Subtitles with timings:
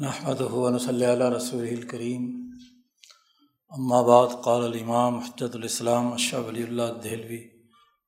[0.00, 0.38] نحمد
[0.80, 2.50] صلی اللہ رسول الکریم
[4.06, 7.50] بعد، قال الامام حجت الاسلام اشہ ولی اللہ دہلوی،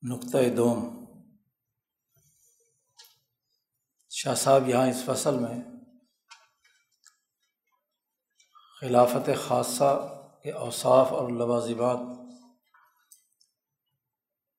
[0.02, 1.06] نقطۂ دوم.
[4.10, 5.62] شاہ صاحب یہاں اس فصل میں
[8.81, 9.93] خلافت خاصہ
[10.43, 11.99] کے اوصاف اور لوازمات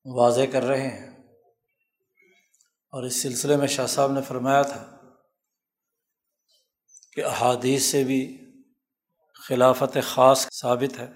[0.05, 1.09] واضح کر رہے ہیں
[2.93, 4.92] اور اس سلسلے میں شاہ صاحب نے فرمایا تھا
[7.15, 8.51] کہ احادیث سے بھی
[9.47, 11.11] خلافت خاص ثابت ہے۔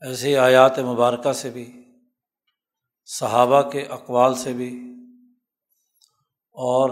[0.00, 1.84] ایسی آیات مبارکہ سے بھی،
[3.06, 4.94] صحابہ کے اقوال سے بھی،
[6.54, 6.90] اور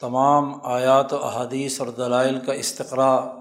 [0.00, 3.38] تمام آیات و احادیث اور دلائل کا استقرا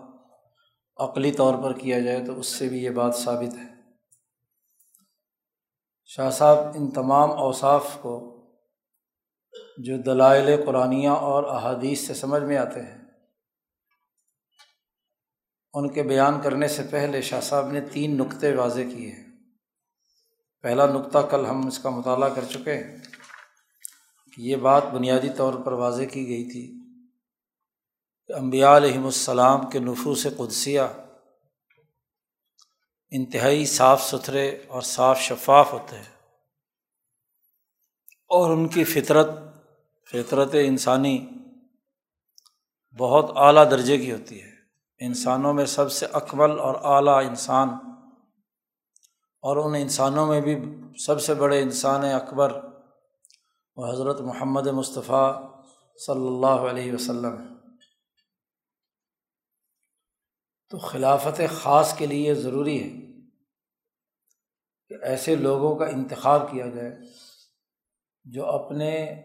[0.98, 3.72] عقلی طور پر کیا جائے تو اس سے بھی یہ بات ثابت ہے۔
[6.05, 8.45] شاہ صاحب، ان تمام اوصاف کو
[9.77, 13.01] جو دلائل قرآن اور احادیث سے سمجھ میں آتے ہیں
[15.73, 19.31] ان کے بیان کرنے سے پہلے شاہ صاحب نے تین نقطے واضح کیے ہیں۔
[20.61, 22.97] پہلا نقطہ کل ہم اس کا مطالعہ کر چکے ہیں
[24.33, 26.81] کہ یہ بات بنیادی طور پر واضح کی گئی تھی
[28.28, 30.81] کہ امبیا علیہم السلام کے نفوس قدسیہ
[33.11, 36.11] انتہائی صاف ستھرے اور صاف شفاف ہوتے ہیں
[38.28, 39.30] اور ان کی فطرت
[40.11, 41.30] فطرت انسانی
[42.97, 44.50] بہت اعلیٰ درجے کی ہوتی ہے۔
[45.02, 47.69] انسانوں میں سب سے اکمل اور اعلیٰ انسان
[49.44, 50.55] اور ان انسانوں میں بھی
[50.99, 52.52] سب سے بڑے انسان اکبر
[53.75, 55.52] و حضرت محمد مصطفیٰ
[56.05, 57.57] صلی اللہ علیہ وسلم
[60.69, 63.11] تو خلافت خاص کے لیے ضروری ہے
[64.89, 66.97] کہ ایسے لوگوں کا انتخاب کیا جائے
[68.23, 69.22] جو اپنے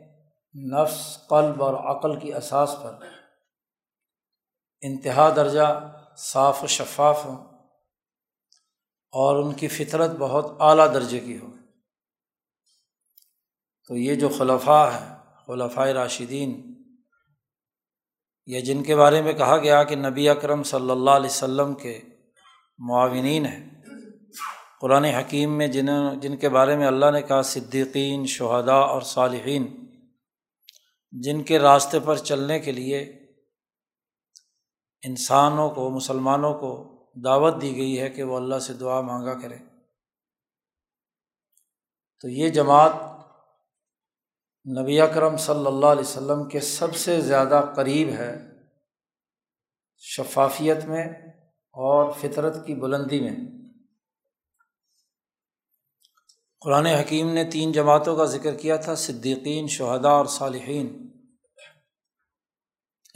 [0.54, 2.94] نفس، قلب اور عقل کی اساس پر
[4.80, 7.36] انتہا درجہ صاف و شفاف ہوں
[9.12, 11.46] اور ان کی فطرت بہت اعلیٰ درجے کی ہو۔
[13.88, 15.14] تو یہ جو خلفاء ہے
[15.46, 16.74] خلفۂ راشدین
[18.46, 22.00] یا جن کے بارے میں کہا گیا کہ نبی اکرم صلی اللہ علیہ وسلم کے
[22.78, 23.68] معاونین ہیں،
[24.80, 25.86] قرآن حکیم میں جن
[26.20, 29.86] جن کے بارے میں اللہ نے کہا، صدیقین، شہداء اور صالحین،
[31.12, 33.25] جن کے راستے پر چلنے کے لیے
[35.02, 36.92] انسانوں کو، مسلمانوں کو
[37.24, 39.56] دعوت دی گئی ہے کہ وہ اللہ سے دعا مانگا کرے۔
[42.20, 42.92] تو یہ جماعت
[44.78, 48.46] نبی اکرم صلی اللہ علیہ وسلم کے سب سے زیادہ قریب ہے
[49.98, 51.04] شفافیت میں
[51.72, 53.36] اور فطرت کی بلندی میں۔
[56.60, 61.05] قرآن حکیم نے تین جماعتوں کا ذکر کیا تھا، صدیقین، شہداء اور صالحین۔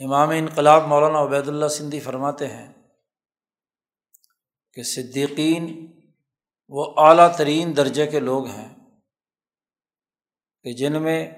[0.05, 2.73] امام انقلاب مولانا عبید اللہ سندھی فرماتے ہیں
[4.73, 5.87] کہ صدیقین
[6.69, 8.75] وہ اعلیٰ ترین درجے کے لوگ ہیں
[10.63, 11.31] کہ جن میں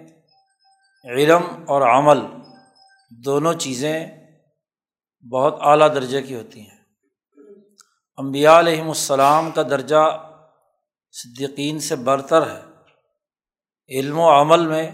[1.04, 2.26] علم اور عمل
[3.10, 4.06] دونوں چیزیں
[5.32, 6.78] بہت اعلیٰ درجے کی ہوتی ہیں۔
[8.16, 10.32] امبیا علیہم السلام کا درجہ
[11.12, 12.60] صدیقین سے برتر ہے۔
[13.88, 14.90] علم و عمل میں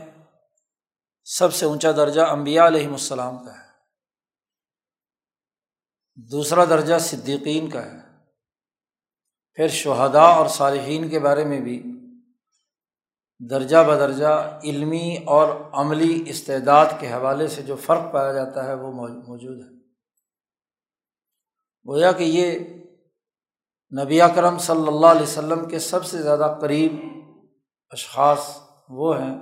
[1.25, 3.58] سب سے اونچا درجہ امبیا علیہم السلام کا ہے۔
[6.19, 7.99] دوسرا درجہ صدیقین کا ہے۔
[9.55, 11.83] پھر شہداء اور صالحین کے بارے میں بھی
[13.51, 18.93] درجہ بدرجہ علمی اور عملی استعداد کے حوالے سے جو فرق پایا جاتا ہے وہ
[18.93, 19.79] موجود ہے۔
[21.87, 22.59] گویا کہ یہ
[24.05, 26.93] نبی اکرم صلی اللہ علیہ وسلم کے سب سے زیادہ قریب
[27.91, 28.59] اشخاص
[28.89, 29.39] وہ ہیں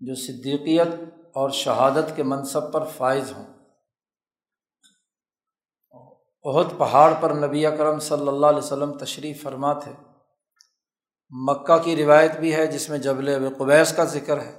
[0.00, 0.88] جو صدیقیت
[1.34, 3.59] اور شہادت کے منصب پر فائز ہوں۔
[6.44, 9.92] بہت پہاڑ پر نبی اکرم صلی اللہ علیہ وسلم تشریف فرما تھے
[11.30, 14.58] مکہ کی روایت بھی ہے جس میں جبل اب قبیس کا ذکر ہے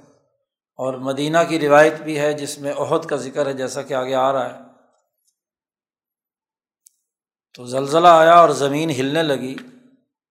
[0.76, 4.14] اور مدینہ کی روایت بھی ہے جس میں عہد کا ذکر ہے جیسا کہ آگے
[4.14, 4.58] آ رہا ہے۔
[7.54, 9.56] تو زلزلہ آیا اور زمین ہلنے لگی،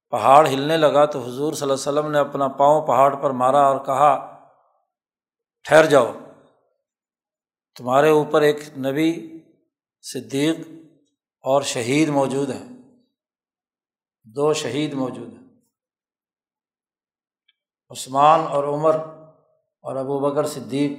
[0.10, 3.62] پہاڑ ہلنے لگا تو حضور صلی اللہ علیہ وسلم نے اپنا پاؤں پہاڑ پر مارا
[3.62, 4.44] اور کہا،
[5.64, 6.12] ٹھہر جاؤ۔
[7.78, 9.40] تمہارے اوپر ایک نبی
[10.02, 10.81] صدیق
[11.42, 12.70] اور شہید موجود ہیں۔
[14.24, 15.48] دو شہید موجود ہیں۔
[17.90, 18.96] عثمان اور عمر
[19.82, 20.98] اور ابو بکر صدیق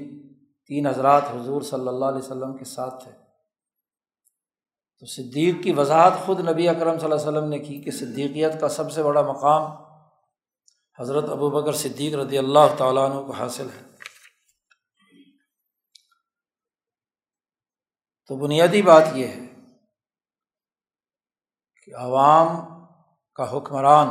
[0.67, 3.13] تین حضرات حضور صلی اللہ علیہ وسلم کے ساتھ تھے۔
[4.99, 8.61] تو صدیق کی وضاحت خود نبی اکرم صلی اللہ علیہ وسلم نے کی کہ صدیقیت
[8.61, 9.71] کا سب سے بڑا مقام
[10.99, 13.93] حضرت ابو بکر صدیق رضی اللہ تعالیٰ عنہ کو حاصل ہے۔
[18.27, 19.52] تو بنیادی بات یہ ہے
[21.93, 22.49] کہ عوام
[23.35, 24.09] کا حکمران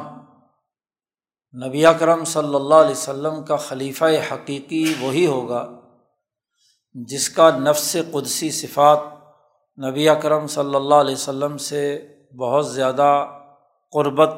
[1.68, 5.70] نبی اکرم صلی اللہ علیہ وسلم کا خلیفہ حقیقی وہی ہوگا
[6.94, 9.00] جس کا نفس قدسی صفات
[9.86, 12.08] نبی اکرم صلی اللہ علیہ وسلم سے
[12.40, 13.28] بہت زیادہ
[13.92, 14.34] قربت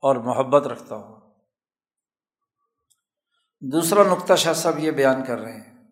[0.00, 1.20] اور محبت رکھتا ہوں۔
[3.60, 5.84] دوسرا نقطہ شاہ صاحب یہ بیان کر رہے ہیں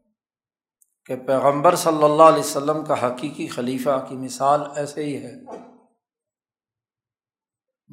[1.06, 5.69] کہ پیغمبر صلی اللہ علیہ وسلم کا حقیقی خلیفہ کی مثال ایسے ہی ہے۔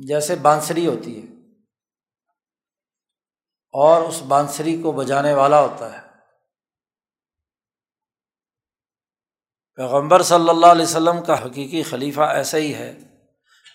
[0.05, 1.27] جیسے بانسری ہوتی ہے۔
[3.71, 6.07] اور اس بانسری کو بجانے والا ہوتا ہے۔
[9.75, 12.99] پیغمبر صلی اللہ علیہ وسلم کا حقیقی خلیفہ ایسا ہی ہے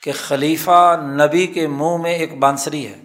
[0.03, 0.97] کہ خلیفہ
[1.27, 3.01] نبی کے منہ میں ایک بانسری ہے۔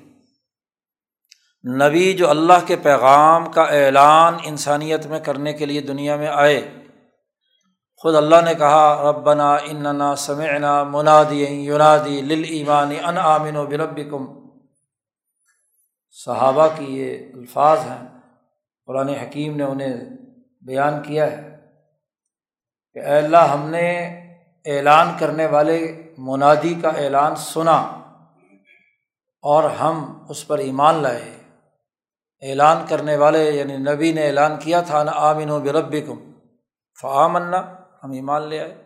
[1.88, 6.87] نبی جو اللہ کے پیغام کا اعلان انسانیت میں کرنے کے لیے دنیا میں آئے
[8.02, 14.26] خود اللہ نے کہا، ربنا اننا سمعنا منادی یونادی لل ایمانی ان آمن و بربکم.
[16.12, 18.08] صحابہ کی یہ الفاظ ہیں،
[18.86, 19.98] قرآن حکیم نے انہیں
[20.62, 21.58] بیان کیا ہے
[22.94, 23.88] کہ اے اللہ ہم نے
[24.66, 25.80] اعلان کرنے والے
[26.18, 27.78] منادی کا اعلان سنا
[29.42, 31.38] اور ہم اس پر ایمان لائے۔
[32.42, 36.32] اعلان کرنے والے یعنی نبی نے اعلان کیا تھا نا آمن و بربکم
[37.02, 38.84] فعامنا ہم ایمان لے آئے۔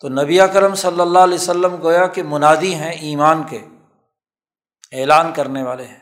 [0.00, 3.64] تو نبی کرم صلی اللہ علیہ وسلم گویا کہ منادی ہیں ایمان کے،
[4.92, 6.00] اعلان کرنے والے ہیں۔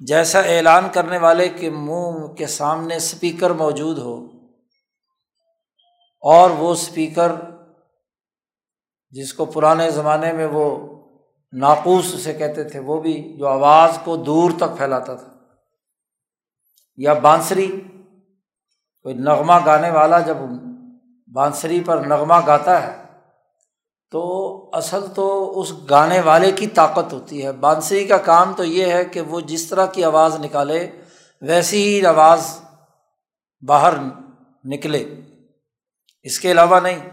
[0.00, 4.16] جیسا اعلان کرنے والے کے منہ کے سامنے اسپیکر موجود ہو،
[6.22, 7.32] اور وہ اسپیکر
[9.10, 10.66] جس کو پرانے زمانے میں وہ
[11.52, 15.32] ناقوس سے کہتے تھے، وہ بھی جو آواز کو دور تک پھیلاتا تھا۔
[16.96, 17.80] یا بانسری
[19.02, 20.36] کوئی نغمہ گانے والا جب
[21.32, 23.02] بانسری پر نغمہ گاتا ہے،
[24.10, 28.92] تو اصل تو اس گانے والے کی طاقت ہوتی ہے۔ بانسری کا کام تو یہ
[28.92, 30.90] ہے کہ وہ جس طرح کی آواز نکالے،
[31.40, 32.60] ویسی ہی آواز
[33.66, 33.94] باہر
[34.64, 35.20] نکلے۔
[36.22, 37.10] اس کے علاوہ نہیں۔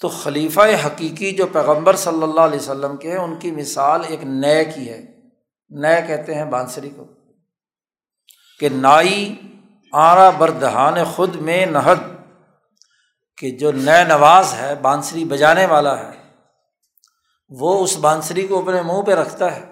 [0.00, 4.24] تو خلیفہ حقیقی جو پیغمبر صلی اللہ علیہ وسلم کے ہیں، ان کی مثال ایک
[4.24, 5.20] نئے کی ہے۔
[5.68, 7.04] نئے کہتے ہیں بانسری کو
[8.60, 9.40] کہ نائی
[9.92, 12.00] آرا بردہان خود میں نہد،
[13.38, 16.32] کہ جو نئے نواز ہے، بانسری بجانے والا ہے،
[17.50, 19.64] وہ اس بانسری کو اپنے منہ پہ رکھتا ہے۔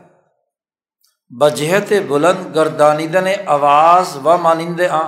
[1.41, 5.07] بجہت بلند گرداندن آواز و مانند آ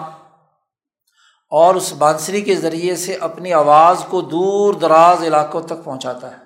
[1.52, 6.36] اور اس بانسری کے ذریعے سے اپنی آواز کو دور دراز علاقوں تک پہنچاتا ہے۔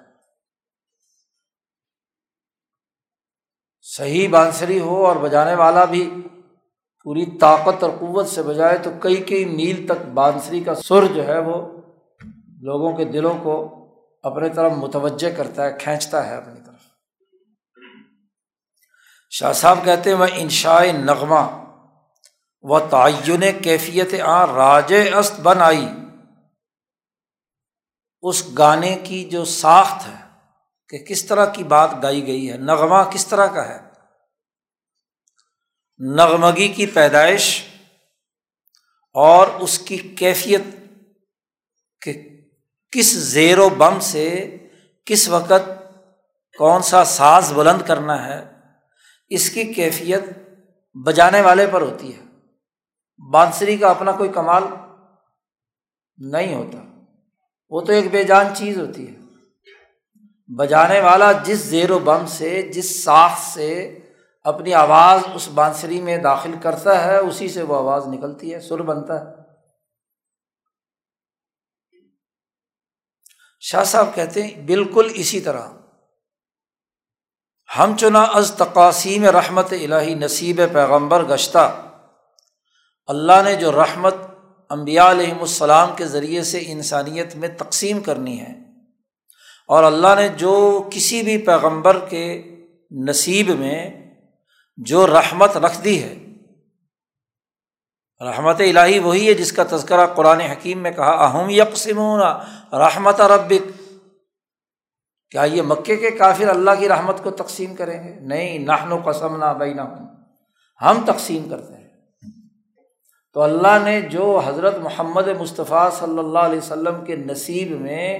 [3.82, 6.28] صحیح بانسری ہو اور بجانے والا بھی
[7.04, 11.26] پوری طاقت اور قوت سے بجائے تو کئی کئی میل تک بانسری کا سر جو
[11.26, 11.80] ہے وہ
[12.62, 13.80] لوگوں کے دلوں کو
[14.22, 16.80] اپنے طرف متوجہ کرتا ہے، کھینچتا ہے اپنی طرف۔
[19.30, 21.64] شاہ صاحب کہتے ہیں، وہ انشاء نغمہ
[22.62, 25.88] و تعین کیفیت آ، راج است بن آئی۔
[28.22, 30.24] اس گانے کی جو ساخت ہے،
[30.88, 33.93] کہ کس طرح کی بات گائی گئی ہے، نغمہ کس طرح کا ہے؟
[35.98, 37.64] نغمگی کی پیدائش
[39.14, 40.62] اور اس کی کیفیت
[42.02, 42.12] کہ
[42.90, 44.56] کس زیر و بم سے
[45.04, 45.70] کس وقت
[46.58, 48.44] کون سا ساز بلند کرنا ہے،
[49.28, 50.22] اس کی کیفیت
[51.06, 52.22] بجانے والے پر ہوتی ہے۔
[53.30, 54.62] بانسری کا اپنا کوئی کمال
[56.16, 56.78] نہیں ہوتا،
[57.70, 59.16] وہ تو ایک بے جان چیز ہوتی ہے۔
[60.56, 63.98] بجانے والا جس زیر و بم سے، جس ساخ سے
[64.44, 68.82] اپنی آواز اس بانسری میں داخل کرتا ہے، اسی سے وہ آواز نکلتی ہے، سر
[68.82, 69.42] بنتا ہے۔
[73.62, 75.68] شاہ صاحب کہتے ہیں، بالکل اسی طرح۔
[77.68, 81.64] ہم چنا از تقاسیم رحمت الہی نصیب پیغمبر گشتہ۔
[83.08, 84.14] اللہ نے جو رحمت
[84.70, 88.52] امبیا علیہم السلام کے ذریعے سے انسانیت میں تقسیم کرنی ہے،
[89.68, 90.54] اور اللہ نے جو
[90.92, 92.26] کسی بھی پیغمبر کے
[92.90, 93.78] نصیب میں
[94.76, 96.14] جو رحمت رکھ دی ہے۔
[98.20, 102.20] رحمت الہی وہی ہے جس کا تذکرہ قرآن حکیم میں کہا، اہم یکسمون
[102.72, 103.82] رحمت ربک۔
[105.30, 108.98] کیا یہ مکے کے کافر اللہ کی رحمت کو تقسیم کریں گے؟ نہیں نہن و
[109.04, 109.86] قسم نہ بینا
[110.82, 111.88] ہم تقسیم کرتے ہیں۔
[113.32, 118.18] تو اللہ نے جو حضرت محمد مصطفیٰ صلی اللہ علیہ وسلم کے نصیب میں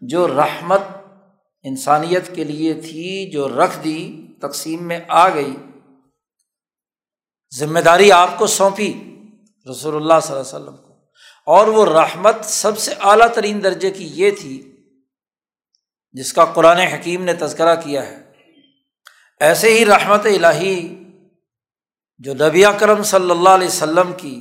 [0.00, 0.80] جو رحمت
[1.62, 5.56] انسانیت کے لیے تھی، جو رکھ دی، تقسیم میں آ گئی
[7.58, 9.16] ذمہ داری آپ کو سونپی
[9.70, 10.92] رسول اللہ صلی اللہ علیہ وسلم کو۔
[11.46, 14.76] اور وہ رحمت سب سے اعلیٰ ترین درجے کی یہ تھی
[16.12, 18.32] جس کا قرآن حکیم نے تذکرہ کیا ہے۔
[19.40, 21.04] ایسے ہی رحمت الہی
[22.18, 24.40] جو نبی کرم صلی اللہ علیہ وسلم کی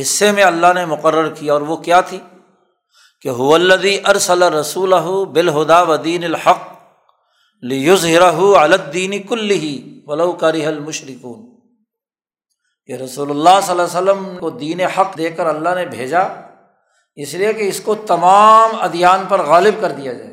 [0.00, 2.18] حصے میں اللہ نے مقرر کیا، اور وہ کیا تھی؟
[3.20, 4.92] کہ حلدی ارسل رسول
[5.26, 6.72] بالہدا ودین الحق
[7.62, 8.06] لیوز
[8.56, 11.55] الدین کل ہی ولو کری المشرکون۔
[12.88, 16.20] کہ رسول اللہ صلی اللہ علیہ وسلم کو دین حق دے کر اللہ نے بھیجا،
[17.18, 20.32] اس لیے کہ اس کو تمام ادیان پر غالب کر دیا جائے۔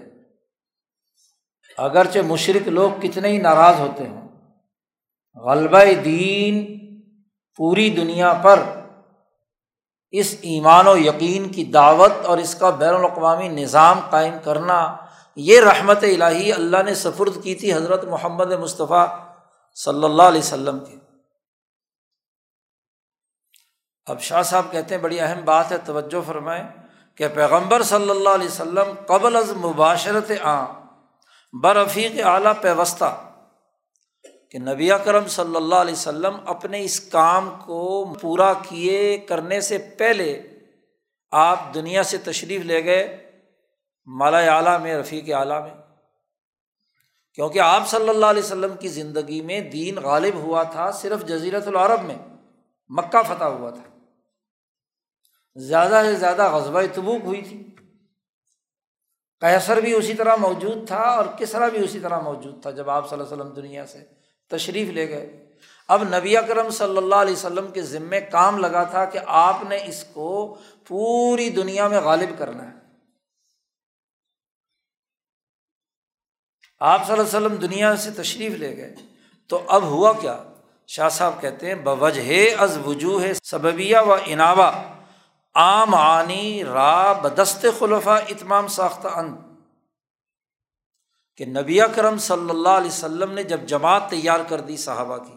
[1.77, 4.21] اگرچہ مشرق لوگ کتنے ہی ناراض ہوتے ہیں
[5.41, 6.63] غلبہ دین
[7.59, 8.59] پوری دنیا پر
[10.13, 14.95] اس ایمان و یقین کی دعوت اور اس کا بین الاقوامی نظام قائم کرنا،
[15.37, 19.05] یہ رحمت الہی اللہ نے سفرد کی تھی حضرت محمد مصطفیٰ
[19.77, 20.97] صلی اللہ علیہ وسلم کی
[24.07, 26.63] اب شاہ صاحب کہتے ہیں بڑی اہم بات ہے، توجہ فرمائیں
[27.15, 30.81] کہ پیغمبر صلی اللہ علیہ وسلم قبل از مباشرت عام
[31.53, 33.29] برفیق اعلیٰ پیوستہ
[34.51, 39.77] کہ نبی کرم صلی اللہ علیہ وسلم اپنے اس کام کو پورا کیے کرنے سے
[39.77, 40.41] پہلے
[41.31, 43.31] آپ دنیا سے تشریف لے گئے
[44.05, 45.73] مالا اعلیٰ میں، رفیق اعلیٰ میں۔
[47.33, 51.67] کیونکہ آپ صلی اللہ علیہ وسلم کی زندگی میں دین غالب ہوا تھا، صرف جزیرت
[51.67, 52.15] العرب میں،
[52.89, 53.92] مکہ فتح ہوا تھا۔
[55.55, 57.75] زیادہ سے زیادہ غذبہ تبوک ہوئی تھی۔
[59.39, 63.09] قیصر بھی اسی طرح موجود تھا اور کسرا بھی اسی طرح موجود تھا جب آپ
[63.09, 64.05] صلی اللہ علیہ وسلم دنیا سے
[64.47, 65.55] تشریف لے گئے۔
[65.87, 69.77] اب نبی اکرم صلی اللہ علیہ وسلم کے ذمے کام لگا تھا کہ آپ نے
[69.85, 70.57] اس کو
[70.87, 72.75] پوری دنیا میں غالب کرنا ہے۔
[76.79, 78.95] آپ صلی اللہ علیہ وسلم دنیا سے تشریف لے گئے۔
[79.47, 80.43] تو اب ہوا کیا؟
[80.87, 84.83] شاہ صاحب کہتے ہیں، بوجہ از وجوہ سببیہ و اناوا
[85.55, 89.37] عام آنی را بدست خلفہ اتمام ساختہ اند
[91.37, 95.33] کہ نبی کرم صلی اللہ علیہ وسلم نے جب جماعت تیار کر دی صحابہ کی،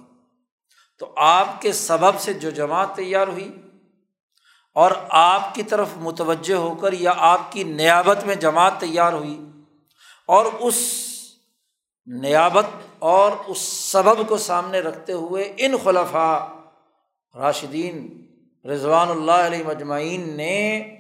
[0.99, 3.57] تو آپ کے سبب سے جو جماعت تیار ہوئی
[4.75, 9.51] اور آپ کی طرف متوجہ ہو کر یا آپ کی نیابت میں جماعت تیار ہوئی
[10.27, 11.07] اور اس
[12.07, 12.67] نیابت
[12.99, 16.49] اور اس سبب کو سامنے رکھتے ہوئے ان خلفہ
[17.35, 18.26] راشدین
[18.67, 20.91] رضوان اللہ علیہ مجمعین نے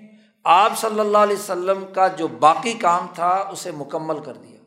[0.44, 4.60] آپ صلی اللہ علیہ وسلم کا جو باقی کام تھا اسے مکمل کر دیا۔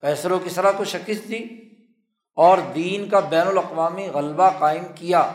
[0.00, 1.44] پیسر و کسرا کو شکست دی
[2.34, 5.32] اور دین کا بین الاقوامی غلبہ قائم کیا۔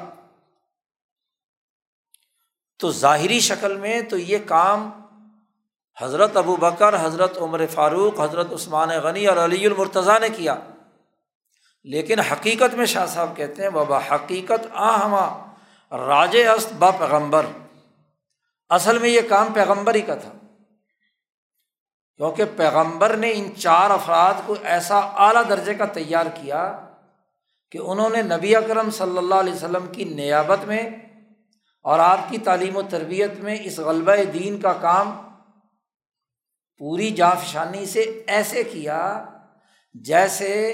[2.79, 4.89] تو ظاہری شکل میں تو یہ کام
[6.01, 10.55] حضرت ابو بکر، حضرت عمر فاروق، حضرت عثمان غنی اور علی المرتضیٰ نے کیا۔
[11.83, 15.54] لیکن حقیقت میں شاہ صاحب کہتے ہیں بابا حقیقت آ ہما
[15.97, 17.45] راج است با پیغمبر۔
[18.69, 20.31] اصل میں یہ کام پیغمبر ہی کا تھا۔
[22.17, 26.89] کیونکہ پیغمبر نے ان چار افراد کو ایسا اعلیٰ درجے کا تیار کیا
[27.71, 30.89] کہ انہوں نے نبی اکرم صلی اللہ علیہ وسلم کی نیابت میں
[31.83, 35.11] اور آپ کی تعلیم و تربیت میں اس غلبہ دین کا کام
[36.77, 39.25] پوری جانفشانی سے ایسے کیا
[39.93, 40.71] جیسے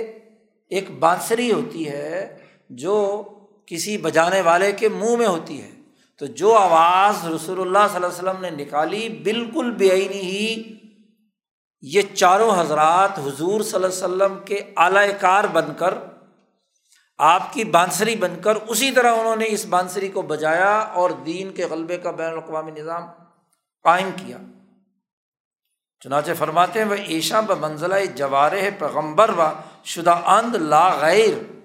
[0.70, 2.38] ایک بانسری ہوتی ہے
[2.70, 3.24] جو
[3.72, 5.72] کسی بجانے والے کے منہ میں ہوتی ہے۔
[6.20, 10.78] تو جو آواز رسول اللہ صلی اللہ علیہ وسلم نے نکالی بالکل بے آئینی ہی،
[11.82, 15.94] یہ چاروں حضرات حضور صلی اللہ علیہ وسلم کے اعلی کار بن کر،
[17.18, 21.52] آپ کی بانسری بن کر اسی طرح انہوں نے اس بانسری کو بجایا اور دین
[21.52, 23.04] کے غلبے کا بین الاقوامی نظام
[23.84, 24.38] قائم کیا۔
[26.00, 29.42] چنانچہ فرماتے ہیں وہ ایشا ب منزلہ جوار پیغمبر و
[29.84, 31.61] شدہ اند لا غیر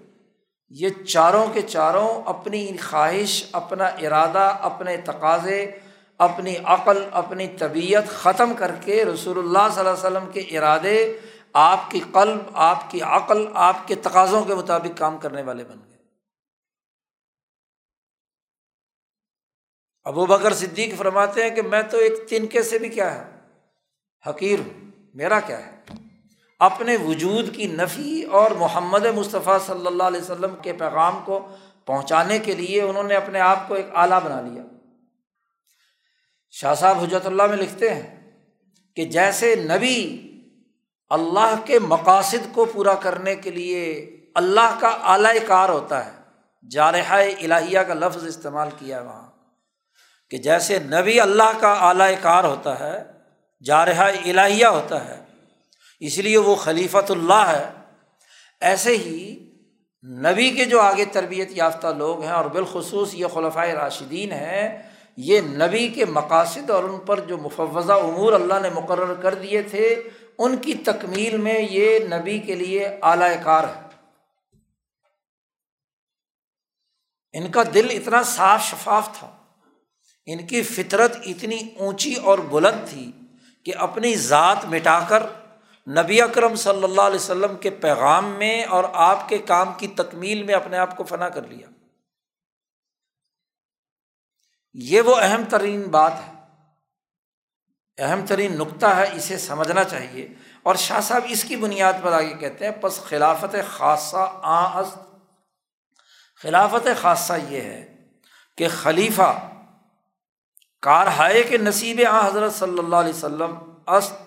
[0.71, 5.79] یہ چاروں کے چاروں اپنی خواہش، اپنا ارادہ، اپنے تقاضے،
[6.19, 11.19] اپنی عقل، اپنی طبیعت ختم کر کے رسول اللہ صلی اللہ علیہ وسلم کے ارادے
[11.53, 15.79] آپ کی قلب، آپ کی عقل، آپ کے تقاضوں کے مطابق کام کرنے والے بن
[15.89, 15.97] گئے۔
[20.05, 23.41] ابو بکر صدیق فرماتے ہیں کہ میں تو ایک تنکے سے بھی کیا ہے؟
[24.31, 25.81] حقیر ہوں، میرا کیا ہے؟
[26.61, 31.49] اپنے وجود کی نفی اور محمد مصطفیٰ صلی اللہ علیہ وسلم کے پیغام کو
[31.85, 34.63] پہنچانے کے لیے انہوں نے اپنے آپ کو ایک اعلیٰ بنا لیا۔
[36.51, 38.31] شاہ صاحب حجرت اللہ میں لکھتے ہیں
[38.97, 39.97] کہ جیسے نبی
[41.11, 43.85] اللہ کے مقاصد کو پورا کرنے کے لیے
[44.35, 46.11] اللہ کا اعلی کار ہوتا ہے،
[46.71, 49.31] جارحہ الہیہ کا لفظ استعمال کیا وہاں،
[50.31, 53.03] کہ جیسے نبی اللہ کا اعلی کار ہوتا ہے،
[53.65, 55.26] جارحہ الہیہ ہوتا ہے
[56.01, 57.71] اس لیے وہ خلیفۃ اللہ ہے۔
[58.61, 59.19] ایسے ہی
[60.05, 64.83] نبی کے جو آگے تربیت یافتہ لوگ ہیں اور بالخصوص یہ خلفۂ راشدین ہیں،
[65.17, 69.63] یہ نبی کے مقاصد اور ان پر جو مفوضہ امور اللہ نے مقرر کر دیے
[69.63, 70.03] تھے،
[70.39, 73.81] ان کی تکمیل میں یہ نبی کے لیے اعلی کار ہے۔
[77.33, 79.31] ان کا دل اتنا صاف شفاف تھا،
[80.27, 83.11] ان کی فطرت اتنی اونچی اور بلند تھی
[83.67, 85.23] کہ اپنی ذات مٹا کر
[85.89, 90.43] نبی اکرم صلی اللہ علیہ وسلم کے پیغام میں اور آپ کے کام کی تکمیل
[90.43, 91.67] میں اپنے آپ کو فنا کر لیا۔
[94.73, 96.33] یہ وہ اہم ترین بات ہے۔
[97.99, 100.29] اہم ترین نقطہ ہے، اسے سمجھنا چاہیے۔
[100.63, 104.83] اور شاہ صاحب اس کی بنیاد پر آگے کہتے ہیں بس خلافت خاصہ آ
[106.43, 107.97] خلافت خاصہ یہ ہے
[108.57, 109.49] کہ خلیفہ
[110.83, 113.55] کار ہائے کے نصیب آ حضرت صلی اللہ علیہ وسلم
[113.87, 114.26] است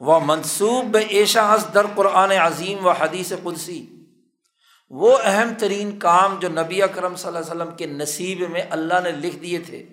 [0.00, 3.86] و منصوب ایشا اس در قرآن عظیم و حدیث قدسی۔
[4.90, 9.00] وہ اہم ترین کام جو نبی اکرم صلی اللہ علیہ وسلم کے نصیب میں اللہ
[9.04, 9.86] نے لکھ دیے تھے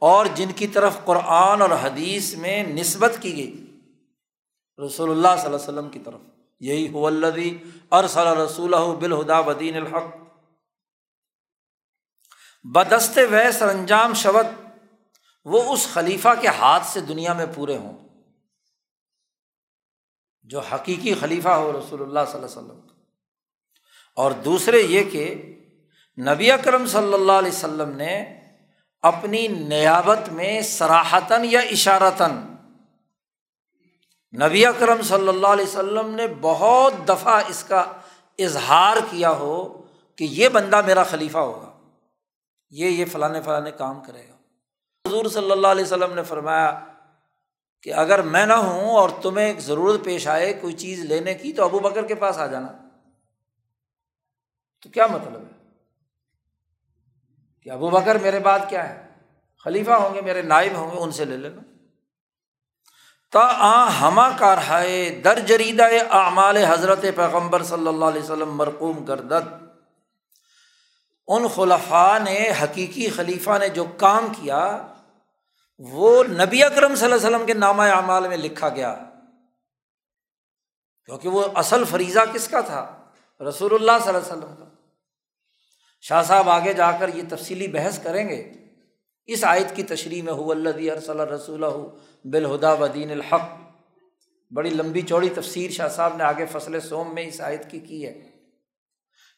[0.00, 3.80] اور جن کی طرف قرآن اور حدیث میں نسبت کی گئی،
[4.86, 6.20] رسول اللہ صلی اللہ علیہ وسلم کی طرف۔
[6.60, 7.58] یہی ہودی
[7.90, 10.16] ارسل رسول بالہدا بدین الحق۔
[12.64, 14.46] بدست و سر انجام شبت
[15.44, 18.03] وہ اس خلیفہ کے ہاتھ سے دنیا میں پورے ہوں۔
[20.44, 22.80] جو حقیقی خلیفہ ہو رسول اللہ صلی اللہ علیہ وسلم
[24.16, 25.34] اور دوسرے یہ کہ
[26.18, 28.40] نبی اکرم صلی اللہ علیہ وسلم نے
[29.02, 32.30] اپنی نیابت میں سراہتاً یا اشارتاً
[34.34, 37.84] نبی اکرم صلی اللہ علیہ وسلم نے بہت دفعہ اس کا
[38.38, 39.82] اظہار کیا ہو
[40.16, 41.70] کہ یہ بندہ میرا خلیفہ ہوگا،
[42.70, 44.36] یہ یہ فلاں فلاں کام کرے گا۔
[45.04, 46.93] حضور صلی اللہ علیہ وسلم نے فرمایا
[47.84, 51.52] کہ اگر میں نہ ہوں اور تمہیں ایک ضرورت پیش آئے کوئی چیز لینے کی،
[51.52, 52.68] تو ابو بکر کے پاس آ جانا۔
[54.82, 55.72] تو کیا مطلب ہے؟
[57.62, 59.08] کہ ابو بکر میرے بعد کیا ہے؟
[59.64, 61.60] خلیفہ ہوں گے، میرے نائب ہوں گے، ان سے لے لینا۔
[63.32, 69.64] تا آ ہما کارہائے در جریدہ اعمال حضرت پیغمبر صلی اللہ علیہ وسلم مرقوم گردد
[71.28, 74.86] ان خلفاء نے، حقیقی خلیفہ نے جو کام کیا
[75.78, 78.94] وہ نبی اکرم صلی اللہ علیہ وسلم کے نامہ اعمال میں لکھا گیا۔
[81.06, 83.04] کیونکہ وہ اصل فریضہ کس کا تھا؟
[83.48, 84.64] رسول اللہ صلی اللہ علیہ وسلم کا۔
[86.00, 88.52] شاہ صاحب آگے جا کر یہ تفصیلی بحث کریں گے۔
[89.26, 91.64] اس آیت کی تشریح میں ہو اللہ صلی رسول
[92.24, 93.48] بالہدا ودین الحق۔
[94.50, 98.06] بڑی لمبی چوڑی تفسیر شاہ صاحب نے آگے فصل سوم میں اس آیت کی کی
[98.06, 98.30] ہے۔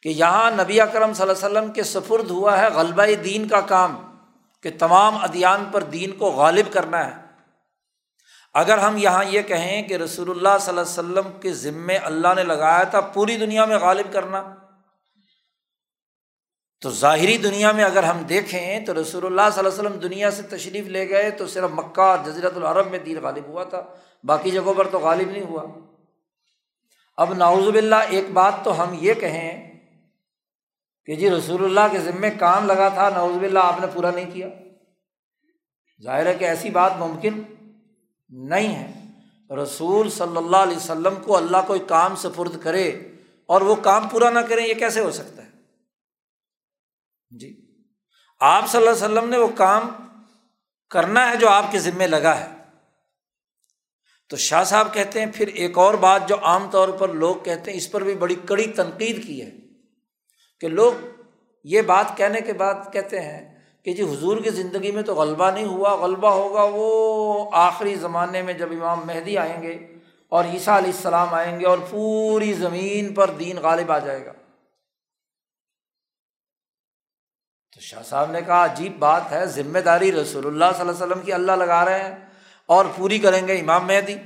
[0.03, 3.61] کہ یہاں نبی اکرم صلی اللہ علیہ وسلم کے سفرد ہوا ہے غلبہ دین کا
[3.61, 4.16] کام۔
[4.65, 7.15] کہ تمام ادیان پر دین کو غالب کرنا ہے۔
[8.55, 12.35] اگر ہم یہاں یہ کہیں کہ رسول اللہ صلی اللہ علیہ وسلم کے ذمے اللہ
[12.37, 14.43] نے لگایا تھا پوری دنیا میں غالب کرنا،
[16.83, 20.31] تو ظاہری دنیا میں اگر ہم دیکھیں تو رسول اللہ صلی اللہ علیہ وسلم دنیا
[20.31, 23.83] سے تشریف لے گئے تو صرف مکہ جزیرت العرب میں دین غالب ہوا تھا،
[24.25, 25.65] باقی جگہوں پر تو غالب نہیں ہوا۔
[27.19, 29.76] اب ناؤز باللہ ایک بات تو ہم یہ کہیں
[31.07, 34.31] کہ جی رسول اللہ کے ذمے کام لگا تھا نوزب اللہ آپ نے پورا نہیں
[34.31, 34.49] کیا۔
[36.03, 37.43] ظاہر ہے کہ ایسی بات ممکن
[38.29, 39.07] نہیں ہے۔
[39.63, 42.89] رسول صلی اللہ علیہ وسلم کو اللہ کوئی کام سفرد کرے
[43.47, 45.51] اور وہ کام پورا نہ کریں، یہ کیسے ہو سکتا ہے؟
[47.39, 47.67] جی۔
[48.41, 49.91] آپ صلی اللہ علیہ وسلم نے وہ کام
[50.91, 52.57] کرنا ہے جو آپ کے ذمے لگا ہے۔
[54.29, 57.71] تو شاہ صاحب کہتے ہیں، پھر ایک اور بات جو عام طور پر لوگ کہتے
[57.71, 59.66] ہیں، اس پر بھی بڑی کڑی تنقید کی ہے۔
[60.61, 60.93] کہ لوگ
[61.65, 65.51] یہ بات کہنے کے بعد کہتے ہیں کہ جی حضور کی زندگی میں تو غلبہ
[65.51, 69.73] نہیں ہوا، غلبہ ہوگا وہ آخری زمانے میں جب امام مہدی آئیں گے
[70.29, 74.33] اور عیسیٰ علیہ السلام آئیں گے اور پوری زمین پر دین غالب آ جائے گا۔
[77.75, 81.07] تو شاہ صاحب نے کہا، عجیب بات ہے، ذمہ داری رسول اللہ صلی اللہ علیہ
[81.07, 82.15] وسلم کی اللہ لگا رہے ہیں
[82.67, 84.17] اور پوری کریں گے امام مہدی۔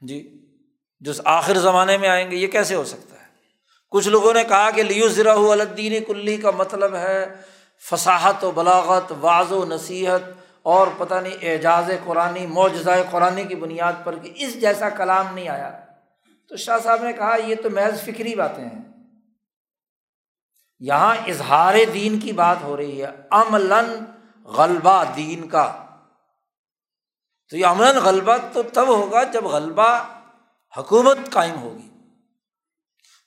[0.00, 0.46] جی
[1.00, 3.17] جو آخر زمانے میں آئیں گے، یہ کیسے ہو سکتا ہے؟
[3.90, 7.36] کچھ لوگوں نے کہا کہ لیو ذرا الدین کلی کا مطلب ہے
[7.90, 10.20] فصاحت و بلاغت واض و نصیحت
[10.62, 15.48] اور پتہ نہیں اعجاز قرآن معجزۂ قرآن کی بنیاد پر کہ اس جیسا کلام نہیں
[15.48, 15.80] آیا۔
[16.48, 18.88] تو شاہ صاحب نے کہا یہ تو محض فکری باتیں ہیں۔
[20.80, 23.86] یہاں اظہار دین کی بات ہو رہی ہے۔ عملاً
[24.44, 25.84] غلبہ دین کا۔
[27.50, 29.98] تو یہ عملاً غلبہ تو تب ہوگا جب غلبہ
[30.78, 31.87] حکومت قائم ہوگی۔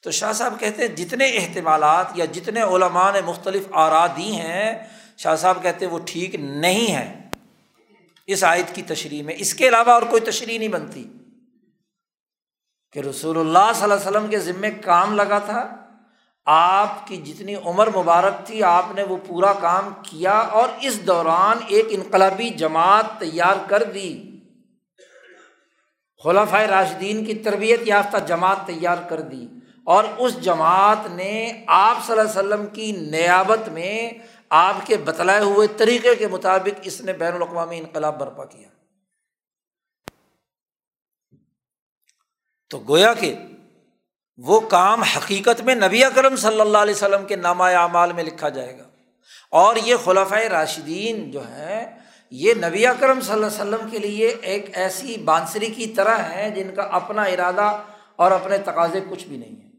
[0.02, 4.88] تو شاہ صاحب کہتے ہیں جتنے احتمالات یا جتنے علماء نے مختلف آرا دی ہیں،
[5.18, 7.30] شاہ صاحب کہتے ہیں وہ ٹھیک نہیں ہے
[8.28, 11.08] اس آیت کی تشریح میں، اس کے علاوہ اور کوئی تشریح نہیں بنتی۔
[12.92, 15.76] کہ رسول اللہ صلی اللہ علیہ وسلم کے ذمے کام لگا تھا،
[16.46, 21.58] آپ کی جتنی عمر مبارک تھی، آپ نے وہ پورا کام کیا اور اس دوران
[21.68, 24.32] ایک انقلابی جماعت تیار کر دی۔
[26.24, 29.48] خلافۂ راشدین کی تربیت یافتہ جماعت تیار کر دی۔
[29.86, 34.12] اور اس جماعت نے آپ صلی اللہ علیہ وسلم کی نیابت میں
[34.50, 38.68] آپ کے بتلائے ہوئے طریقے کے مطابق اس نے بین الاقوامی انقلاب برپا کیا۔
[42.70, 43.36] تو گویا کہ
[44.38, 48.50] وہ کام حقیقت میں نبی اکرم صلی اللہ علیہ وسلم کے نامہ اعمال میں لکھا
[48.50, 48.84] جائے گا۔
[49.52, 51.96] اور یہ خلافۂ راشدین جو ہے
[52.32, 56.50] یہ نبی اکرم صلی اللہ علیہ وسلم کے لیے ایک ایسی بانسری کی طرح ہے
[56.50, 57.82] جن کا اپنا ارادہ
[58.16, 59.71] اور اپنے تقاضے کچھ بھی نہیں ہے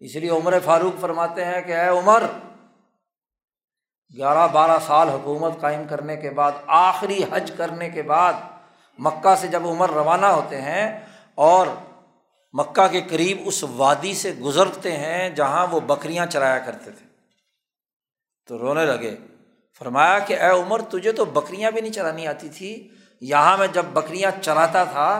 [0.00, 2.22] اس لیے عمر فاروق فرماتے ہیں کہ اے عمر،
[4.16, 8.32] گیارہ بارہ سال حکومت قائم کرنے کے بعد، آخری حج کرنے کے بعد
[8.98, 11.00] مکہ سے جب عمر روانہ ہوتے ہیں
[11.34, 11.66] اور
[12.54, 17.06] مکہ کے قریب اس وادی سے گزرتے ہیں جہاں وہ بکریاں چرایا کرتے تھے،
[18.48, 19.16] تو رونے لگے۔
[19.78, 22.88] فرمایا کہ اے عمر، تجھے تو بکریاں بھی نہیں چرانی آتی تھی۔
[23.20, 25.10] یہاں میں جب بکریاں چراتا تھا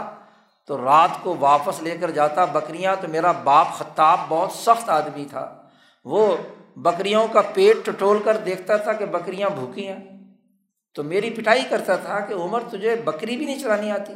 [0.70, 5.24] تو رات کو واپس لے کر جاتا بکریاں تو میرا باپ خطاب بہت سخت آدمی
[5.24, 5.62] تھا۔
[6.04, 6.36] وہ
[6.76, 10.24] بکریوں کا پیٹ ٹٹول کر دیکھتا تھا کہ بکریاں بھوکی ہیں۔
[10.94, 14.12] تو میری پٹائی کرتا تھا کہ عمر تجھے بکری بھی نہیں چرانی آتی۔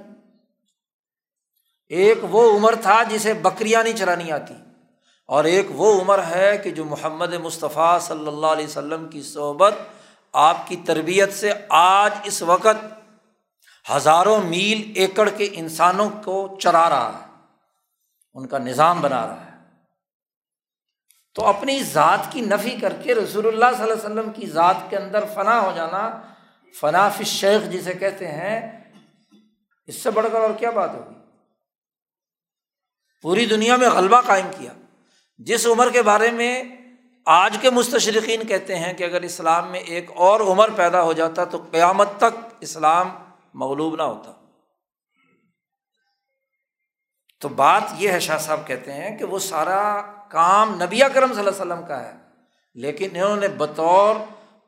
[1.88, 4.54] ایک وہ عمر تھا جسے بکریاں نہیں چرانی آتی۔
[5.26, 9.74] اور ایک وہ عمر ہے کہ جو محمد مصطفیٰ صلی اللہ علیہ وسلم کی صحبت
[10.32, 12.93] آپ کی تربیت سے آج اس وقت
[13.90, 17.26] ہزاروں میل ایکڑ کے انسانوں کو چرا رہا ہے،
[18.34, 19.50] ان کا نظام بنا رہا ہے۔
[21.34, 24.76] تو اپنی ذات کی نفی کر کے رسول اللہ صلی اللہ علیہ وسلم کی ذات
[24.90, 26.20] کے اندر فنا ہو جانا،
[26.80, 28.84] فنا فی شیخ جسے کہتے ہیں،
[29.86, 31.14] اس سے بڑھ کر اور کیا بات ہوگی؟
[33.22, 34.72] پوری دنیا میں غلبہ قائم کیا۔
[35.38, 36.64] جس عمر کے بارے میں
[37.26, 41.44] آج کے مستشرقین کہتے ہیں کہ اگر اسلام میں ایک اور عمر پیدا ہو جاتا
[41.44, 43.10] تو قیامت تک اسلام
[43.54, 44.32] مغلوب نہ ہوتا۔
[47.42, 51.38] تو بات یہ ہے شاہ صاحب کہتے ہیں کہ وہ سارا کام نبی کرم صلی
[51.38, 52.12] اللہ علیہ وسلم کا ہے،
[52.76, 54.16] لیکن انہوں نے بطور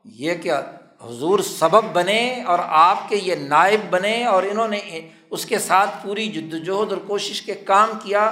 [0.04, 0.60] یہ کیا
[1.02, 5.90] حضور سبب بنے اور آپ کے یہ نائب بنے اور انہوں نے اس کے ساتھ
[6.02, 8.30] پوری جد وجہد اور کوشش کے کام کیا،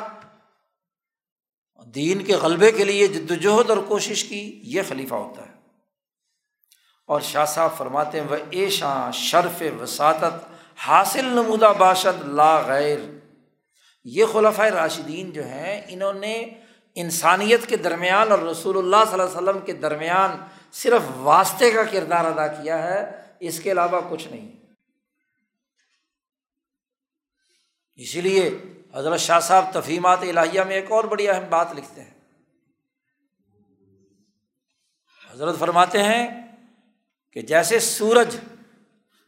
[1.94, 5.53] دین کے غلبے کے لیے جد وجہد اور کوشش کی، یہ خلیفہ ہوتا ہے۔
[7.06, 12.98] اور شاہ صاحب فرماتے ہیں وہ ایشاں شرف وساطت، حاصل نمودہ باشد لا غیر۔
[14.04, 16.44] یہ خلفۂ راشدین جو ہیں، انہوں نے
[16.94, 20.36] انسانیت کے درمیان اور رسول اللہ صلی اللہ علیہ وسلم کے درمیان
[20.72, 24.52] صرف واسطے کا کردار ادا کیا ہے، اس کے علاوہ کچھ نہیں۔
[27.96, 28.50] اسی لیے
[28.94, 32.10] حضرت شاہ صاحب تفہیمات الہیہ میں ایک اور بڑی اہم بات لکھتے ہیں۔
[35.32, 36.43] حضرت فرماتے ہیں
[37.34, 38.36] کہ جیسے سورج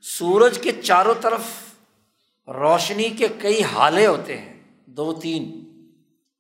[0.00, 1.40] سورج کے چاروں طرف
[2.48, 5.64] روشنی کے کئی حالے ہوتے ہیں، دو تین،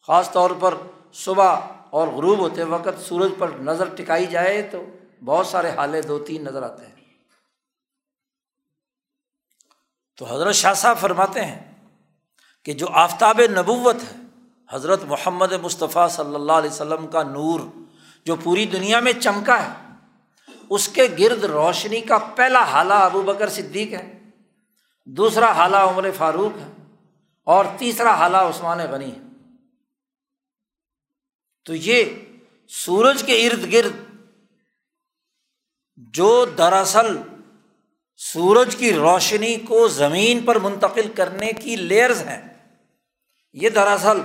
[0.06, 0.74] خاص طور پر
[1.12, 4.84] صبح اور غروب ہوتے وقت سورج پر نظر ٹکائی جائے تو
[5.24, 6.94] بہت سارے حالے دو تین نظر آتے ہیں۔
[10.16, 11.74] تو حضرت شاہ صاحب فرماتے ہیں
[12.62, 14.16] کہ جو آفتاب نبوت ہے،
[14.70, 17.60] حضرت محمد مصطفیٰ صلی اللہ علیہ وسلم کا نور
[18.24, 19.85] جو پوری دنیا میں چمکا ہے
[20.70, 24.04] اس کے گرد روشنی کا پہلا حالہ ابو بکر صدیق ہے،
[25.06, 26.70] دوسرا حالہ عمر فاروق ہے،
[27.46, 29.20] اور تیسرا حالہ عثمان غنی ہے۔
[31.66, 32.04] تو یہ
[32.70, 34.04] سورج کے ارد گرد
[36.14, 37.16] جو دراصل
[38.20, 42.42] سورج کی روشنی کو زمین پر منتقل کرنے کی لیئرز ہیں،
[43.52, 44.20] یہ دراصل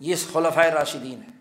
[0.00, 1.37] یہ خلفۂ راشدین ہے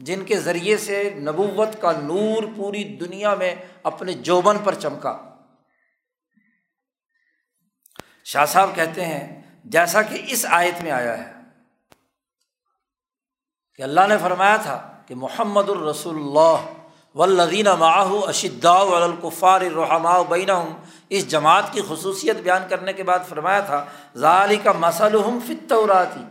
[0.00, 5.16] جن کے ذریعے سے نبوت کا نور پوری دنیا میں اپنے جوبن پر چمکا۔
[8.24, 11.32] شاہ صاحب کہتے ہیں، جیسا کہ اس آیت میں آیا ہے
[13.74, 20.50] کہ اللہ نے فرمایا تھا کہ محمد الرسول اللہ ولدین معاہ اشدا القفار الرحماء بین
[21.08, 23.84] اس جماعت کی خصوصیت بیان کرنے کے بعد فرمایا تھا
[24.16, 26.24] ظالی کا مسلحم فطوراتی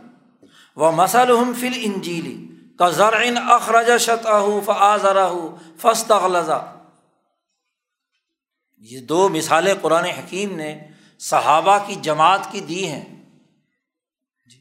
[0.76, 2.36] و مسلحم فل انجیلی
[2.80, 5.32] کا ذرعن اخرج شتاح فعضرا
[5.78, 6.12] فسط
[8.78, 10.80] یہ دو مثالیں قرآن حکیم نے
[11.18, 13.04] صحابہ کی جماعت کی دی ہیں۔
[14.50, 14.58] جی۔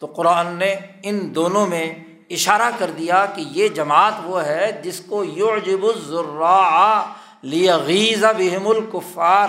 [0.00, 1.94] تو قرآن نے ان دونوں میں
[2.30, 9.48] اشارہ کر دیا کہ یہ جماعت وہ ہے جس کو یعجب الزراء لیغیظ بہم الکفار،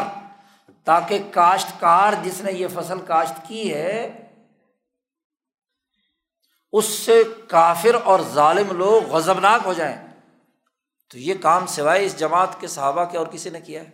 [0.86, 4.28] تاکہ کاشتکار جس نے یہ فصل کاشت کی ہے
[6.73, 10.08] اس سے کافر اور ظالم لوگ غضبناک ہو جائیں۔
[11.12, 13.89] تو یہ کام سوائے اس جماعت کے صحابہ کے اور کسی نے کیا ہے؟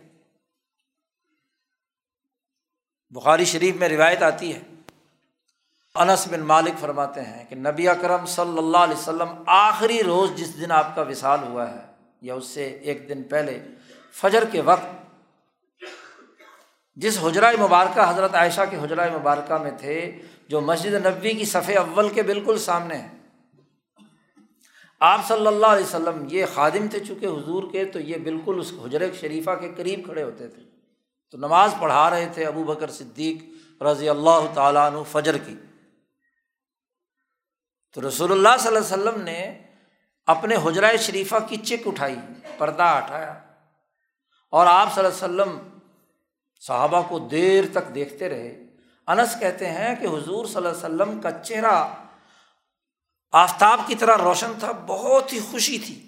[3.10, 4.60] بخاری شریف میں روایت آتی ہے۔
[5.94, 10.60] انس بن مالک فرماتے ہیں کہ نبی اکرم صلی اللہ علیہ وسلم آخری روز جس
[10.60, 11.86] دن آپ کا وصال ہوا ہے
[12.20, 13.66] یا اس سے ایک دن پہلے
[14.12, 15.16] فجر کے وقت،
[16.96, 21.72] جس حجرۂ مبارکہ، حضرت عائشہ کے حجرۂ مبارکہ میں تھے جو مسجد نبوی کی صفح
[21.78, 23.08] اول کے بالکل سامنے ہے۔
[25.00, 28.72] آپ صلی اللہ علیہ وسلم یہ خادم تھے، چونکہ حضور کے، تو یہ بالکل اس
[28.84, 30.62] حجر شریفہ کے قریب کھڑے ہوتے تھے۔
[31.30, 33.42] تو نماز پڑھا رہے تھے ابو بکر صدیق
[33.82, 35.54] رضی اللہ تعالیٰ عنہ فجر کی۔
[37.94, 39.62] تو رسول اللہ صلی اللہ علیہ وسلم نے
[40.26, 42.16] اپنے حجرۂ شریفہ کی چک اٹھائی،
[42.58, 43.42] پردہ ہٹایا
[44.50, 45.78] اور آپ صلی اللہ علیہ وسلم
[46.60, 48.65] صحابہ کو دیر تک دیکھتے رہے۔
[49.06, 51.88] انس کہتے ہیں کہ حضور صلی اللہ علیہ وسلم کا چہرہ
[53.32, 56.06] آفتاب کی طرح روشن تھا، بہت ہی خوشی تھی۔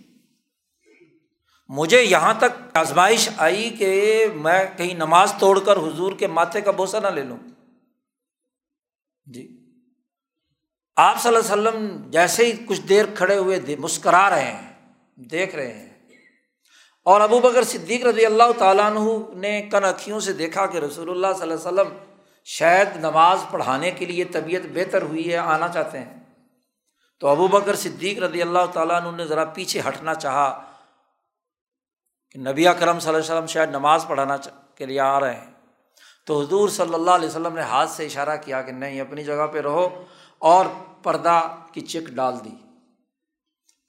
[1.69, 6.71] مجھے یہاں تک آزمائش آئی کہ میں کہیں نماز توڑ کر حضور کے ماتھے کا
[6.71, 7.37] بوسہ نہ لے لوں۔
[9.25, 9.65] جی۔
[10.97, 14.75] آپ صلی اللہ علیہ وسلم جیسے ہی کچھ دیر کھڑے ہوئے مسکرا رہے ہیں،
[15.17, 15.89] دیکھ رہے ہیں۔
[17.05, 21.11] اور ابو بکر صدیق رضی اللہ تعالیٰ عنہ نے کن اکھیوں سے دیکھا کہ رسول
[21.11, 22.08] اللہ صلی اللہ علیہ وسلم
[22.51, 26.25] شاید نماز پڑھانے کے لیے طبیعت بہتر ہوئی ہے، آنا چاہتے ہیں۔
[27.21, 30.65] تو ابو بکر صدیق رضی اللہ تعالیٰ عنہ نے ذرا پیچھے ہٹنا چاہا
[32.31, 34.37] کہ نبی کرم صلی اللہ علیہ وسلم شاید نماز پڑھانا
[34.75, 35.51] کے لیے آ رہے ہیں۔
[36.27, 39.47] تو حضور صلی اللہ علیہ وسلم نے ہاتھ سے اشارہ کیا کہ نہیں، اپنی جگہ
[39.47, 40.05] پہ رہو
[40.39, 40.67] اور
[41.03, 42.55] پردہ کی چک ڈال دی۔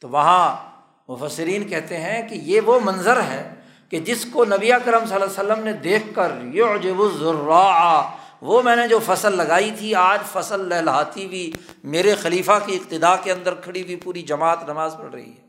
[0.01, 0.55] تو وہاں
[1.07, 3.55] مفسرین کہتے ہیں کہ یہ وہ منظر ہے
[3.89, 7.01] کہ جس کو نبی کرم صلی اللہ علیہ وسلم نے دیکھ کر یو جب
[8.41, 11.51] وہ میں نے جو فصل لگائی تھی، آج فصل لہلاتی ہوئی،
[11.83, 15.47] میرے خلیفہ کی ابتدا کے اندر کھڑی ہوئی پوری جماعت نماز پڑھ رہی ہے۔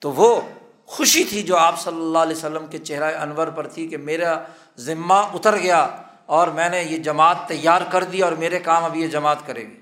[0.00, 0.40] تو وہ
[0.86, 4.42] خوشی تھی جو آپ صلی اللہ علیہ وسلم کے چہرہ انور پر تھی کہ میرا
[4.76, 8.96] ذمہ اتر گیا اور میں نے یہ جماعت تیار کر دی اور میرے کام اب
[8.96, 9.80] یہ جماعت کرے گی۔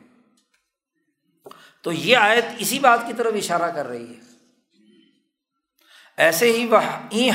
[1.83, 4.21] تو یہ آیت اسی بات کی طرف اشارہ کر رہی ہے۔
[6.17, 6.79] ایسے ہی وہ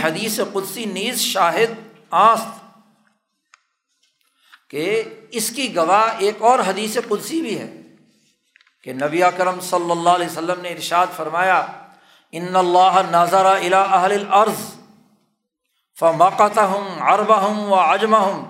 [0.02, 2.63] حدیث قدسی نیز شاہد آست
[4.74, 7.68] کہ اس کی گواہ ایک اور حدیث قدسی بھی ہے
[8.82, 11.60] کہ نبی اکرم صلی اللہ علیہ وسلم نے ارشاد فرمایا،
[12.32, 14.64] ان اللہ نظر الا اہل الارض
[15.98, 18.44] فمقتہم، عربہم و اجمہم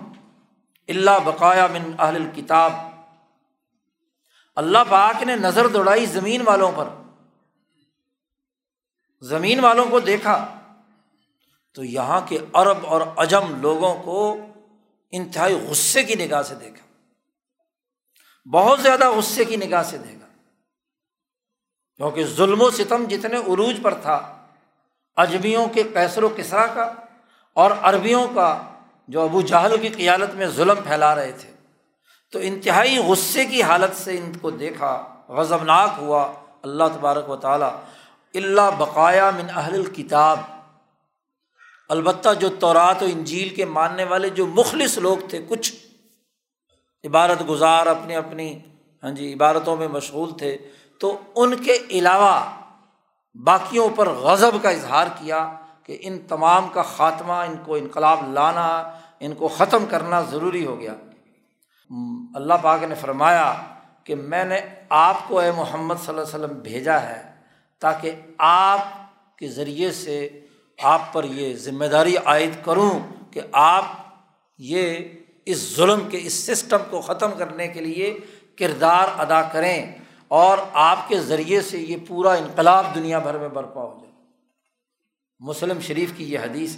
[0.90, 2.74] اللہ بقایا من اہل الکتاب
[4.58, 6.88] اللہ پاک نے نظر دوڑائی زمین والوں پر۔
[9.24, 10.38] زمین والوں کو دیکھا
[11.74, 14.20] تو یہاں کے عرب اور اجم لوگوں کو
[15.13, 16.86] انتہائی غصے کی نگاہ سے دیکھا۔
[18.52, 20.28] بہت زیادہ غصے کی نگاہ سے دیکھا۔
[21.97, 24.45] کیونکہ ظلم و ستم جتنے عروج پر تھا
[25.15, 26.93] اجمیوں کے کیسر و کسرا کا
[27.54, 28.62] اور عربیوں کا
[29.08, 31.52] جو ابو جہل کی قیادت میں ظلم پھیلا رہے تھے۔
[32.32, 37.82] تو انتہائی غصے کی حالت سے ان کو دیکھا، غضبناک ہوا۔ اللہ تبارک و تعالیٰ
[38.34, 40.39] اللہ بقایا من اہل الکتاب
[41.89, 45.74] البتہ جو تورات و انجیل کے ماننے والے جو مخلص لوگ تھے، کچھ
[47.04, 48.60] عبارت گزار اپنی اپنی
[49.04, 50.58] ہاں جی عبارتوں میں مشغول تھے،
[51.00, 52.60] تو ان کے علاوہ
[53.36, 58.67] باقیوں پر غضب کا اظہار کیا کہ ان تمام کا خاتمہ، ان کو انقلاب لانا،
[59.19, 60.93] ان کو ختم کرنا ضروری ہو گیا۔
[62.36, 63.54] اللہ پاک نے فرمایا
[64.04, 67.22] کہ میں نے آپ کو اے محمد صلی اللہ علیہ وسلم بھیجا ہے
[67.80, 68.80] تاکہ آپ
[69.38, 70.43] کے ذریعے سے
[70.84, 73.00] آپ پر یہ ذمہ داری عائد کروں
[73.32, 73.84] کہ آپ
[74.58, 74.98] یہ
[75.46, 78.19] اس ظلم کے اس سسٹم کو ختم کرنے کے لیے
[78.58, 79.96] کردار ادا کریں
[80.28, 84.13] اور آپ کے ذریعے سے یہ پورا انقلاب دنیا بھر میں برپا ہو جائے۔
[85.39, 86.78] مسلم شریف کی یہ حدیث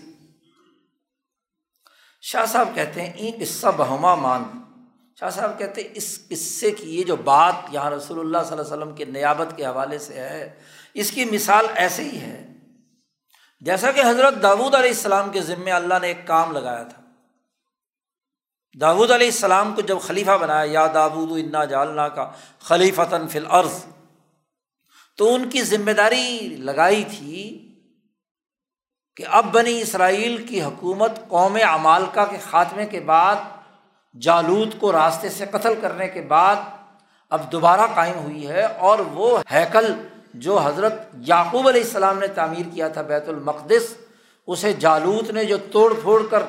[2.22, 4.44] شاہ صاحب کہتے ہیں، این قصہ بہما مان۔
[5.20, 8.74] شاہ صاحب کہتے ہیں، اس قصے کی یہ جو بات یہاں رسول اللہ صلی اللہ
[8.74, 10.54] علیہ وسلم کے نیابت کے حوالے سے ہے،
[10.94, 12.55] اس کی مثال ایسے ہی ہے۔
[13.66, 17.02] جیسا کہ حضرت داود علیہ السلام کے ذمے اللہ نے ایک کام لگایا تھا۔
[18.82, 23.84] داود علیہ السلام کو جب خلیفہ بنایا، یا داود انا جالنا کا خلیفتاً فل عرض
[25.18, 27.44] تو ان کی ذمہ داری لگائی تھی
[29.16, 33.36] کہ اب بنی اسرائیل کی حکومت قوم عمالکا کے خاتمے کے بعد
[34.22, 36.56] جالود کو راستے سے قتل کرنے کے بعد
[37.30, 39.94] اب دوبارہ قائم ہوئی ہے اور وہ ہیکل
[40.36, 43.98] جو حضرت یعقوب علیہ السلام نے تعمیر کیا تھا بیت المقدس،
[44.48, 46.44] اسے جالوت نے جو توڑ پھوڑ کر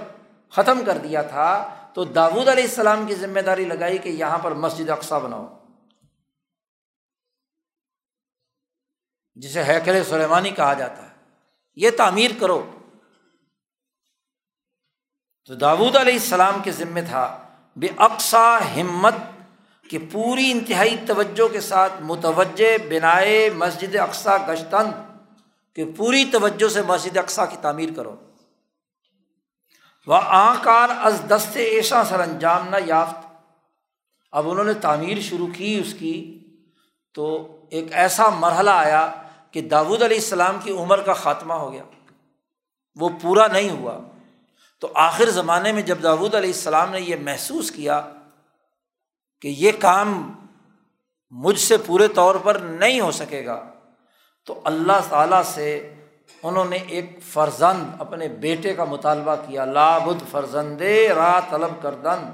[0.51, 4.55] ختم کر دیا تھا، تو داود علیہ السلام کی ذمہ داری لگائی کہ یہاں پر
[4.55, 5.59] مسجد اقسا بناؤ۔
[9.35, 11.15] جسے حیکل سلیمانی کہا جاتا ہے۔
[11.75, 12.71] یہ تعمیر کرو۔
[15.47, 19.15] تو داود علیہ السلام کے ذمے تھا، بے اقسا ہمت
[19.91, 24.91] کہ پوری انتہائی توجہ کے ساتھ متوجہ بنائے مسجد اقسا گشتن،
[25.75, 28.17] کہ پوری توجہ سے مسجد اقسا کی تعمیر کرو۔
[30.07, 33.27] وہ آکار از دست ایشا سر انجام نہ یافت۔
[34.33, 36.39] اب انہوں نے تعمیر شروع کی اس کی،
[37.15, 39.13] تو ایک ایسا مرحلہ آیا
[39.51, 41.83] کہ داود علیہ السلام کی عمر کا خاتمہ ہو گیا۔
[42.95, 43.99] وہ پورا نہیں ہوا۔
[44.81, 48.13] تو آخر زمانے میں جب داود علیہ السلام نے یہ محسوس کیا
[49.43, 50.11] کہ یہ کام
[51.33, 53.61] مجھ سے پورے طور پر نہیں ہو سکے گا،
[54.47, 55.69] تو اللہ تعالیٰ سے
[56.43, 60.83] انہوں نے ایک فرزند، اپنے بیٹے کا مطالبہ کیا، لابد فرزند
[61.17, 62.25] را طلب کردن،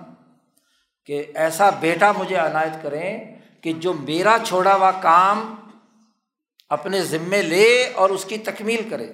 [1.09, 5.55] کہ ایسا بیٹا مجھے عنایت کریں کہ جو میرا چھوڑا ہوا کام
[6.71, 9.11] اپنے ذمے لے اور اس کی تکمیل کرے،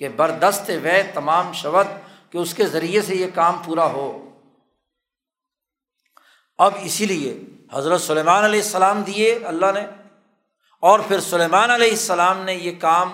[0.00, 1.92] کہ بردست وے تمام شبد
[2.32, 4.29] کہ اس کے ذریعے سے یہ کام پورا ہو۔
[6.60, 7.40] اب اسی لیے
[7.72, 9.86] حضرت سلیمان علیہ السلام دیے اللہ نے
[10.80, 13.12] اور پھر سلیمان علیہ السلام نے یہ کام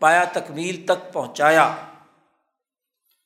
[0.00, 1.74] پایا تکمیل تک پہنچایا۔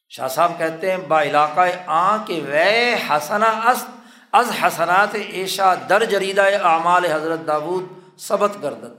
[0.09, 3.89] شاہ صاحب کہتے ہیں، با علاقہ آ کے وے حسنا است،
[4.33, 7.85] از حسنات ایشا در جریدہ اعمال حضرت داود
[8.19, 8.95] سبت گردن۔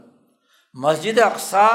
[0.73, 1.67] مسجد اقسا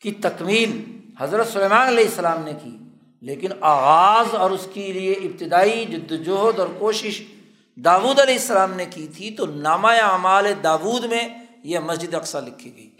[0.00, 2.81] کی تکمیل حضرت سلیمان علیہ السلام نے کی۔
[3.22, 7.22] لیکن آغاز اور اس کے لیے ابتدائی جدوجہد اور کوشش
[7.76, 11.28] داود علیہ السلام نے کی تھی تو نامہ اعمال داود میں
[11.62, 12.90] یہ مسجد اقسا لکھی گئی۔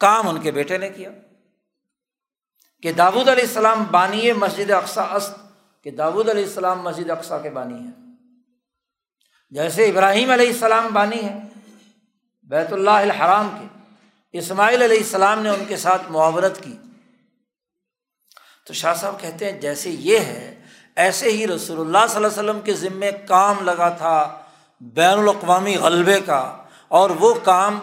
[0.00, 1.10] کام ان کے بیٹے نے کیا۔
[2.82, 5.32] کہ داود علیہ السلام بانی مسجد اقسا است،
[5.84, 7.90] کہ داود علیہ السلام مسجد اقسا کے بانی ہیں۔
[9.50, 11.38] جیسے ابراہیم علیہ السلام بانی ہے
[12.42, 13.78] بیت اللہ الحرام کے،
[14.38, 16.76] اسماعیل علیہ السلام نے ان کے ساتھ معاورت کی۔
[18.70, 20.62] تو شاہ صاحب کہتے ہیں جیسے یہ ہے،
[20.96, 24.42] ایسے ہی رسول اللہ صلی اللہ علیہ وسلم کے ذمے کام لگا تھا
[24.80, 26.38] بین الاقوامی غلبے کا،
[26.88, 27.78] اور وہ کام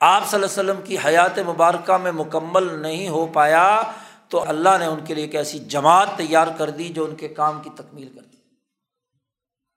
[0.00, 3.82] آپ صلی اللہ علیہ وسلم کی حیات مبارکہ میں مکمل نہیں ہو پایا
[4.28, 7.28] تو اللہ نے ان کے لیے ایک ایسی جماعت تیار کر دی جو ان کے
[7.34, 8.38] کام کی تکمیل کر دی۔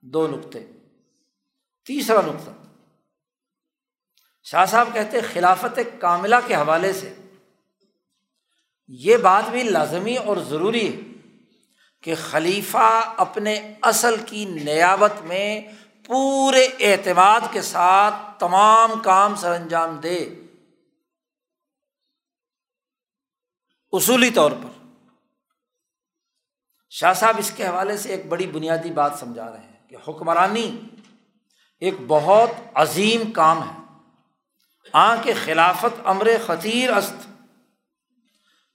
[0.02, 0.66] دو نقطے۔
[1.86, 2.50] تیسرا نقطہ۔
[4.46, 7.14] شاہ صاحب کہتے خلافت کاملہ کے حوالے سے
[8.88, 11.00] یہ بات بھی لازمی اور ضروری ہے
[12.02, 15.60] کہ خلیفہ اپنے اصل کی نیابت میں
[16.06, 20.28] پورے اعتماد کے ساتھ تمام کام سر انجام دے۔
[23.92, 24.86] اصولی طور پر۔
[26.90, 30.80] شاہ صاحب اس کے حوالے سے ایک بڑی بنیادی بات سمجھا رہے ہیں کہ حکمرانی
[31.80, 33.84] ایک بہت عظیم کام ہے۔
[34.92, 37.37] آ کے خلافت امر خطیر است۔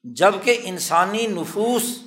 [0.04, 2.00] جبکہ انسانی نفوس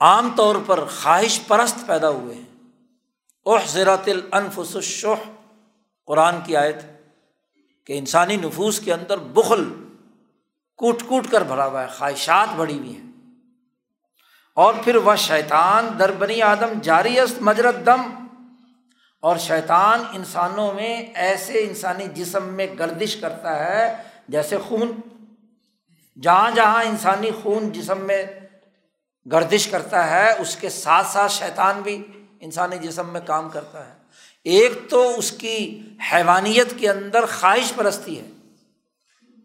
[0.00, 2.42] عام طور پر خواہش پرست پیدا ہوئے ہیں۔
[3.44, 5.30] اوہ زراۃ الانفس الشح،
[6.06, 6.76] قرآن کی آیت،
[7.86, 9.64] کہ انسانی نفوس کے اندر بخل
[10.76, 13.10] کوٹ کوٹ کر بھرا ہوا ہے، خواہشات بڑی ہوئی ہیں۔
[14.54, 18.26] اور پھر وہ شیطان، در بنی آدم، جاری است مجرت دم۔
[19.20, 24.92] اور شیطان انسانوں میں ایسے انسانی جسم میں گردش کرتا ہے جیسے خون۔
[26.22, 28.24] جہاں جہاں انسانی خون جسم میں
[29.32, 32.02] گردش کرتا ہے، اس کے ساتھ ساتھ شیطان بھی
[32.40, 33.92] انسانی جسم میں کام کرتا ہے۔
[34.44, 38.30] ایک تو اس کی حیوانیت کے اندر خواہش پرستی ہے۔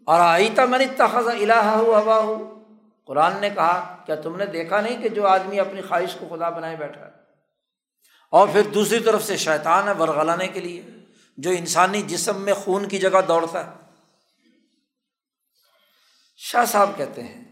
[0.06, 2.62] اور آئیتا من تخذ الہ ہوا ہو
[3.06, 6.48] قرآن نے کہا، کیا تم نے دیکھا نہیں کہ جو آدمی اپنی خواہش کو خدا
[6.50, 7.10] بنائے بیٹھا ہے؟
[8.30, 10.82] اور پھر دوسری طرف سے شیطان ہے ورغلانے کے لیے،
[11.36, 13.89] جو انسانی جسم میں خون کی جگہ دوڑتا ہے۔
[16.42, 17.44] شاہ صاحب کہتے ہیں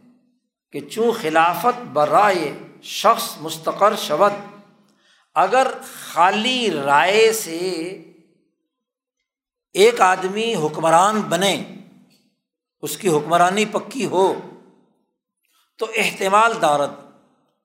[0.73, 4.47] کہ چوں خلافت برائے شخص مستقر شبد
[5.35, 5.67] اگر
[6.13, 7.59] خالی رائے سے
[9.73, 11.65] ایک آدمی حکمران بنے،
[12.83, 14.35] اس کی حکمرانی پکی ہو،
[15.77, 16.91] تو احتمال دارد،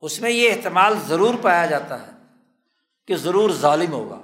[0.01, 2.11] اس میں یہ احتمال ضرور پایا جاتا ہے
[3.05, 4.21] کہ ضرور ظالم ہوگا،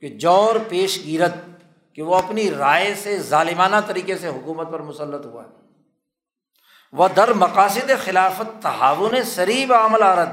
[0.00, 1.34] کہ جور پیش گیرت،
[1.92, 5.63] کہ وہ اپنی رائے سے ظالمانہ طریقے سے حکومت پر مسلط ہوا ہے۔
[6.98, 10.28] وہ در مقاصد خلافت تحاون سریب عمل آرت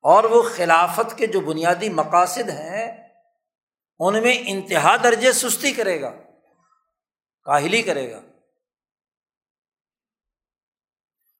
[0.00, 3.08] اور وہ خلافت کے جو بنیادی مقاصد ہیں،
[3.98, 6.10] ان میں انتہا درجے سستی کرے گا،
[7.42, 8.20] کاہلی کرے گا۔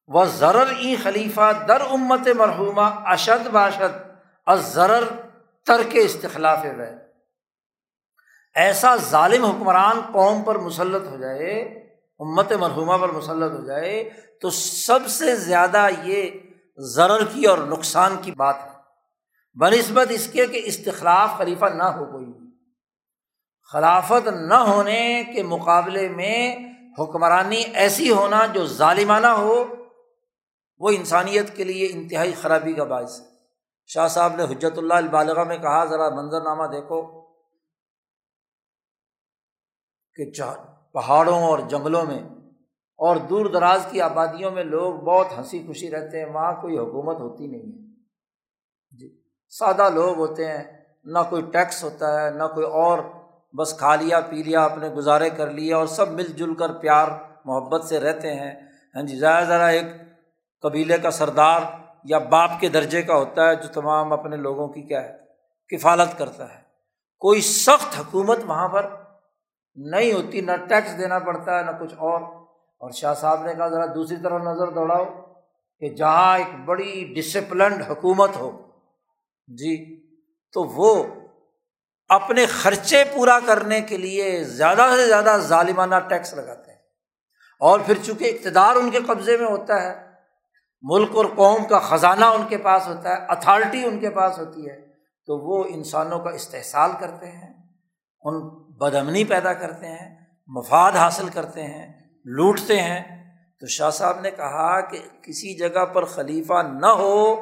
[0.06, 4.00] و ضرر ای خلیفہ در امت مرحومہ اشد باشد،
[4.46, 5.04] از ضرر
[5.66, 6.82] ترک استخلاف و
[8.54, 11.82] ایسا ظالم حکمران قوم پر مسلط ہو جائے
[12.18, 14.10] امت مرحومہ پر مسلط ہو جائے
[14.40, 16.30] تو سب سے زیادہ یہ
[16.76, 18.68] ضرر کی اور نقصان کی بات ہے۔
[19.54, 22.26] بہ نسبت اس کے کہ استخلاف خلیفہ نہ ہو کوئی۔
[23.72, 26.56] خلافت نہ ہونے کے مقابلے میں
[26.98, 29.64] حکمرانی ایسی ہونا جو ظالمانہ ہو،
[30.78, 33.26] وہ انسانیت کے لیے انتہائی خرابی کا باعث ہے۔
[33.86, 37.20] شاہ صاحب نے حجرت اللہ البالغ میں کہا، ذرا منظر نامہ دیکھو
[40.14, 40.30] کہ
[40.92, 42.18] پہاڑوں اور جنگلوں میں
[42.98, 47.20] اور دور دراز کی آبادیوں میں لوگ بہت ہنسی خوشی رہتے ہیں، وہاں کوئی حکومت
[47.20, 47.92] ہوتی نہیں ہے۔
[48.98, 50.64] جی سادہ لوگ ہوتے ہیں،
[51.04, 52.98] نہ کوئی ٹیکس ہوتا ہے، نہ کوئی اور،
[53.56, 57.08] بس کھا لیا، پی لیا اپنے گزارے کر لیا اور سب مل جل کر پیار،
[57.44, 58.54] محبت سے رہتے ہیں۔
[58.94, 59.86] ہاں جی ذرا ذرا ایک
[60.60, 61.60] قبیلے کا سردار
[62.04, 65.12] یا باپ کے درجے کا ہوتا ہے جو تمام اپنے لوگوں کی کیا ہے،
[65.68, 66.60] کفالت کرتا ہے۔
[67.18, 69.01] کوئی سخت حکومت وہاں پر
[69.74, 72.20] نہیں ہوتی، نہ ٹیکس دینا پڑتا ہے نہ کچھ اور۔
[72.78, 75.04] اور شاہ صاحب نے کہا، ذرا دوسری طرف نظر دوڑاؤ
[75.78, 78.62] کہ جہاں ایک بڑی ڈسپلنڈ حکومت ہو
[79.46, 80.02] جی
[80.52, 81.04] تو وہ
[82.08, 86.78] اپنے خرچے پورا کرنے کے لیے زیادہ سے زیادہ ظالمانہ ٹیکس لگاتے ہیں۔
[87.60, 90.10] اور پھر چونکہ اقتدار ان کے قبضے میں ہوتا ہے،
[90.82, 94.68] ملک اور قوم کا خزانہ ان کے پاس ہوتا ہے اتھارٹی ان کے پاس ہوتی
[94.68, 94.86] ہے،
[95.26, 97.54] تو وہ انسانوں کا استحصال کرتے ہیں،
[98.20, 103.22] ان بدمنی پیدا کرتے ہیں، مفاد حاصل کرتے ہیں، لوٹتے ہیں۔
[103.60, 107.40] تو شاہ صاحب نے کہا کہ کسی جگہ پر خلیفہ نہ ہو،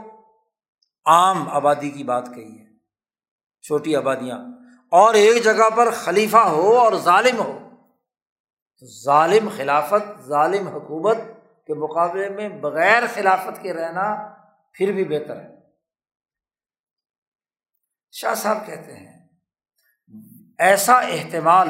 [1.05, 2.78] عام آبادی کی بات کہی ہے،
[3.62, 4.39] چھوٹی آبادیاں۔
[4.91, 7.59] اور ایک جگہ پر خلیفہ ہو اور ظالم ہو۔
[8.78, 11.16] تو ظالم خلافت، ظالم حکومت
[11.66, 14.35] کے مقابلے میں بغیر خلافت کے رہنا
[14.72, 15.57] پھر بھی بہتر ہے۔
[18.11, 19.19] شاہ صاحب کہتے ہیں
[20.61, 21.68] ایسا احتمال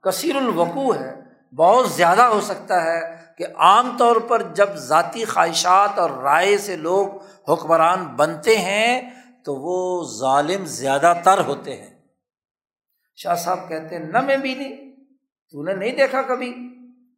[0.00, 1.14] کثیر الوقوع ہے،
[1.52, 3.00] بہت زیادہ ہو سکتا ہے
[3.38, 7.06] کہ عام طور پر جب ذاتی خواہشات اور رائے سے لوگ
[7.48, 9.10] حکمران بنتے ہیں
[9.44, 11.90] تو وہ ظالم زیادہ تر ہوتے ہیں۔
[13.16, 14.76] شاہ صاحب کہتے ہیں، نہ میں بھی نہیں،
[15.50, 16.52] تو نے نہیں دیکھا کبھی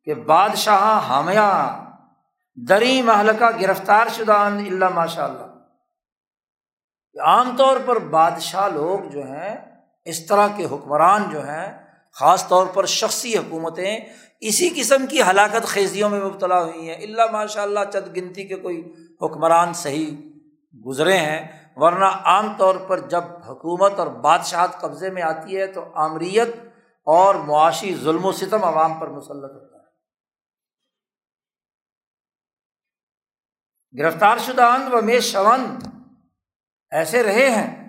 [0.05, 1.51] کہ بادشاہ حامیہ
[2.69, 5.47] دری محل کا گرفتار شدہ اللہ ماشاء اللہ
[7.17, 9.76] عام طور پر بادشاہ لوگ جو ہیں
[10.07, 14.01] اس طرح کے حکمران جو ہیں، خاص طور پر شخصی حکومتیں،
[14.41, 18.57] اسی قسم کی ہلاکت خیزیوں میں مبتلا ہوئی ہیں۔ اللہ ماشاء اللہ چند گنتی کے
[18.57, 18.93] کوئی
[19.23, 20.17] حکمران صحیح
[20.87, 25.85] گزرے ہیں، ورنہ عام طور پر جب حکومت اور بادشاہت قبضے میں آتی ہے تو
[25.95, 26.49] آمریت
[27.07, 29.77] اور معاشی ظلم و ستم عوام پر مسلط ہوتا ہے۔
[33.99, 35.87] گرفتار شدہ اند و میں شوند
[36.91, 37.86] ایسے رہے ہیں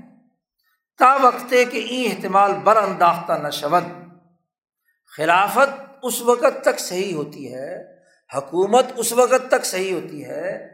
[0.99, 3.83] تا وقتے کے ای احتمال بر انداختہ نہ شود
[5.17, 7.97] خلافت اس وقت تک صحیح ہوتی ہے،
[8.35, 10.67] حکومت اس وقت تک صحیح ہوتی ہے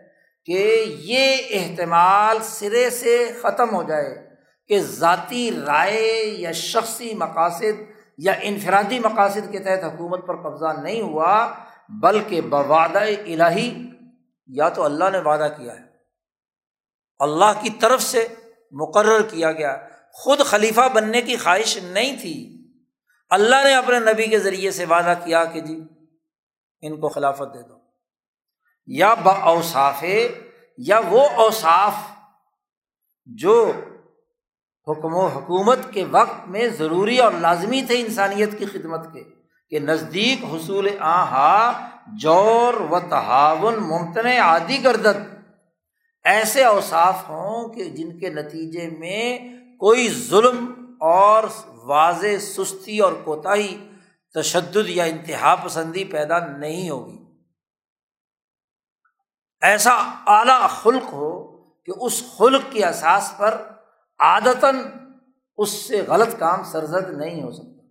[0.46, 4.30] کہ یہ احتمال سرے سے ختم ہو جائے
[4.68, 7.82] کہ ذاتی رائے یا شخصی مقاصد
[8.18, 11.54] یا انفرادی مقاصد کے تحت حکومت پر قبضہ نہیں ہوا،
[11.90, 13.90] بلکہ بواد الہی
[14.48, 15.86] یا تو اللہ نے وعدہ کیا ہے۔
[17.20, 18.28] اللہ کی طرف سے
[18.72, 22.68] مقرر کیا گیا۔ خود خلیفہ بننے کی خواہش نہیں تھی۔
[23.30, 25.80] اللہ نے اپنے نبی کے ذریعے سے وعدہ کیا کہ جی
[26.82, 27.78] ان کو خلافت دے دو۔
[28.86, 30.04] یا با اوصاف
[30.78, 31.94] یا وہ اوصاف
[33.26, 33.72] جو
[34.88, 39.24] حکم و حکومت کے وقت میں ضروری اور لازمی تھے انسانیت کی خدمت کے،
[39.70, 41.88] کہ نزدیک حصول آہا،
[42.20, 45.18] جور و تحاون ممتن عادی گردت
[46.24, 49.53] ایسے اوصاف ہوں کہ جن کے نتیجے میں
[49.84, 53.90] کوئی ظلم اور واضح سستی اور کوتاہی،
[54.34, 57.18] تشدد یا انتہا پسندی پیدا نہیں ہوگی۔
[59.62, 59.92] ایسا
[60.28, 63.62] اعلیٰ خلق ہو کہ اس خلق کے احساس پر
[64.20, 64.80] عادتاً
[65.58, 67.88] اس سے غلط کام سرزد نہیں ہو سکتا۔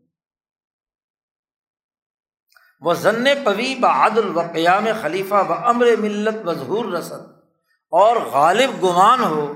[2.81, 7.27] وہ ضن قوی بعدل و قیام خلیفہ و امر ملت ظہور رسد
[7.91, 9.53] اور غالب گمان ہو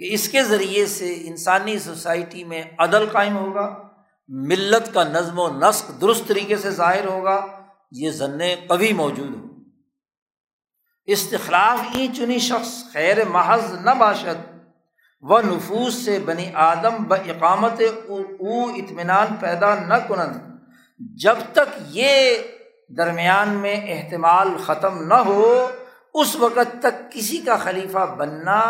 [0.00, 3.66] کہ اس کے ذریعے سے انسانی سوسائٹی میں عدل قائم ہوگا،
[4.28, 7.46] ملت کا نظم و نسق درست طریقے سے ظاہر ہوگا،
[7.92, 8.38] یہ ضن
[8.68, 9.46] قوی موجود ہو
[11.08, 14.40] استخلاف ای چنی شخص خیر محض نہ باشد
[15.20, 18.18] و نفوس سے بنی آدم ب اقامت او
[18.68, 20.36] اطمینان پیدا نہ کنند۔
[21.22, 22.38] جب تک یہ
[22.96, 25.70] درمیان میں احتمال ختم نہ ہو،
[26.14, 28.60] اس وقت تک کسی کا خلیفہ بننا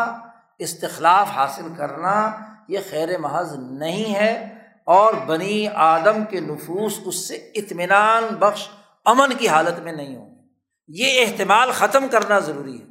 [0.63, 2.39] استخلاف حاصل کرنا
[2.69, 8.69] یہ خیر محض نہیں ہے اور بنی آدم کے نفوس اس سے اطمینان بخش
[9.05, 10.49] امن کی حالت میں نہیں ہوں
[10.89, 12.87] یہ احتمال ختم کرنا ضروری ہے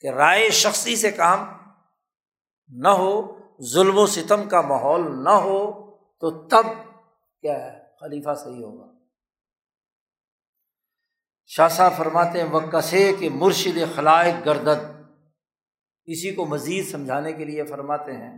[0.00, 1.44] کہ رائے شخصی سے کام
[2.68, 5.90] نہ ہو، ظلم و ستم کا ماحول نہ ہو
[6.20, 6.66] تو تب
[7.40, 8.92] کیا ہے؟ خلیفہ صحیح ہوگا۔
[11.46, 12.60] شاہ صاحب فرماتے ہیں وہ
[13.20, 14.93] کہ مرشد خلائق گردد۔
[16.08, 18.36] اسی کو مزید سمجھانے کے لیے فرماتے ہیں،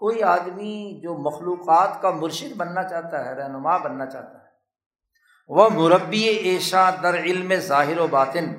[0.00, 4.50] کوئی آدمی جو مخلوقات کا مرشد بننا چاہتا ہے، رہنما بننا چاہتا ہے،
[5.50, 8.52] وہ مربی ایشا در علم ظاہر و باطن،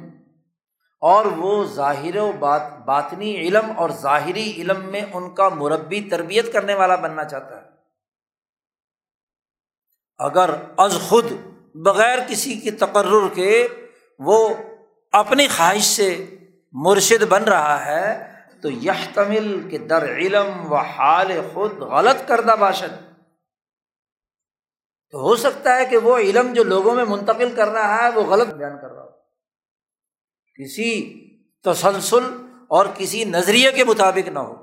[1.02, 6.52] اور وہ ظاہر و بات، باطنی علم اور ظاہری علم میں ان کا مربی تربیت
[6.54, 7.72] کرنے والا بننا چاہتا ہے۔
[10.20, 11.32] اگر از خود
[11.76, 13.68] بغیر کسی کی تقرر کے
[14.20, 14.38] وہ
[15.14, 16.10] اپنی خواہش سے
[16.74, 18.33] مرشد بن رہا ہے
[18.64, 23.14] تو یہ تمل کہ در علم و حال خود غلط کردہ باشد۔
[25.12, 28.24] تو ہو سکتا ہے کہ وہ علم جو لوگوں میں منتقل کر رہا ہے وہ
[28.24, 29.10] غلط بیان کر رہا ہو۔
[30.56, 31.20] کسی
[31.64, 34.56] تسلسل اور کسی نظریے کے مطابق نہ ہو۔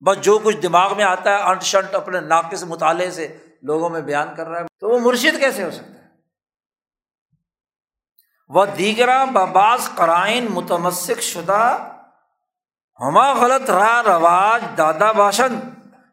[0.00, 4.00] بس جو کچھ دماغ میں آتا ہے، انٹ شنٹ اپنے ناقص مطالعے سے لوگوں میں
[4.00, 6.08] بیان کر رہا ہے، تو وہ مرشد کیسے ہو سکتا ہے؟
[8.48, 11.96] وہ دیگرہ بباس قرائن متمسک شدہ
[13.00, 15.58] ہما غلط راہ رواج دادا باشن۔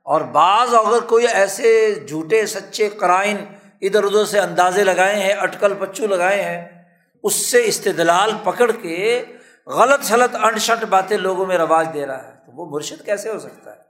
[0.04, 3.38] اور بعض اگر کوئی ایسے جھوٹے سچے قرائن
[3.82, 6.84] ادھر ادھر سے اندازے لگائے ہیں، اٹکل پچو لگائے ہیں،
[7.24, 9.26] اس سے استدلال پکڑ کے
[9.68, 13.30] غلط سلط انٹ شٹ باتیں لوگوں میں رواج دے رہا ہے۔ تو وہ مرشد کیسے
[13.30, 13.82] ہو سکتا ہے؟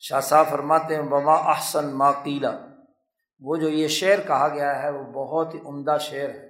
[0.00, 2.50] شاہ صاحب فرماتے ہیں بما احسن ما قیلا۔
[3.40, 6.45] وہ جو یہ شعر کہا گیا ہے، وہ بہت ہی عمدہ شعر ہے۔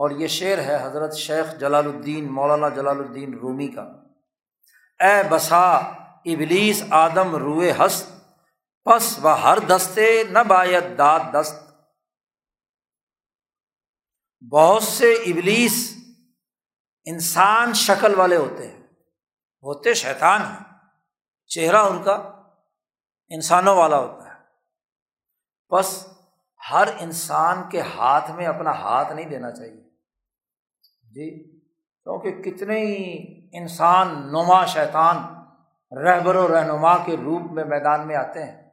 [0.00, 3.82] اور یہ شعر ہے حضرت شیخ جلال الدین، مولانا جلال الدین رومی کا۔
[5.00, 5.76] اے بسا،
[6.24, 8.10] ابلیس آدم روئے ہست،
[8.84, 11.54] پس و ہر دستے نہ باید داد دست۔
[14.52, 15.96] بہت سے ابلیس
[17.04, 18.82] انسان شکل والے ہوتے ہیں
[19.62, 20.78] ہوتے شیطان ہیں۔
[21.46, 22.12] چہرہ ان کا
[23.28, 24.40] انسانوں والا ہوتا ہے۔
[25.74, 26.06] بس
[26.70, 29.89] ہر انسان کے ہاتھ میں اپنا ہاتھ نہیں دینا چاہیے۔
[31.10, 31.60] جی
[32.04, 35.16] کیونکہ کتنے ہی انسان، نما شیطان،
[35.98, 38.70] رہبر و رہنما کے روپ میں میدان میں آتے ہیں۔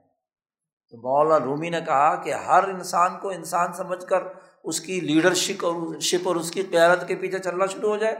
[0.89, 4.23] تو مولانا رومی نے کہا کہ ہر انسان کو انسان سمجھ کر
[4.63, 8.15] اس کی لیڈرشپ اور شپ اور اس کی قیادت کے پیچھے چلنا شروع ہو جائے۔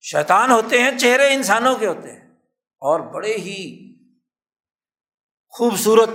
[0.00, 2.30] شیطان ہوتے ہیں، چہرے انسانوں کے ہوتے ہیں۔
[2.78, 3.90] اور بڑے ہی
[5.48, 6.10] خوبصورت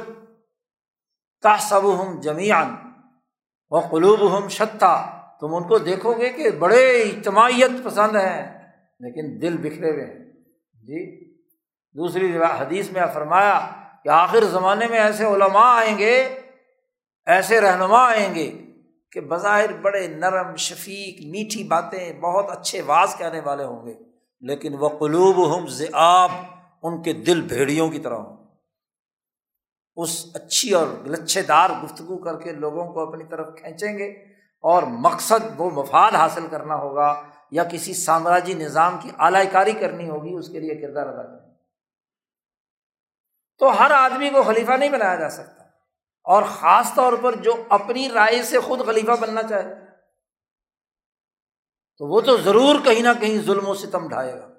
[1.41, 2.84] کا ہم جمیان
[3.71, 4.95] و قلوب ہم شتا۔
[5.39, 8.43] تم ان کو دیکھو گے کہ بڑے اجتماعیت پسند ہیں،
[8.99, 10.23] لیکن دل بکھرے ہوئے ہیں۔
[10.83, 11.01] جی
[11.95, 13.59] دوسری حدیث میں فرمایا
[14.03, 16.15] کہ آخر زمانے میں ایسے علماء آئیں گے،
[17.27, 18.49] ایسے رہنما آئیں گے
[19.11, 23.93] کہ بظاہر بڑے نرم، شفیق، میٹھی باتیں بہت اچھے واز کہنے والے ہوں گے،
[24.43, 26.31] لیکن وہ قلوب ہم ضآب
[26.83, 28.44] ان کے دل بھیڑیوں کی طرح ہوں
[29.95, 34.07] اس اچھی اور لچھے دار گفتگو کر کے لوگوں کو اپنی طرف کھینچیں گے
[34.61, 40.09] اور مقصد وہ مفاد حاصل کرنا ہوگا یا کسی سامراجی نظام کی اعلی کاری کرنی
[40.09, 41.55] ہوگی، اس کے لیے کردار ادا کریں۔
[43.57, 45.63] تو ہر آدمی کو خلیفہ نہیں بنایا جا سکتا۔
[46.23, 49.75] اور خاص طور پر جو اپنی رائے سے خود خلیفہ بننا چاہے،
[51.97, 54.54] تو وہ تو ضرور کہیں نہ کہیں ظلم و ستم ڈھائے گا۔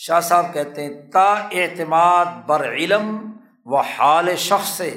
[0.00, 3.08] شاہ صاحب کہتے ہیں، تا اعتماد بر علم
[3.66, 4.90] و حال شخص سے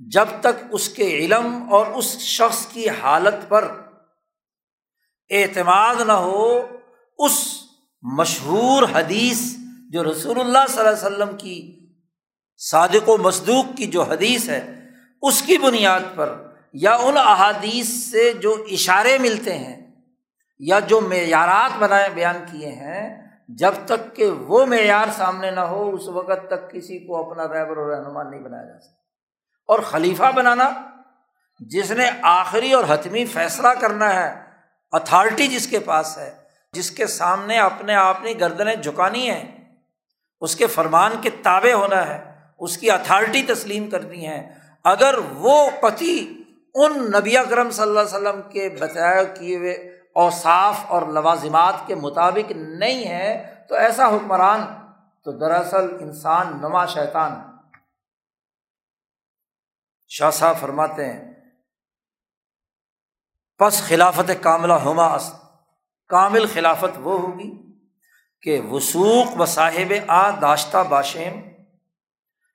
[0.00, 3.68] جب تک اس کے علم اور اس شخص کی حالت پر
[5.30, 6.46] اعتماد نہ ہو،
[7.18, 7.36] اس
[8.02, 9.40] مشہور حدیث
[9.92, 11.58] جو رسول اللہ صلی اللہ علیہ وسلم کی
[12.60, 14.60] صادق و مصدوق کی جو حدیث ہے،
[15.22, 16.34] اس کی بنیاد پر
[16.84, 19.76] یا ان احادیث سے جو اشارے ملتے ہیں
[20.60, 25.90] یا جو معیارات بنائے بیان کیے ہیں جب تک کہ وہ معیار سامنے نہ ہو،
[25.90, 28.96] اس وقت تک کسی کو اپنا رہبر و رہنما نہیں بنایا جا سکتا۔
[29.68, 30.70] اور خلیفہ بنانا،
[31.60, 34.42] جس نے آخری اور حتمی فیصلہ کرنا ہے،
[34.92, 36.34] اتھارٹی جس کے پاس ہے،
[36.72, 39.74] جس کے سامنے اپنے اپنی گردنیں جھکانی ہیں،
[40.40, 45.70] اس کے فرمان کے تابع ہونا ہے، اس کی اتھارٹی تسلیم کرنی ہے۔ اگر وہ
[45.80, 46.42] پتی
[46.74, 51.94] ان نبی اکرم صلی اللہ علیہ وسلم کے بتایا کیے ہوئے اوصاف اور لوازمات کے
[51.94, 53.28] مطابق نہیں ہے،
[53.68, 54.64] تو ایسا حکمران
[55.24, 57.32] تو دراصل انسان، نما شیطان۔
[60.08, 61.34] شاہ صاحب فرماتے ہیں،
[63.58, 65.16] پس خلافت کاملہ ہما
[66.10, 67.50] کامل خلافت وہ ہوگی
[68.42, 71.40] کہ وسوخ و صاحب آ داشتہ باشیم،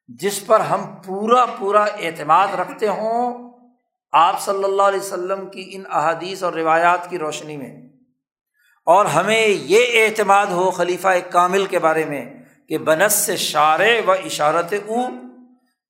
[0.07, 3.50] جس پر ہم پورا پورا اعتماد رکھتے ہوں
[4.11, 7.81] آپ صلی اللہ علیہ وسلم کی ان احادیث اور روایات کی روشنی میں
[8.85, 12.25] اور ہمیں یہ اعتماد ہو خلیفہ کامل کے بارے میں
[12.69, 14.95] کہ بنس سے شار و اشارت او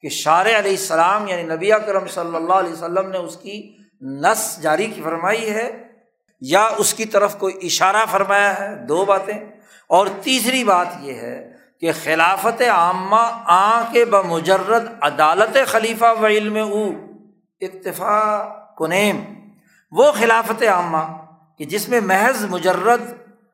[0.02, 4.60] کہ شار علیہ السلام یعنی نبی کرم صلی اللہ علیہ وسلم نے اس کی نس
[4.62, 5.84] جاری کی فرمائی ہے
[6.42, 9.34] یا اس کی طرف کوئی اشارہ فرمایا ہے، دو باتیں۔
[9.88, 11.52] اور تیسری بات یہ ہے
[11.82, 17.11] کہ خلافت عامہ آ کے بمجرد عدالت خلیفہ و علم او
[17.62, 18.48] اکتفا
[18.78, 19.24] کنیم۔
[19.92, 21.26] وہ خلافت عامہ
[21.58, 23.02] کہ جس میں محض مجرد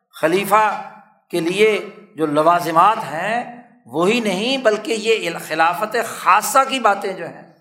[0.09, 0.91] خلیفہ
[1.31, 7.53] کے لیے جو لوازمات ہیں، وہی نہیں بلکہ یہ خلافت خاصہ کی باتیں جو ہیں،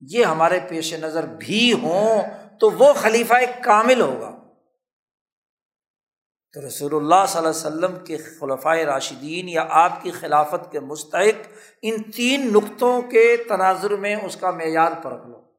[0.00, 2.22] یہ ہمارے پیش نظر بھی ہوں
[2.60, 4.36] تو وہ خلیفہ ایک کامل ہوگا۔
[6.52, 10.80] تو رسول اللہ صلی اللہ علیہ وسلم کے خلفۂ راشدین یا آپ کی خلافت کے
[10.80, 11.48] مستحق
[11.82, 15.49] ان تین نقطوں کے تناظر میں اس کا معیار پرکھ لو۔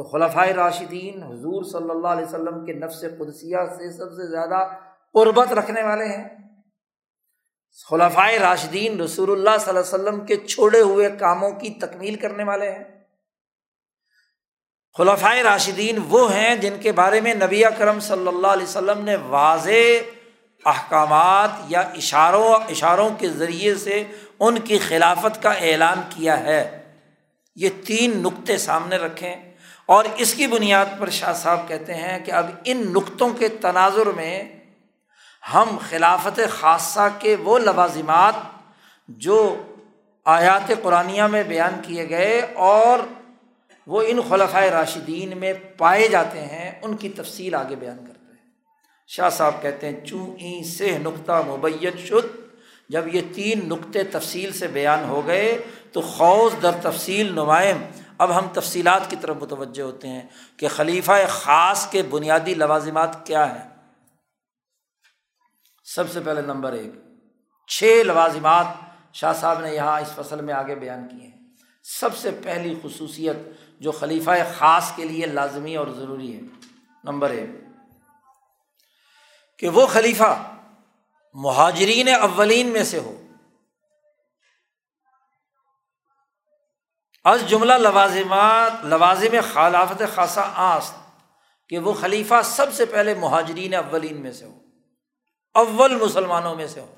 [0.00, 4.68] تو خلفۂ راشدین حضور صلی اللہ علیہ وسلم کے نفس قدسیہ سے سب سے زیادہ
[5.12, 6.28] قربت رکھنے والے ہیں۔
[7.90, 12.44] خلفۂ راشدین رسول اللہ صلی اللہ علیہ وسلم کے چھوڑے ہوئے کاموں کی تکمیل کرنے
[12.44, 12.84] والے ہیں۔
[14.98, 19.16] خلفۂ راشدین وہ ہیں جن کے بارے میں نبی کرم صلی اللہ علیہ وسلم نے
[19.16, 20.10] واضح
[20.64, 24.04] احکامات یا اشاروں اشاروں کے ذریعے سے
[24.40, 26.92] ان کی خلافت کا اعلان کیا ہے۔
[27.56, 29.49] یہ تین نقطے سامنے رکھیں۔
[29.90, 34.06] اور اس کی بنیاد پر شاہ صاحب کہتے ہیں کہ اب ان نقطوں کے تناظر
[34.06, 34.52] میں
[35.54, 38.34] ہم خلافت خاصہ کے وہ لوازمات
[39.08, 39.62] جو
[40.24, 42.98] آیات قرآن میں بیان کیے گئے اور
[43.86, 48.50] وہ ان خلفۂ راشدین میں پائے جاتے ہیں، ان کی تفصیل آگے بیان کرتے ہیں۔
[49.06, 52.36] شاہ صاحب کہتے ہیں، چوں این سے نقطہ مبین شد،
[52.88, 55.58] جب یہ تین نقطے تفصیل سے بیان ہو گئے
[55.92, 57.76] تو خوص در تفصیل نمائم۔
[58.20, 60.22] اب ہم تفصیلات کی طرف متوجہ ہوتے ہیں
[60.56, 63.68] کہ خلیفہ خاص کے بنیادی لوازمات کیا ہیں۔
[65.84, 66.90] سب سے پہلے نمبر ایک،
[67.68, 68.66] چھ لوازمات
[69.12, 71.40] شاہ صاحب نے یہاں اس فصل میں آگے بیان کیے ہیں۔
[71.82, 73.36] سب سے پہلی خصوصیت
[73.80, 76.40] جو خلیفہ خاص کے لیے لازمی اور ضروری ہے۔
[77.04, 77.50] نمبر ایک،
[79.58, 80.42] کہ وہ خلیفہ
[81.34, 83.19] مہاجرین اولین میں سے ہو۔
[87.24, 90.94] از جملہ لوازمات، لوازم خلافت خاصہ آست
[91.68, 94.58] کہ وہ خلیفہ سب سے پہلے مہاجرین اولین میں سے ہو،
[95.54, 96.94] اول مسلمانوں میں سے ہو۔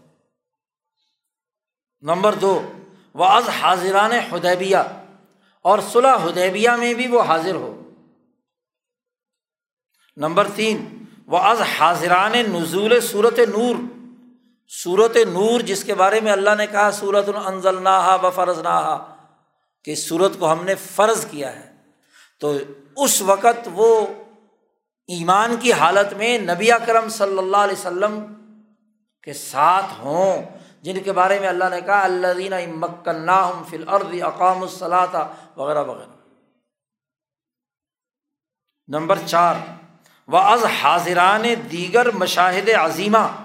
[2.01, 2.73] نمبر دو،
[3.14, 4.77] وہ از حاضران حدیبیہ
[5.62, 7.91] اور صلاح حدیبیہ میں بھی وہ حاضر ہو۔
[10.16, 13.77] نمبر تین، وہ از حاضران نزول صورت نور۔
[14.68, 19.11] صورت نور جس کے بارے میں اللہ نے کہا صورت النزل نہا و فرض نہا
[19.85, 21.72] کہ صورت کو ہم نے فرض کیا ہے۔
[22.41, 22.59] تو
[22.97, 24.07] اس وقت وہ
[25.07, 28.35] ایمان کی حالت میں نبی کرم صلی اللہ علیہ وسلم
[29.22, 33.30] کے ساتھ ہوں، جن کے بارے میں اللہ نے کہا اللہ دینا مکن
[33.70, 35.16] فل ارد اقام الصلاح
[35.57, 36.11] وغیرہ وغیرہ۔
[38.89, 39.55] نمبر چار
[40.28, 43.41] و از حاضران دیگر مشاہد عظیمہ۔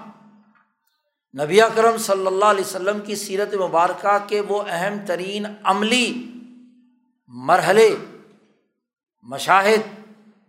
[1.34, 6.12] نبی اکرم صلی اللہ علیہ وسلم کی سیرت مبارکہ کے وہ اہم ترین عملی
[7.26, 7.88] مرحلے،
[9.22, 9.82] مشاہد،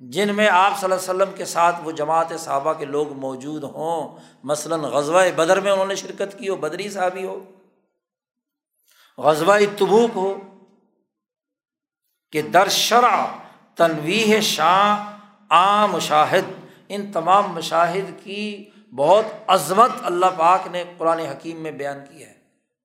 [0.02, 3.64] جن میں آپ صلی اللہ علیہ وسلم کے ساتھ وہ جماعت صحابہ کے لوگ موجود
[3.64, 7.40] ہوں۔ مثلاً غزوہ بدر میں انہوں نے شرکت کی ہو، بدری صحابی ہو،
[9.18, 10.34] غزوہ تبوک ہو،
[12.34, 13.26] کہ در شرع
[13.76, 15.06] تنویح شاہ
[15.50, 16.52] آ مشاہد،
[16.90, 22.34] ان تمام مشاہد کی بہت عظمت اللہ پاک نے قرآن حکیم میں بیان کی ہے۔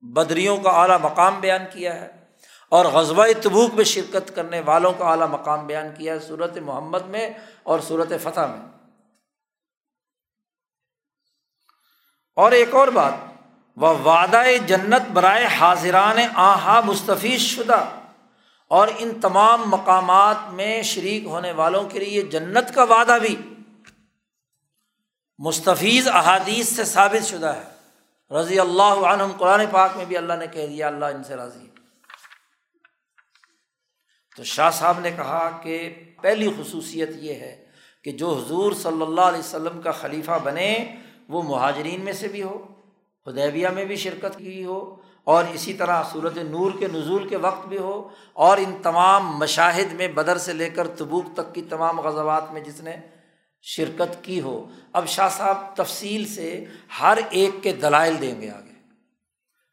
[0.01, 2.11] بدریوں کا اعلیٰ مقام بیان کیا ہے
[2.69, 7.01] اور غزبۂ تبوک میں شرکت کرنے والوں کا اعلیٰ مقام بیان کیا ہے صورت محمد
[7.07, 7.29] میں
[7.63, 8.89] اور صورت فتح میں۔
[12.35, 13.13] اور ایک اور بات،
[13.75, 17.85] وہ وعدہ جنت برائے حاضران آہا مستفیض شدہ
[18.67, 23.54] اور ان تمام مقامات میں شریک ہونے والوں کے لیے جنت کا وعدہ بھی۔
[25.39, 27.63] مستفیض احادیث سے ثابت شدہ ہے۔
[28.31, 31.67] رضی اللہ عنہم، قرآن پاک میں بھی اللہ نے کہہ دیا، اللہ ان سے راضی
[34.37, 35.77] تو شاہ صاحب نے کہا کہ
[36.21, 37.55] پہلی خصوصیت یہ ہے
[38.05, 40.73] کہ جو حضور صلی اللہ علیہ وسلم کا خلیفہ بنے،
[41.29, 42.57] وہ مہاجرین میں سے بھی ہو
[43.27, 44.79] ہدیبیہ میں بھی شرکت کی ہو،
[45.23, 47.97] اور اسی طرح صورت نور کے نزول کے وقت بھی ہو،
[48.33, 52.61] اور ان تمام مشاہد میں بدر سے لے کر تبوک تک کی تمام غزوات میں
[52.61, 52.95] جس نے
[53.67, 56.65] شرکت کی ہو۔ اب شاہ صاحب تفصیل سے
[57.01, 58.73] ہر ایک کے دلائل دیں گے آگے۔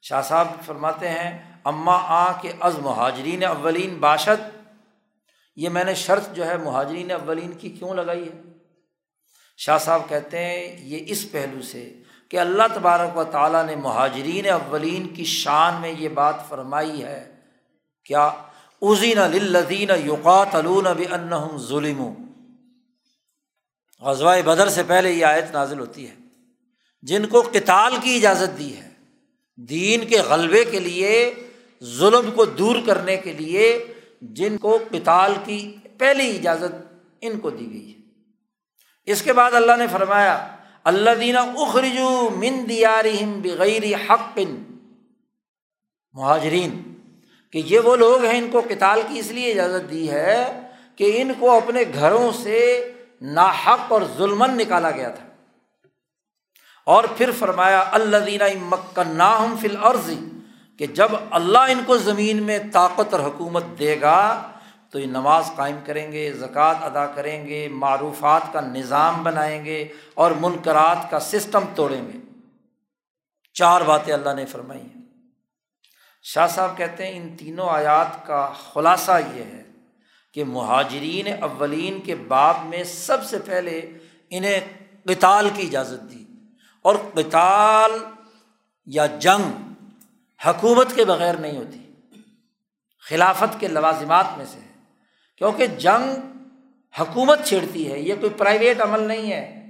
[0.02, 4.68] شاہ صاحب فرماتے ہیں اماں آ کے از مہاجرین اولین باشد۔
[5.56, 8.42] یہ میں نے شرط جو ہے مہاجرین اولین کی کیوں لگائی ہے؟
[9.56, 11.94] شاہ صاحب کہتے ہیں، یہ اس پہلو سے
[12.28, 17.34] کہ اللہ تبارک و تعالیٰ نے مہاجرین اولین کی شان میں یہ بات فرمائی ہے۔
[18.04, 18.30] کیا؟
[18.82, 22.21] ازین للذین یوقات علون اب ان ظلم
[24.02, 26.14] غزوہ بدر سے پہلے یہ آیت نازل ہوتی ہے۔
[27.02, 28.88] جن کو کتال کی اجازت دی ہے،
[29.58, 31.34] دین کے غلبے کے لیے،
[31.84, 33.86] ظلم کو دور کرنے کے لیے
[34.22, 36.74] جن کو کتال کی پہلی اجازت
[37.20, 38.00] ان کو دی گئی ہے۔
[39.06, 40.48] اس کے بعد اللہ نے فرمایا
[40.84, 44.38] اللہ دینا اخرجو من دیارہم بغیر حق۔
[46.14, 46.80] مہاجرین،
[47.52, 50.60] کہ یہ وہ لوگ ہیں ان کو کتال کی اس لیے اجازت دی ہے
[50.96, 52.58] کہ ان کو اپنے گھروں سے
[53.22, 55.26] ناحق اور ظلمن نکالا گیا تھا۔
[56.84, 59.20] اور پھر فرمایا اللہ دینا مکن
[59.60, 60.18] فل عرضی
[60.78, 64.50] کہ جب اللہ ان کو زمین میں طاقت اور حکومت دے گا،
[64.90, 69.88] تو یہ نماز قائم کریں گے، زکوٰۃ ادا کریں گے، معروفات کا نظام بنائیں گے
[70.14, 72.18] اور منقرات کا سسٹم توڑیں گے۔
[73.54, 75.02] چار باتیں اللہ نے فرمائی ہیں۔
[76.22, 79.61] شاہ صاحب کہتے ہیں، ان تینوں آیات کا خلاصہ یہ ہے
[80.32, 83.98] کہ مہاجرین اولین کے باب میں سب سے پہلے
[84.30, 84.60] انہیں
[85.04, 86.24] قتال کی اجازت دی
[86.82, 87.90] اور قتال
[88.86, 89.72] یا جنگ
[90.46, 91.92] حکومت کے بغیر نہیں ہوتی،
[93.08, 94.80] خلافت کے لوازمات میں سے ہے۔
[95.38, 96.14] کیونکہ جنگ
[97.00, 99.66] حکومت چھیڑتی ہے، یہ کوئی پرائیویٹ عمل نہیں ہے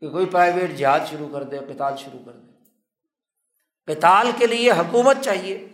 [0.00, 2.46] کہ کوئی پرائیویٹ جہاد شروع کر دے کتال شروع کر دے۔
[3.94, 5.68] کتال کے لیے حکومت چاہیے۔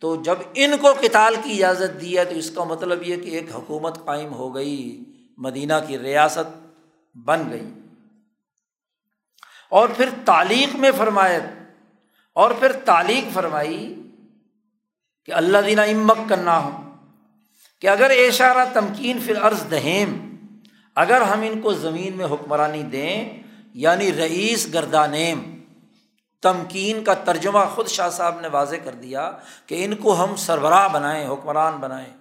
[0.00, 3.30] تو جب ان کو کتال کی اجازت دی ہے تو اس کا مطلب یہ کہ
[3.30, 5.04] ایک حکومت قائم ہو گئی،
[5.38, 6.66] مدینہ کی ریاست
[7.16, 7.72] بن گئی۔
[9.68, 11.42] اور پھر تعلیق میں فرمایت
[12.32, 14.02] اور پھر تعلیق فرمائی
[15.24, 16.70] کہ اللہ دینا امک کرنا ہو
[17.80, 20.36] کہ اگر اشارہ تمکین پھر عرض دہیم،
[20.94, 23.42] اگر ہم ان کو زمین میں حکمرانی دیں
[23.74, 25.59] یعنی رئیس گردانیم
[26.42, 29.32] تمکین کا ترجمہ خود شاہ صاحب نے واضح کر دیا
[29.66, 32.16] کہ ان کو ہم سربراہ بنائیں، حکمران بنائیں۔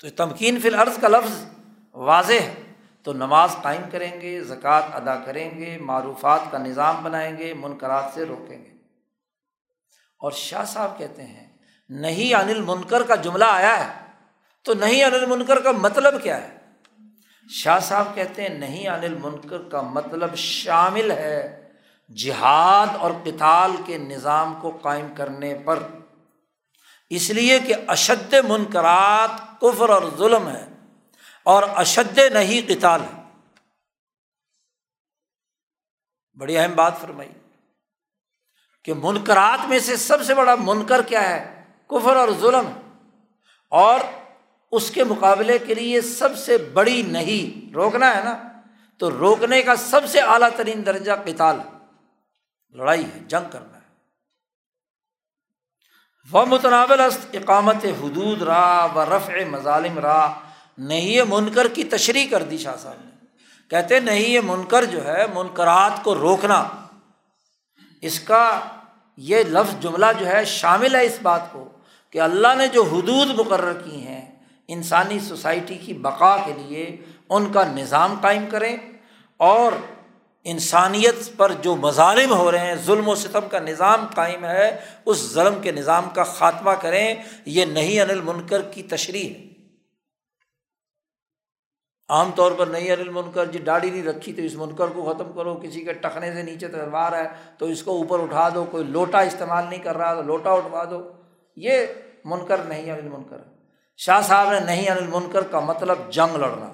[0.00, 1.44] تو تمکین فی العرض کا لفظ
[1.94, 2.54] واضح ہے۔
[3.02, 8.04] تو نماز قائم کریں گے، زکوٰۃ ادا کریں گے، معروفات کا نظام بنائیں گے منقرات
[8.14, 8.70] سے روکیں گے۔
[10.18, 11.46] اور شاہ صاحب کہتے ہیں،
[11.88, 14.06] نہیں انل منکر کا جملہ آیا ہے۔
[14.62, 16.56] تو نہیں انل منکر کا مطلب کیا ہے؟
[17.50, 21.56] شاہ صاحب کہتے ہیں، نہیں انل منکر کا مطلب شامل ہے۔
[22.16, 25.82] جہاد اور کتال کے نظام کو قائم کرنے پر۔
[27.10, 30.68] اس لیے کہ اشد منقرات کفر اور ظلم ہے
[31.44, 33.22] اور اشد نہیں کتال ہے۔
[36.38, 37.32] بڑی اہم بات فرمائی
[38.84, 42.70] کہ منقرات میں سے سب سے بڑا منکر کیا ہے؟ کفر اور ظلم۔
[43.68, 44.00] اور
[44.72, 48.42] اس کے مقابلے کے لیے سب سے بڑی نہیں، روکنا ہے نا؟
[48.98, 51.60] تو روکنے کا سب سے اعلیٰ ترین درجہ کتال
[52.72, 53.80] لڑائی ہے، جنگ کرنا ہے۔
[56.32, 57.00] وہ متناول
[57.32, 60.34] اقامت حدود راہ و رفع مظالم راہ
[60.78, 63.26] نہیں منکر کی تشریح کر دی شاہ صاحب نے۔
[63.68, 66.68] کہتے نہیں یہ منکر جو ہے، منکرات کو روکنا۔
[68.02, 68.60] اس کا
[69.16, 71.68] یہ لفظ جملہ جو ہے شامل ہے اس بات کو
[72.10, 76.96] کہ اللہ نے جو حدود مقرر کی ہیں انسانی سوسائٹی کی بقا کے لیے،
[77.28, 78.76] ان کا نظام قائم کریں
[79.36, 79.72] اور
[80.44, 85.32] انسانیت پر جو مظالم ہو رہے ہیں، ظلم و ستم کا نظام قائم ہے، اس
[85.32, 87.14] ظلم کے نظام کا خاتمہ کریں،
[87.44, 89.48] یہ نہیں انل منکر کی تشریح ہے۔
[92.08, 95.32] عام طور پر نہیں انل منکر جی ڈاڑی نہیں رکھی تو اس منکر کو ختم
[95.32, 97.28] کرو، کسی کے ٹکنے سے نیچے تلوار ہے
[97.58, 100.84] تو اس کو اوپر اٹھا دو، کوئی لوٹا استعمال نہیں کر رہا تو لوٹا اٹھوا
[100.84, 101.12] دو۔
[101.56, 101.86] یہ
[102.24, 103.38] منکر نہیں انل منکر
[103.96, 106.72] شاہ صاحب نے نہیں انل منکر کا مطلب جنگ لڑنا،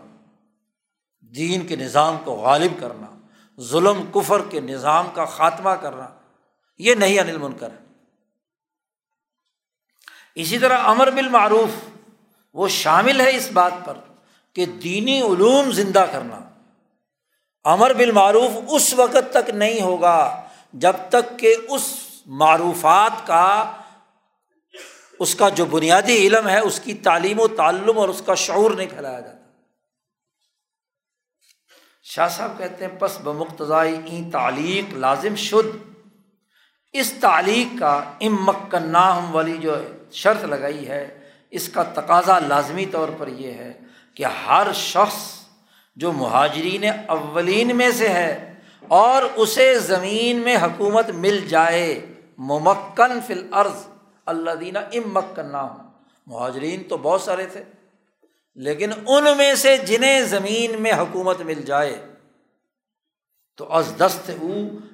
[1.34, 3.15] دین کے نظام کو غالب کرنا۔
[3.61, 6.09] ظلم، کفر کے نظام کا خاتمہ کرنا،
[6.78, 7.86] یہ نہیں انل منکر ہے۔
[10.34, 11.84] اسی طرح امر بالمعروف،
[12.54, 13.94] وہ شامل ہے اس بات پر
[14.52, 16.40] کہ دینی علوم زندہ کرنا۔
[17.64, 20.42] امر بالمعروف اس وقت تک نہیں ہوگا
[20.72, 23.72] جب تک کہ اس معروفات کا،
[25.18, 28.70] اس کا جو بنیادی علم ہے، اس کی تعلیم و تعلم اور اس کا شعور
[28.70, 29.36] نہیں پھیلایا جاتا۔
[32.16, 35.76] شاہ صاحب کہتے ہیں، پس بمقتضائی این تعلیق لازم شد۔
[36.92, 39.74] اس تعلیق کا امکناہم والی جو
[40.12, 43.72] شرط لگائی ہے، اس کا تقاضا لازمی طور پر یہ ہے
[44.14, 45.46] کہ ہر شخص
[45.96, 48.54] جو مہاجرین اولین میں سے ہے
[48.88, 52.06] اور اسے زمین میں حکومت مل جائے،
[52.38, 53.86] ممکن فل عرض
[54.26, 55.82] اللہ دینا امکن نہ ہو
[56.26, 57.64] مہاجرین تو بہت سارے تھے۔
[58.57, 62.07] لیکن ان میں سے جنہیں زمین میں حکومت مل جائے،
[63.57, 64.48] تو از دست او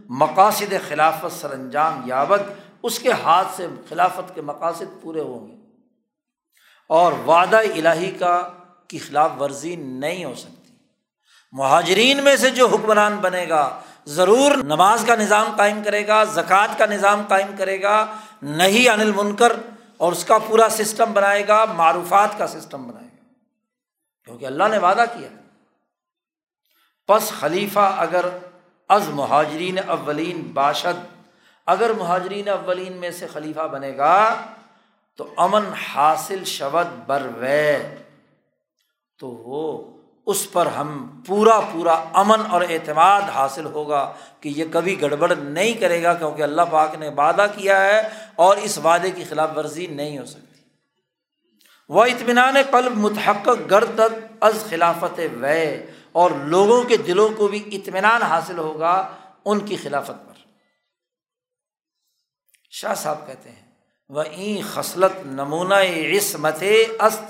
[0.08, 2.40] مقاصد خلافت سر انجام یابت
[2.82, 5.56] اس کے ہاتھ سے خلافت کے مقاصد پورے ہوں گے۔
[6.88, 8.48] اور وعدہ الہی کا
[8.88, 10.74] کی خلاف ورزی نہیں ہو سکتی۔
[11.52, 16.78] مہاجرین میں سے جو حکمران بنے گا، ضرور نماز کا نظام قائم کرے گا، زکوٰۃ
[16.78, 18.06] کا نظام قائم کرے گا،
[18.42, 19.52] نہیں انل منکر،
[19.96, 23.11] اور اس کا پورا سسٹم بنائے گا، معروفات کا سسٹم بنائے گا۔
[24.24, 25.28] کیونکہ اللہ نے وعدہ کیا۔
[27.08, 28.24] پس خلیفہ اگر
[28.88, 31.04] از مہاجرین اولین باشد،
[31.66, 34.34] اگر مہاجرین اولین میں سے خلیفہ بنے گا،
[35.16, 37.96] تو امن حاصل شود بر وے
[39.18, 39.90] تو وہ
[40.26, 45.72] اس پر ہم پورا پورا امن اور اعتماد حاصل ہوگا کہ یہ کبھی گڑبڑ نہیں
[45.72, 49.86] کرے گا کیونکہ اللہ پاک نے وعدہ کیا ہے اور اس وعدے کی خلاف ورزی
[49.86, 50.51] نہیں ہو سکتی۔
[51.92, 54.00] وہ اطمینان قلب متحق گرد
[54.40, 60.28] از خلافت وے اور لوگوں کے دلوں کو بھی اطمینان حاصل ہوگا ان کی خلافت
[60.28, 60.32] پر۔
[62.70, 63.70] شاہ صاحب کہتے ہیں
[64.08, 66.62] وہ این خصلت نمونہ عصمت
[66.98, 67.22] است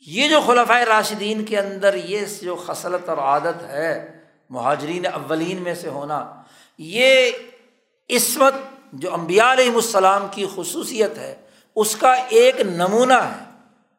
[0.00, 4.20] یہ جو خلفۂ راشدین کے اندر یہ جو خصلت اور عادت ہے،
[4.50, 6.42] مہاجرین اولین میں سے ہونا،
[6.78, 7.30] یہ
[8.10, 8.54] عصمت
[8.92, 11.34] جو امبیا علیہ السلام کی خصوصیت ہے
[11.74, 13.50] اس کا ایک نمونہ ہے۔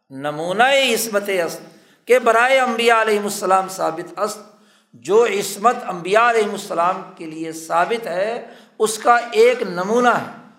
[0.09, 1.61] نمونہ عصمت است
[2.07, 4.55] کہ برائے امبیا علیہ السلام ثابت است۔
[4.93, 10.49] جو عصمت امبیا علیہ السلام کے لیے ثابت ہے، اس کا ایک نمونہ ہے۔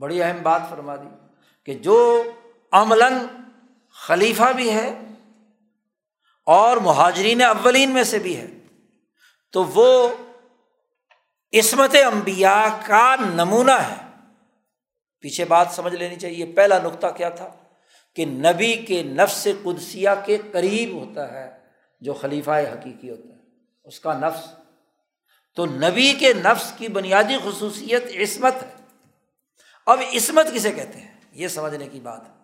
[0.00, 1.26] بڑی اہم بات فرما دی
[1.64, 2.22] کہ جو
[2.72, 3.12] عملاً
[4.06, 5.00] خلیفہ بھی ہے
[6.46, 8.46] اور مہاجرین اولین میں سے بھی ہے،
[9.52, 10.08] تو وہ
[11.52, 14.09] عصمت امبیا کا نمونہ ہے۔
[15.20, 17.48] پیچھے بات سمجھ لینی چاہیے۔ پہلا نقطہ کیا تھا؟
[18.16, 21.50] کہ نبی کے نفس قدسیہ کے قریب ہوتا ہے
[22.00, 23.38] جو خلیفہ حقیقی ہوتا ہے،
[23.84, 24.46] اس کا نفس۔
[25.56, 28.68] تو نبی کے نفس کی بنیادی خصوصیت عصمت ہے۔
[29.86, 32.34] اب عصمت کسے کہتے ہیں؟ یہ سمجھنے کی بات ہے۔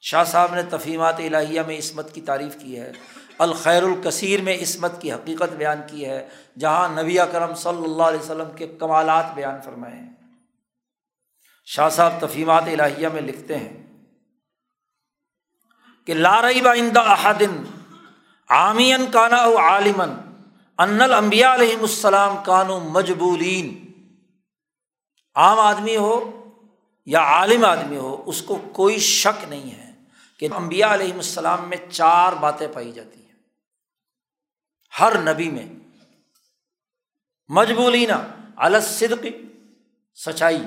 [0.00, 2.92] شاہ صاحب نے تفہیمات الہیہ میں عصمت کی تعریف کی ہے،
[3.38, 6.28] الخیر الکثیر میں عصمت کی حقیقت بیان کی ہے،
[6.58, 10.11] جہاں نبی کرم صلی اللہ علیہ وسلم کے کمالات بیان فرمائے ہیں۔
[11.74, 13.86] شاہ صاحب تفہیمات الہیہ میں لکھتے ہیں
[16.06, 17.64] کہ لارئی بائندہ احدن
[18.48, 20.10] عامین کانا و عالمن
[20.78, 23.92] ان الانبیاء علیہم السلام کانو مجبولین۔
[25.34, 26.44] عام آدمی ہو
[27.06, 29.92] یا عالم آدمی ہو، اس کو کوئی شک نہیں ہے
[30.38, 33.34] کہ امبیا علیہم السلام میں چار باتیں پائی جاتی ہیں۔
[35.00, 35.66] ہر نبی میں
[37.48, 39.26] مجبولینہ الصدق،
[40.14, 40.62] سچائی۔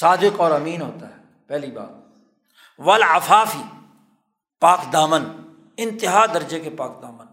[0.00, 2.18] صادق اور امین ہوتا ہے، پہلی بات۔
[2.78, 3.62] ولافافی
[4.60, 5.24] پاک دامن،
[5.76, 7.24] انتہا درجے کے پاک دامن۔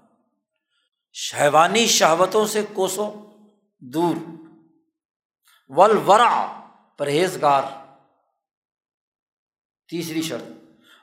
[1.14, 3.12] شہوانی شہوتوں سے کوسوں
[3.80, 4.16] دور۔
[5.68, 6.60] ولورا
[6.98, 7.62] پرہیزگار۔
[9.90, 10.44] تیسری شرط۔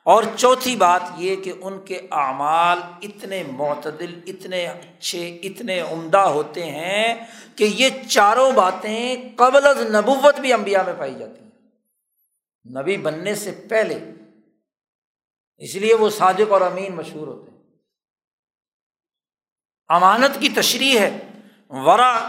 [0.02, 6.70] اور چوتھی بات یہ کہ ان کے اعمال اتنے معتدل، اتنے اچھے، اتنے عمدہ ہوتے
[6.70, 7.14] ہیں
[7.56, 11.47] کہ یہ چاروں باتیں قبل از نبوت بھی امبیا میں پائی جاتی ہیں۔
[12.68, 14.10] نبی بننے سے پہلے۔
[15.56, 17.58] اس لیے وہ صادق اور امین مشہور ہوتے ہیں۔
[19.88, 21.28] امانت کی تشریح ہے
[21.68, 22.28] ورا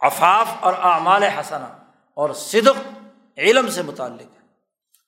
[0.00, 1.76] افاف اور اعمال حسنا
[2.14, 2.88] اور صدق
[3.38, 4.46] علم سے متعلق ہے۔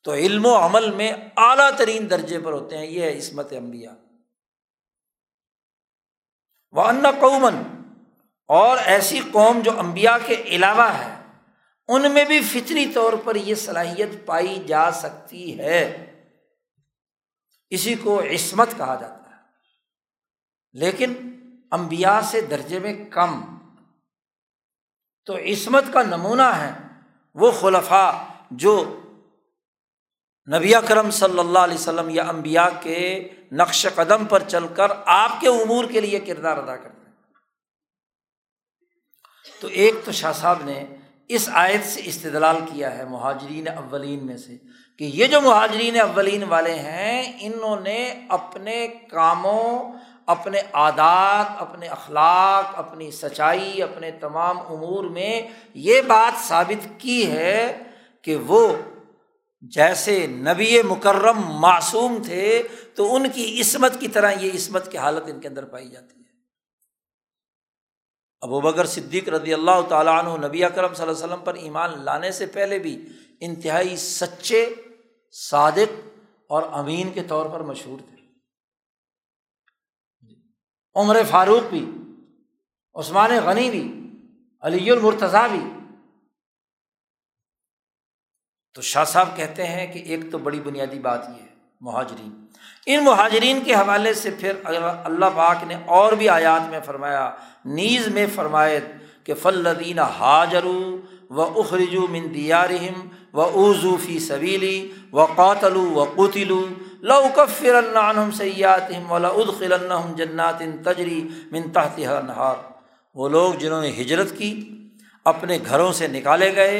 [0.02, 3.94] تو علم و عمل میں اعلیٰ ترین درجے پر ہوتے ہیں، یہ ہے عصمت امبیا
[6.72, 7.54] وہ ان قومن
[8.46, 11.19] اور ایسی قوم جو امبیا کے علاوہ ہے۔
[11.90, 16.06] ان میں بھی فطری طور پر یہ صلاحیت پائی جا سکتی ہے۔
[17.70, 19.42] اسی کو عصمت کہا جاتا ہے۔
[20.72, 21.12] لیکن
[21.70, 23.58] امبیا سے درجے میں کم۔
[25.24, 26.72] تو عصمت کا نمونہ ہے
[27.34, 29.00] وہ خلفا جو
[30.56, 35.40] نبی کرم صلی اللہ علیہ وسلم یا امبیا کے نقش قدم پر چل کر آپ
[35.40, 37.16] کے امور کے لیے کردار ادا کرتے ہیں۔
[39.60, 40.86] تو ایک تو شاہ صاحب نے
[41.32, 44.56] اس آیت سے استدلال کیا ہے مہاجرین اولین میں سے
[44.98, 49.92] کہ یہ جو مہاجرین اولین والے ہیں، انہوں نے اپنے کاموں،
[50.26, 55.42] اپنے عادات اپنے اخلاق، اپنی سچائی، اپنے تمام امور میں
[55.74, 57.78] یہ بات ثابت کی ہے
[58.22, 58.76] کہ وہ
[59.60, 62.62] جیسے نبی مکرم معصوم تھے
[62.94, 66.14] تو ان کی عصمت کی طرح یہ عصمت کی حالت ان کے اندر پائی جاتی
[66.16, 66.19] ہے۔
[68.42, 72.04] ابو بکر صدیق رضی اللہ تعالیٰ عنہ نبی اکرم صلی اللہ علیہ وسلم پر ایمان
[72.04, 73.08] لانے سے پہلے بھی
[73.40, 74.74] انتہائی سچے،
[75.32, 76.00] صادق
[76.46, 78.16] اور امین کے طور پر مشہور تھے۔
[80.94, 81.84] عمر فاروق بھی،
[82.94, 83.84] عثمان غنی بھی،
[84.60, 85.60] علی المرتضیٰ بھی۔
[88.74, 91.49] تو شاہ صاحب کہتے ہیں کہ ایک تو بڑی بنیادی بات یہ ہے
[91.80, 92.32] مہاجرین۔
[92.86, 97.30] ان مہاجرین کے حوالے سے پھر اللہ پاک نے اور بھی آیات میں فرمایا،
[97.76, 98.84] نیز میں فرمایت
[99.24, 104.76] کہ فلدین حاجر و اخرجو من دیارہم و اوزو فی سبیلی
[105.12, 106.60] و قاتلو و قطلو
[107.02, 109.74] لوکفر عنہم سیاتہم و لادخل
[110.16, 111.20] جنات تجری
[111.52, 112.56] من تحت نہار
[113.16, 114.52] وہ لوگ جنہوں نے ہجرت کی،
[115.26, 116.76] اپنے گھروں سے نکالے گئے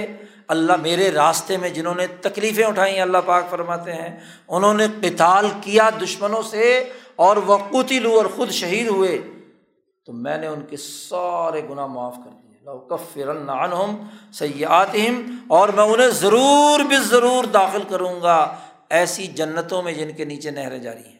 [0.50, 5.48] اللہ میرے راستے میں جنہوں نے تکلیفیں اٹھائیں، اللہ پاک فرماتے ہیں، انہوں نے قتال
[5.60, 9.18] کیا دشمنوں سے اور وہ قتلو اور خود شہید ہوئے۔
[10.06, 12.50] تو میں نے ان کے سارے گناہ معاف کر دیے۔
[12.90, 18.56] کفرن عنہم سیاتہم اور میں انہیں ضرور بھی ضرور داخل کروں گا۔
[18.90, 21.18] ایسی جنتوں میں جن کے نیچے نہریں جاری ہیں۔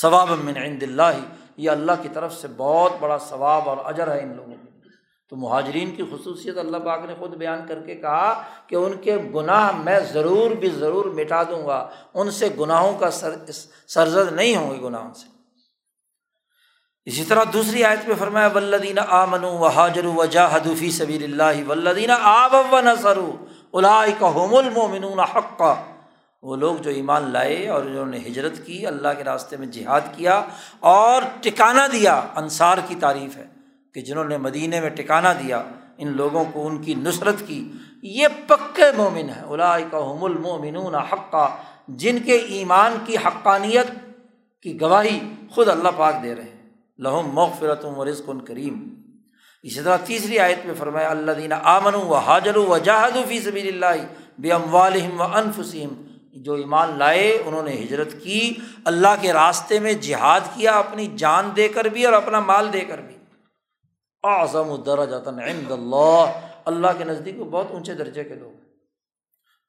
[0.00, 1.18] ثواب من عند اللہ۔
[1.56, 4.71] یہ اللہ کی طرف سے بہت بڑا ثواب اور اجر ہے ان لوگوں کے
[5.32, 9.16] تو مہاجرین کی خصوصیت اللہ پاک نے خود بیان کر کے کہا کہ ان کے
[9.34, 13.34] گناہ میں ضرور بھی ضرور مٹا دوں گا۔ ان سے گناہوں کا سر
[13.88, 15.26] سرزد نہیں ہوں گے گناہوں سے۔
[17.04, 21.68] اسی طرح دوسری آیت میں فرمایا ولدین آ منو و حاجر و جاہدفی صبی اللہ
[21.68, 25.82] ولدین آب و نثر ہوم المومنون حقہ
[26.42, 30.00] وہ لوگ جو ایمان لائے اور انہوں نے ہجرت کی، اللہ کے راستے میں جہاد
[30.16, 30.44] کیا
[30.80, 33.51] اور ٹکانا دیا، انصار کی تعریف ہے۔
[33.94, 35.62] کہ جنہوں نے مدینہ میں ٹکانا دیا،
[35.98, 37.72] ان لوگوں کو ان کی نصرت کی۔
[38.02, 41.56] یہ پکے مومن ہیں۔ الائی کا حم المومنون حقہ
[41.88, 43.86] جن کے ایمان کی حقانیت
[44.62, 45.20] کی گواہی
[45.50, 48.94] خود اللہ پاک دے رہے ہیں۔ لہم مغفرت و رزق کریم۔
[49.62, 53.84] اسی طرح تیسری آیت میں فرمایا اللہ دینا آمن و حاجر و جاہد فی سبیل
[53.84, 54.04] اللہ
[54.38, 55.88] بے ام والم و انفسم
[56.32, 58.52] جو ایمان لائے، انہوں نے ہجرت کی،
[58.84, 62.80] اللہ کے راستے میں جہاد کیا، اپنی جان دے کر بھی اور اپنا مال دے
[62.80, 63.16] کر بھی۔
[64.22, 68.62] اعظم الدرجات عند اللہ۔ اللہ کے نزدیک وہ بہت اونچے درجے کے لوگ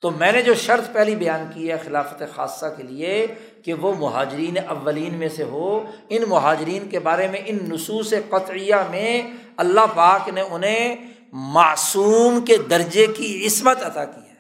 [0.02, 3.28] تو میں نے جو شرط پہلی بیان کی ہے خلافت خاصہ کے لیے
[3.64, 8.76] کہ وہ مہاجرین اولین میں سے ہو، ان مہاجرین کے بارے میں، ان نصوص قطعیہ
[8.92, 9.24] میں
[9.58, 10.96] اللہ پاک نے انہیں
[11.32, 14.36] معصوم کے درجے کی عصمت عطا کی ہے۔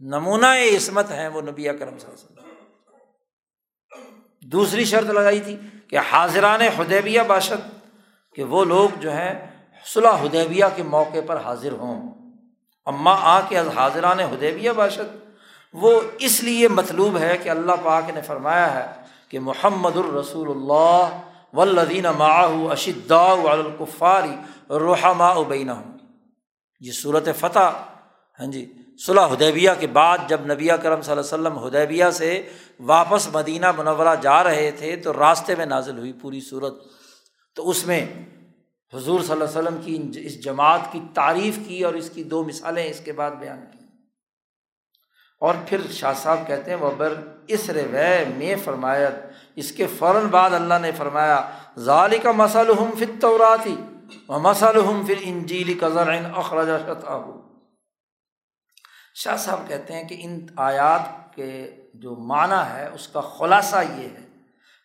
[0.00, 2.44] نمونہ عصمت ہیں وہ نبی کرم صلی اللہ علیہ وسلم۔
[4.48, 5.56] دوسری شرط لگائی تھی
[5.88, 7.77] کہ حاضران حدیبیہ باشد۔
[8.38, 9.46] کہ وہ لوگ جو ہیں
[9.94, 12.14] صلاح حدیبیہ کے موقع پر حاضر ہوں۔
[12.86, 15.16] اماں آ کے حاضران حدیبیہ باشد۔
[15.72, 18.86] وہ اس لیے مطلوب ہے کہ اللہ پاک نے فرمایا ہے
[19.28, 21.20] کہ محمد الرسول اللہ
[21.52, 24.36] ولدین معاہ اشدا القفاری
[24.70, 25.70] رحما ابین
[26.80, 27.72] یہ صورت فتح
[28.40, 28.72] ہاں جی
[29.06, 32.48] صلاح حدیبیہ کے بعد جب نبی کرم صلی اللہ علیہ وسلم حدیبیہ سے
[32.80, 36.97] واپس مدینہ منورہ جا رہے تھے تو راستے میں نازل ہوئی پوری صورت۔
[37.58, 38.04] تو اس میں
[38.94, 42.44] حضور صلی اللہ علیہ وسلم کی اس جماعت کی تعریف کی اور اس کی دو
[42.44, 43.78] مثالیں اس کے بعد بیان کی۔
[45.40, 47.14] اور پھر شاہ صاحب کہتے ہیں وہ بر
[47.48, 49.12] اس روے میں فرمایت
[49.56, 53.76] اس کے فوراً بعد اللہ نے فرمایا ظالی کا مسل ہم فت توراتی
[54.28, 56.68] و مسل ہم پھر انجیلی قزر اخراج
[59.14, 64.08] شاہ صاحب کہتے ہیں کہ ان آیات کے جو معنی ہے، اس کا خلاصہ یہ
[64.08, 64.27] ہے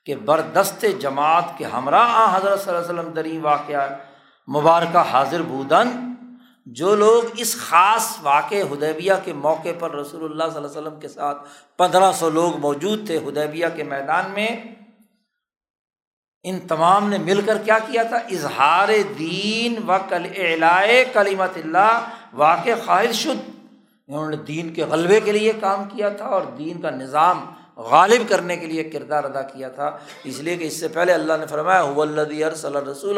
[0.05, 3.87] کہ بردست جماعت کے ہمراہ حضرت صلی اللہ علیہ وسلم دری واقعہ
[4.47, 5.89] مبارکہ حاضر بودن،
[6.67, 10.99] جو لوگ اس خاص واقع ہدیبیہ کے موقع پر رسول اللہ صلی اللہ علیہ وسلم
[10.99, 11.47] کے ساتھ
[11.77, 14.47] پندرہ سو لوگ موجود تھے ہدیبیہ کے میدان میں،
[16.45, 18.89] ان تمام نے مل کر کیا کیا تھا؟ اظہار
[19.19, 23.49] دین و کل اعلائے کلیمت اللہ واقع خواہش شد۔
[24.09, 27.45] انہوں نے دین کے غلبے کے لیے کام کیا تھا اور دین کا نظام
[27.75, 31.33] غالب کرنے کے لیے کردار ادا کیا تھا۔ اس لیے کہ اس سے پہلے اللہ
[31.39, 31.83] نے فرمایا
[32.55, 33.17] صلی رسول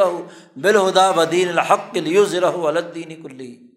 [0.56, 3.68] بالہدا بدین الحق کے ذرا الدین کلی۔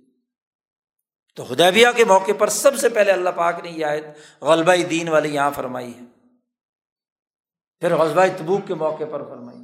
[1.34, 4.04] تو ہدیبیہ کے موقع پر سب سے پہلے اللہ پاک نے یہ آیت
[4.42, 6.00] غلبہ دین والی یہاں فرمائی ہے۔
[7.80, 9.58] پھر غزبہ تبوک کے موقع پر فرمائی۔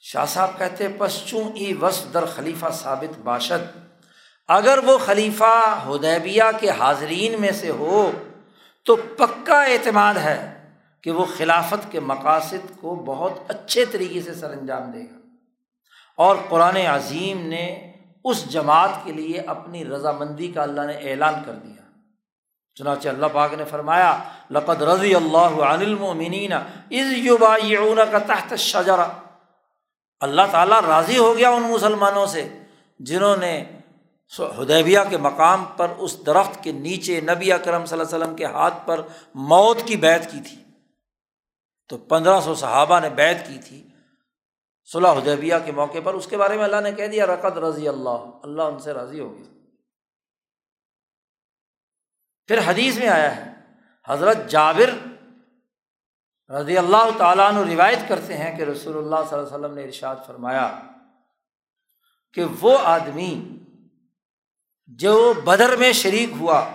[0.00, 3.83] شاہ صاحب کہتے پسچوں ای وس در خلیفہ ثابت باشد؟
[4.48, 8.12] اگر وہ خلیفہ ہدیبیہ کے حاضرین میں سے ہو،
[8.84, 10.68] تو پکا اعتماد ہے
[11.02, 15.18] کہ وہ خلافت کے مقاصد کو بہت اچھے طریقے سے سر انجام دے گا۔
[16.16, 17.92] اور قرآن عظیم نے
[18.24, 21.82] اس جماعت کے لیے اپنی رضامندی کا اللہ نے اعلان کر دیا۔
[22.74, 24.18] چنانچہ اللہ پاک نے فرمایا،
[24.50, 29.06] لقد رضی اللہ عن المؤمنین اذ یبایعونک تحت الشجرہ۔
[30.20, 32.48] اللہ تعالیٰ راضی ہو گیا ان مسلمانوں سے،
[32.98, 33.64] جنہوں نے
[34.40, 38.44] ہدیبیہ کے مقام پر اس درخت کے نیچے نبی اکرم صلی اللہ علیہ وسلم کے
[38.44, 39.00] ہاتھ پر
[39.34, 40.64] موت کی بیت کی تھی۔
[41.88, 43.88] تو پندرہ سو صحابہ نے بیت کی تھی
[44.92, 47.88] صلاح حدیبیہ کے موقع پر۔ اس کے بارے میں اللہ نے کہہ دیا، رقد رضی
[47.88, 49.52] اللہ اللہ ان سے راضی ہو گیا۔
[52.46, 53.54] پھر حدیث میں آیا ہے،
[54.08, 54.90] حضرت جابر
[56.50, 59.84] رضی اللہ تعالیٰ عنہ روایت کرتے ہیں کہ رسول اللہ صلی اللہ علیہ وسلم نے
[59.84, 60.80] ارشاد فرمایا
[62.32, 63.48] کہ وہ آدمی
[64.86, 66.68] جو بدر میں شریک ہوا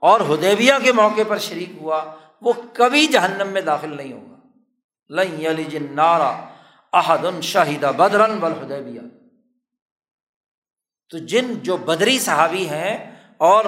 [0.00, 4.36] اور ہدیبیہ کے موقع پر شریک ہوا، وہ کبھی جہنم میں داخل نہیں ہوگا۔
[5.10, 6.44] لئی علی جن نارا
[6.92, 9.00] احد شاہدہ بدرن بل ہدیبیہ
[11.10, 13.64] تو جن جو بدری صحابی ہیں اور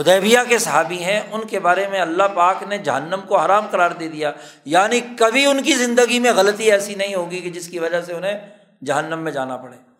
[0.00, 3.90] ہدیبیہ کے صحابی ہیں، ان کے بارے میں اللہ پاک نے جہنم کو حرام قرار
[3.90, 4.32] دے دیا۔
[4.64, 8.12] یعنی کبھی ان کی زندگی میں غلطی ایسی نہیں ہوگی کہ جس کی وجہ سے
[8.12, 8.50] انہیں
[8.84, 9.93] جہنم میں جانا پڑے۔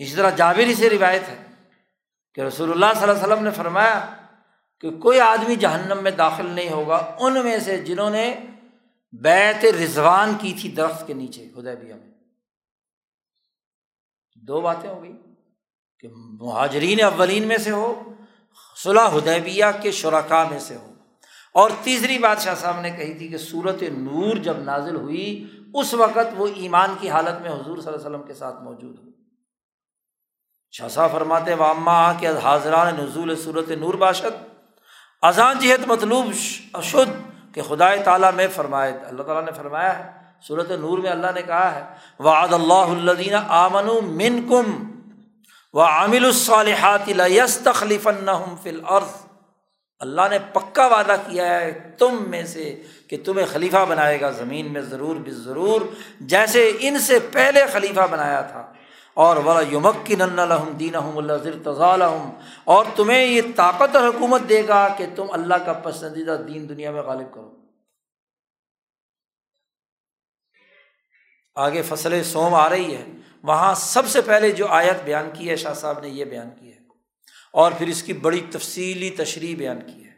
[0.00, 1.44] اسی طرح جابری سے روایت ہے
[2.34, 4.14] کہ رسول اللہ صلی اللہ علیہ وسلم نے فرمایا
[4.80, 8.46] کہ کوئی آدمی جہنم میں داخل نہیں ہوگا، ان میں سے جنہوں نے
[9.12, 12.10] بیت رضوان کی تھی درخت کے نیچے ہدیبیہ میں۔
[14.36, 15.12] دو باتیں ہو گئی
[15.98, 18.02] کہ مہاجرین اولین میں سے ہو
[18.76, 20.94] صلاح حدیبیہ کے شرکا میں سے ہو۔
[21.54, 25.94] اور تیسری بات شاہ صاحب نے کہی تھی کہ صورت نور جب نازل ہوئی، اس
[25.94, 29.09] وقت وہ ایمان کی حالت میں حضور صلی اللہ علیہ وسلم کے ساتھ موجود ہو۔
[30.72, 34.36] شاہ صاحب فرماتے واما کے حاضران نزول صورت نور باشد۔
[35.22, 36.26] اذان جی جہت مطلوب
[36.74, 37.10] اشد
[37.54, 40.10] کہ خدا تعالیٰ میں فرمائے۔ اللہ تعالیٰ نے فرمایا ہے
[40.46, 41.82] صورت نور میں اللہ نے کہا ہے،
[42.22, 44.70] وعد اللہ الدین آمن من کم
[45.74, 48.08] وہ عامل الصالحات یس تخلیف
[48.62, 49.12] فل عرض
[50.00, 52.74] اللہ نے پکا وعدہ کیا ہے تم میں سے
[53.08, 55.80] کہ تمہیں خلیفہ بنائے گا، زمین میں ضرور بے ضرور
[56.32, 58.62] جیسے ان سے پہلے خلیفہ بنایا تھا۔
[59.14, 62.30] اور ولا یمکن الحم دین اللہ
[62.64, 66.90] اور تمہیں یہ طاقت اور حکومت دے گا کہ تم اللہ کا پسندیدہ دین دنیا
[66.90, 67.56] میں غالب کرو۔
[71.54, 73.04] آگے فصل سوم آ رہی ہے۔
[73.42, 76.72] وہاں سب سے پہلے جو آیت بیان کی ہے، شاہ صاحب نے یہ بیان کی
[76.72, 76.78] ہے۔
[77.52, 80.10] اور پھر اس کی بڑی تفصیلی تشریح بیان کی ہے۔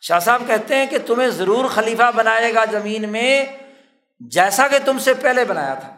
[0.00, 3.46] شاہ صاحب کہتے ہیں کہ تمہیں ضرور خلیفہ بنائے گا زمین میں
[4.20, 5.95] جیسا کہ تم سے پہلے بنایا تھا۔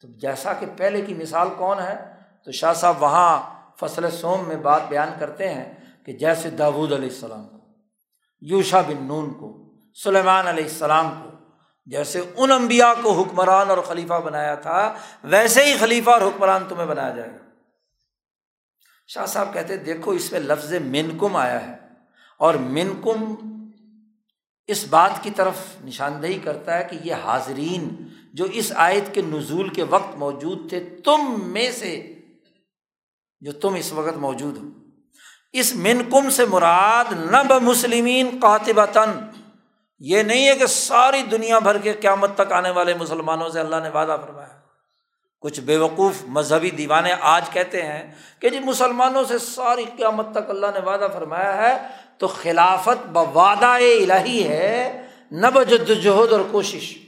[0.00, 3.40] تو جیسا کہ پہلے کی مثال کون ہے؟ تو شاہ صاحب وہاں
[3.80, 5.74] فصل سوم میں بات بیان کرتے ہیں
[6.06, 7.56] کہ جیسے داود علیہ السلام کو،
[8.40, 11.30] یوشا بن نون کو، سلیمان علیہ السلام کو،
[11.86, 14.94] جیسے ان امبیا کو حکمران اور خلیفہ بنایا تھا،
[15.24, 17.44] ویسے ہی خلیفہ اور حکمران تمہیں بنایا جائے گا۔
[19.06, 21.76] شاہ صاحب کہتے دیکھو اس میں لفظ منکم آیا ہے
[22.38, 23.34] اور منکم
[24.68, 25.54] اس بات کی طرف
[25.84, 30.80] نشاندہی کرتا ہے کہ یہ حاضرین جو اس آیت کے نزول کے وقت موجود تھے،
[31.04, 32.14] تم میں سے
[33.40, 34.62] جو تم اس وقت موجود ہو۔
[35.52, 39.08] اس منکم سے مراد نب مسلمین قاتبتاً
[39.98, 43.76] یہ نہیں ہے کہ ساری دنیا بھر کے قیامت تک آنے والے مسلمانوں سے اللہ
[43.82, 44.48] نے وعدہ فرمایا۔
[45.40, 50.50] کچھ بے وقوف مذہبی دیوانے آج کہتے ہیں کہ جی مسلمانوں سے ساری قیامت تک
[50.50, 56.98] اللہ نے وعدہ فرمایا ہے تو خلافت بوادہ الہی ہے نہ بجد جہد اور کوشش۔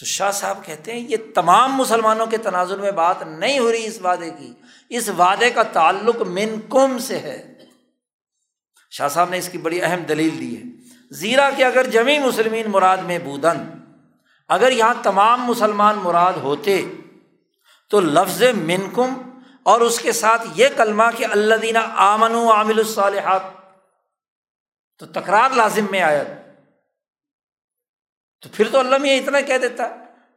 [0.00, 3.86] تو شاہ صاحب کہتے ہیں، یہ تمام مسلمانوں کے تناظر میں بات نہیں ہو رہی
[3.86, 4.52] اس وعدے کی۔
[4.88, 7.54] اس وعدے کا تعلق من کم سے ہے۔
[8.90, 10.62] شاہ صاحب نے اس کی بڑی اہم دلیل دی ہے۔
[11.10, 13.66] زیرا کہ اگر جمی مسلمین مراد میں بودن
[14.48, 16.84] اگر یہاں تمام مسلمان مراد ہوتے،
[17.90, 19.08] تو لفظ منکم
[19.62, 23.42] اور اس کے ساتھ یہ کلمہ کہ اللہ دینا آمن و عامل الصالحات
[24.98, 26.22] تو تکرار لازم میں آیا۔
[28.40, 29.84] تو پھر تو اللہ میں اتنا کہہ دیتا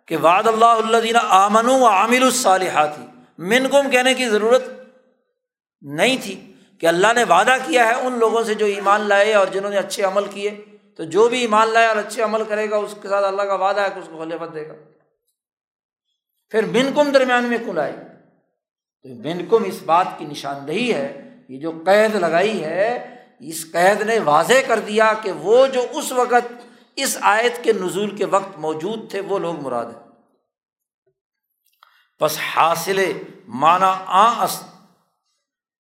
[0.06, 2.90] کہ واد اللہ اللہ دینا آمن و عامل الصالحات۔
[3.38, 4.64] منکم کہنے کی ضرورت
[5.82, 9.48] نہیں تھی کہ اللہ نے وعدہ کیا ہے ان لوگوں سے جو ایمان لائے اور
[9.48, 10.66] جنہوں نے اچھے عمل کیے۔
[10.96, 13.56] تو جو بھی ایمان لائے اور اچھے عمل کرے گا، اس کے ساتھ اللہ کا
[13.56, 14.74] وعدہ ہے کہ اس کو خلیفت دے گا۔
[16.50, 17.94] پھر بن کم درمیان میں کل آئی
[19.04, 24.02] تو بن کم اس بات کی نشاندہی ہے، یہ جو قید لگائی ہے اس قید
[24.02, 26.54] نے واضح کر دیا کہ وہ جو اس وقت
[26.96, 30.08] اس آیت کے نزول کے وقت موجود تھے، وہ لوگ مراد ہیں۔
[32.22, 33.14] بس حاصل
[33.48, 34.46] مانا آ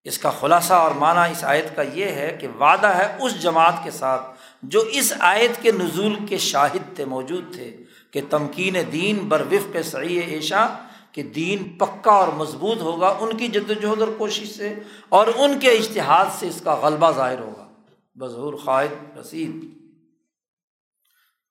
[0.03, 3.73] اس کا خلاصہ اور معنی اس آیت کا یہ ہے کہ وعدہ ہے اس جماعت
[3.83, 4.21] کے ساتھ
[4.63, 7.77] جو اس آیت کے نزول کے شاہد تھے، موجود تھے
[8.11, 10.67] کہ تمکین دین بر وفق صحیح ایشا
[11.11, 14.73] کہ دین پکا اور مضبوط ہوگا، ان کی جد وجہد اور کوشش سے،
[15.09, 17.67] اور ان کے اشتہاد سے اس کا غلبہ ظاہر ہوگا۔
[18.15, 19.77] بظہور قائد رسید۔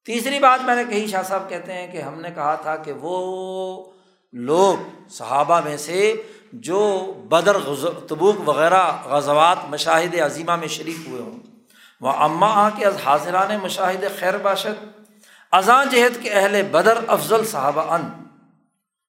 [0.05, 2.93] تیسری بات میں نے کہی، شاہ صاحب کہتے ہیں کہ ہم نے کہا تھا کہ
[2.93, 3.93] وہ
[4.33, 6.23] لوگ صحابہ میں سے
[6.53, 7.57] جو بدر
[8.09, 11.39] تبوک وغیرہ غزوات مشاہد عظیمہ میں شریک ہوئے ہوں۔
[12.01, 14.87] وہ اماں آ کے حاضران مشاہد خیر باشد۔
[15.53, 18.26] ازاں جہد کے اہل بدر افضل صحابہ ان۔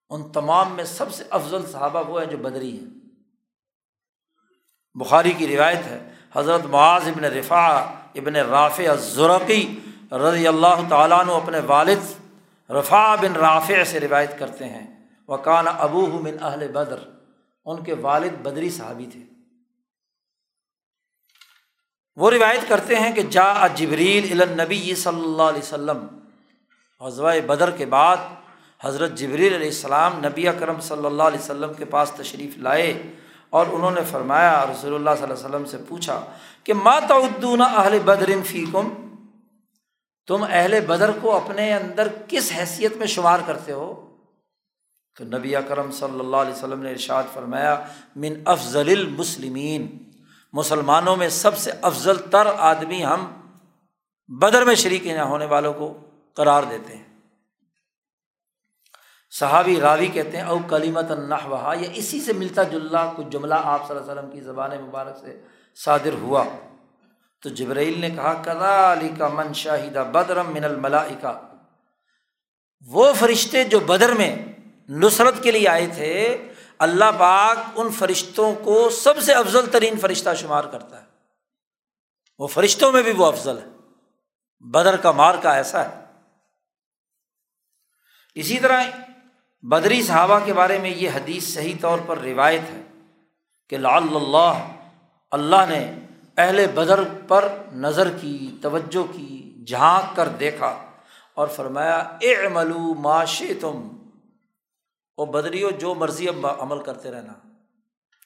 [0.10, 2.88] ان تمام میں سب سے افضل صحابہ وہ ہیں جو بدری ہیں۔
[4.94, 7.68] بخاری کی روایت ہے، حضرت معاذ ابن رفا
[8.16, 9.80] ابن رافع ضرقی
[10.12, 12.14] رضی اللہ تعالیٰ عنہ اپنے والد
[12.72, 17.00] رفا بن رافع سے روایت کرتے ہیں۔ وہ کان ابو من اہل بدر،
[17.66, 19.20] ان کے والد بدری صحابی تھے۔
[22.16, 26.08] وہ روایت کرتے ہیں کہ جا جبریل النبی صلی اللہ علیہ وسلم
[27.02, 28.18] حضوۂ بدر کے بعد
[28.84, 33.12] حضرت جبریل علیہ السلام نبی اکرم صلی اللہ علیہ وسلم کے پاس تشریف لائے
[33.50, 36.26] اور انہوں نے فرمایا، رسول اللہ صلی اللہ علیہ وسلم سے پوچھا
[36.64, 38.90] کہ ماتعدون اہل بدرن فیکم؟
[40.28, 44.10] تم اہل بدر کو اپنے اندر کس حیثیت میں شمار کرتے ہو؟
[45.16, 47.86] تو نبی اکرم صلی اللہ علیہ وسلم نے ارشاد فرمایا،
[48.16, 49.88] من افضل المسلمین،
[50.54, 53.26] مسلمانوں میں سب سے افضل تر آدمی ہم
[54.28, 55.94] بدر میں شریک نہ ہونے والوں کو
[56.34, 57.07] قرار دیتے ہیں۔
[59.30, 63.56] صحابی راوی کہتے ہیں، او کلیمت النح وہا یا اسی سے ملتا جلا کچھ جملہ
[63.64, 65.42] آپ صلی اللہ علیہ وسلم کی زبان مبارک سے
[65.76, 66.44] صادر ہوا۔
[67.42, 71.42] تو جبرائیل نے کہا کدا علی کا من شاہدہ بدرم من الملائکہ۔
[72.88, 74.46] وہ فرشتے جو بدر میں
[74.90, 76.48] نصرت کے لیے آئے تھے،
[76.80, 81.08] اللہ پاک ان فرشتوں کو سب سے افضل ترین فرشتہ شمار کرتا ہے۔
[82.40, 83.66] وہ فرشتوں میں بھی وہ افضل ہے۔
[84.60, 86.06] بدر کا مار کا ایسا ہے۔
[88.36, 88.84] اسی طرح
[89.70, 92.82] بدری صحابہ کے بارے میں یہ حدیث صحیح طور پر روایت ہے
[93.70, 94.68] کہ لال اللہ
[95.32, 96.00] اللہ نے
[96.38, 100.78] اہل بدر پر نظر کی، توجہ کی، جھانک کر دیکھا
[101.34, 103.88] اور فرمایا اے ملو معاش تم
[105.18, 107.34] او بدری ہو جو مرضی اب عمل کرتے رہنا۔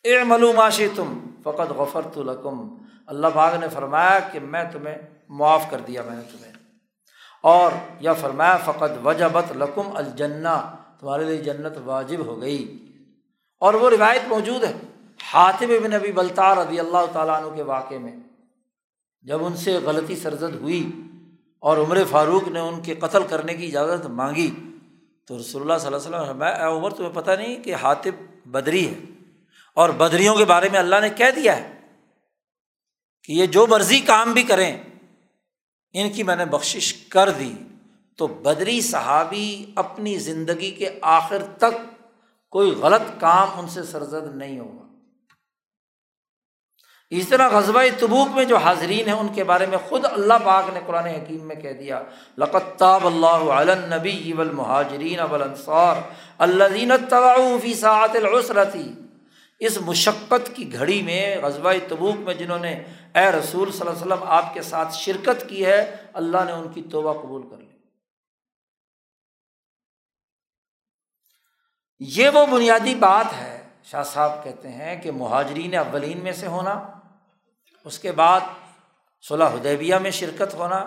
[0.03, 2.77] اے ملو معاشی تم فقط غفر تو لکم۔
[3.07, 4.97] اللہ باغ نے فرمایا کہ میں تمہیں
[5.29, 6.53] معاف کر دیا، میں نے تمہیں۔
[7.41, 12.85] اور یا فرمایا فقط وجبت لکم الجنا تمہارے لیے جنت واجب ہو گئی۔
[13.59, 14.73] اور وہ روایت موجود ہے
[15.23, 18.15] حاطب ابن نبی بلطار رضی اللہ تعالیٰ عنہ کے واقعے میں،
[19.21, 20.91] جب ان سے غلطی سرزد ہوئی
[21.59, 24.51] اور عمر فاروق نے ان کے قتل کرنے کی اجازت مانگی،
[25.27, 28.11] تو رسول اللہ صلی اللہ علیہ وسلم میں عمر، تمہیں پتہ نہیں کہ حاطب
[28.45, 28.99] بدری ہے۔
[29.75, 31.79] اور بدریوں کے بارے میں اللہ نے کہہ دیا ہے
[33.23, 34.83] کہ یہ جو مرضی کام بھی کریں،
[35.93, 37.53] ان کی میں نے بخشش کر دی۔
[38.21, 41.81] تو بدری صحابی اپنی زندگی کے آخر تک
[42.49, 44.81] کوئی غلط کام ان سے سرزد نہیں ہوگا۔
[47.09, 50.73] اس طرح غزبۂ تبوک میں جو حاضرین ہیں ان کے بارے میں خود اللہ پاک
[50.73, 52.01] نے قرآن حکیم میں کہہ دیا
[52.37, 55.95] لقتاب اللہ علنبی اب المہاجرین اب الصار
[56.37, 56.91] اللہ دین
[57.61, 58.91] فی ساعت العسرتی
[59.59, 62.71] اس مشقت کی گھڑی میں غزبۂ تبوک میں جنہوں نے
[63.15, 66.67] اے رسول صلی اللہ علیہ وسلم آپ کے ساتھ شرکت کی ہے، اللہ نے ان
[66.73, 67.70] کی توبہ قبول کر لی۔
[72.01, 76.73] یہ وہ بنیادی بات ہے، شاہ صاحب کہتے ہیں کہ مہاجرین اولین میں سے ہونا،
[77.85, 78.39] اس کے بعد
[79.23, 80.85] صلاح حدیبیہ میں شرکت ہونا،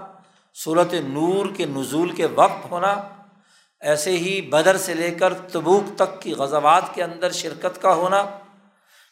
[0.56, 2.92] صورت نور کے نزول کے وقت ہونا،
[3.82, 8.24] ایسے ہی بدر سے لے کر تبوک تک کی غزوات کے اندر شرکت کا ہونا،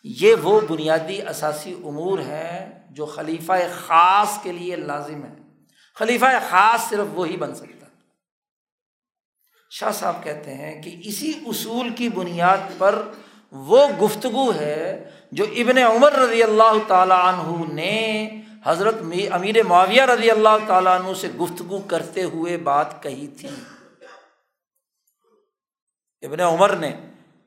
[0.04, 3.52] یہ وہ بنیادی اثاثی امور ہیں جو خلیفہ
[3.86, 5.34] خاص کے لیے لازم ہے
[5.96, 7.81] خلیفہ خاص صرف وہی بن سکتا
[9.72, 13.00] شاہ صاحب کہتے ہیں کہ اسی اصول کی بنیاد پر
[13.52, 14.82] وہ گفتگو ہے
[15.32, 18.00] جو ابن عمر رضی اللہ تعالیٰ عنہ نے
[18.64, 18.96] حضرت
[19.32, 23.48] امیر معاویہ رضی اللہ تعالیٰ عنہ سے گفتگو کرتے ہوئے بات کہی تھی۔
[26.22, 26.92] ابن عمر نے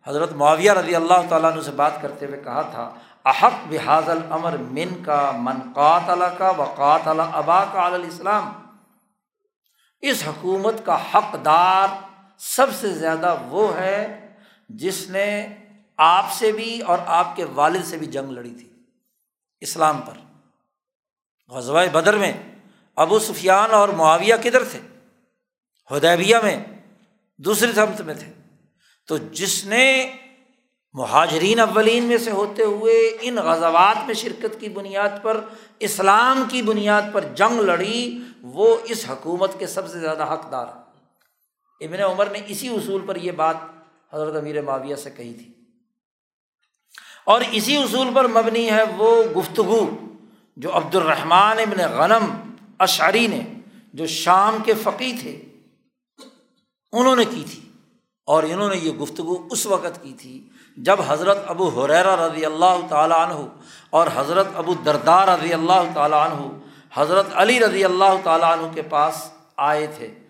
[0.08, 2.90] حضرت معاویہ رضی اللہ تعالیٰ عنہ سے بات کرتے ہوئے کہا تھا،
[3.26, 8.52] احق بحاظ العمر من کا من قات کا وقات ابا کا الاسلام
[10.04, 11.88] اس حکومت کا حقدار
[12.38, 14.28] سب سے زیادہ وہ ہے
[14.70, 15.56] جس نے
[15.98, 18.70] آپ سے بھی اور آپ کے والد سے بھی جنگ لڑی تھی،
[19.62, 20.14] اسلام پر۔
[21.50, 22.34] غزوہ بدر میں
[22.96, 24.80] ابو سفیان اور معاویہ کدھر تھے؟
[25.92, 26.64] ہدیبیہ میں،
[27.38, 28.34] دوسری سمت میں تھے۔
[29.08, 30.16] تو جس نے
[30.94, 35.42] مہاجرین اولین میں سے ہوتے ہوئے ان غزوات میں شرکت کی بنیاد پر،
[35.80, 40.66] اسلام کی بنیاد پر جنگ لڑی، وہ اس حکومت کے سب سے زیادہ حقدار
[41.82, 43.56] ابن عمر نے اسی اصول پر یہ بات
[44.14, 45.50] حضرت امیر معاویہ سے کہی تھی۔
[47.24, 49.90] اور اسی اصول پر مبنی ہے وہ گفتگو
[50.58, 53.42] جو عبد الرحمٰن ابن غنم اشعری نے،
[53.94, 55.42] جو شام کے فقی تھے،
[56.92, 57.62] انہوں نے کی تھی۔
[58.26, 62.88] اور انہوں نے یہ گفتگو اس وقت کی تھی جب حضرت ابو حریرا رضی اللہ
[62.90, 63.48] تعالیٰ عنہ
[63.90, 66.60] اور حضرت ابو دردار رضی اللہ تعالیٰ عنہ،
[66.94, 70.25] حضرت علی رضی اللہ تعالیٰ عنہ کے پاس آئے تھے۔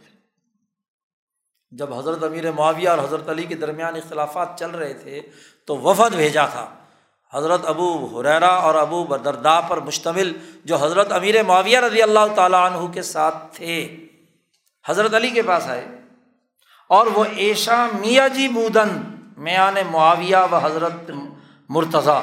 [1.77, 5.21] جب حضرت امیر معاویہ اور حضرت علی کے درمیان اختلافات چل رہے تھے
[5.67, 6.69] تو وفد بھیجا تھا۔
[7.33, 10.33] حضرت ابو حریرا اور ابو دردہ پر مشتمل
[10.65, 14.05] جو حضرت امیر معاویہ رضی اللہ تعالیٰ عنہ کے ساتھ تھے۔
[14.87, 15.85] حضرت علی کے پاس آئے
[16.89, 19.01] اور وہ ایشا میاں جی مودن،
[19.37, 21.11] میان معاویہ و حضرت
[21.69, 22.21] مرتضیٰ۔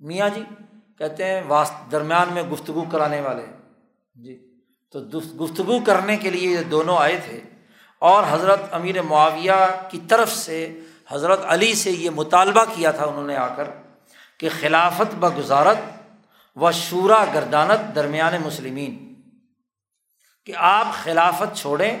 [0.00, 0.42] میاں جی
[0.98, 3.46] کہتے ہیں واس، درمیان میں گفتگو کرانے والے۔
[4.14, 4.54] جی
[4.92, 5.00] تو
[5.44, 7.40] گفتگو کرنے کے لیے یہ دونوں آئے تھے۔
[8.00, 9.52] اور حضرت امیر معاویہ
[9.90, 13.70] کی طرف سے حضرت علی سے یہ مطالبہ کیا تھا انہوں نے آ کر
[14.38, 15.78] کہ خلافت بگزارت
[16.56, 19.14] و شورا گردانت درمیان مسلمین،
[20.46, 21.98] کہ آپ خلافت چھوڑیں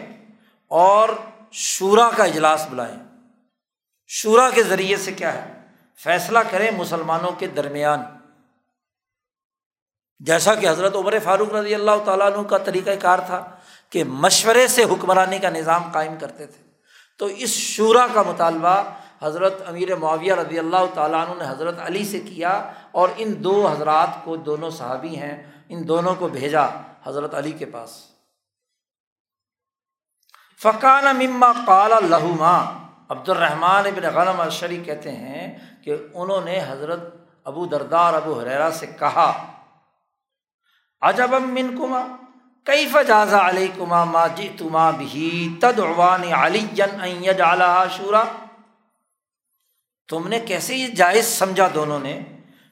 [0.68, 1.08] اور
[1.52, 2.96] شورا کا اجلاس بلائیں۔
[4.06, 5.60] شورا کے ذریعے سے کیا ہے؟
[5.98, 8.02] فیصلہ کریں مسلمانوں کے درمیان۔
[10.18, 13.56] جیسا کہ حضرت عمر فاروق رضی اللہ تعالیٰ عنہ کا طریقۂ کار تھا
[13.90, 16.62] کہ مشورے سے حکمرانی کا نظام قائم کرتے تھے۔
[17.18, 18.82] تو اس شعرا کا مطالبہ
[19.22, 23.68] حضرت امیر معاویہ رضی اللہ تعالیٰ عنہ نے حضرت علی سے کیا اور ان دو
[23.68, 26.66] حضرات کو دونوں صحابی ہیں، ان دونوں کو بھیجا
[27.04, 28.04] حضرت علی کے پاس۔
[30.62, 32.76] فقان مما قال لہما۔
[33.08, 37.00] عبد الرحمٰن ابن غنم الشری کہتے ہیں کہ انہوں نے حضرت
[37.44, 39.46] ابو دردار ابو حریرا سے کہا
[41.00, 42.06] عجب من کما
[42.66, 47.24] کئی فجازہ علیہ کما ما جی تما بھی تدعوان علی جن
[47.96, 48.22] شورا؟
[50.08, 52.22] تم نے کیسے یہ جائز سمجھا دونوں نے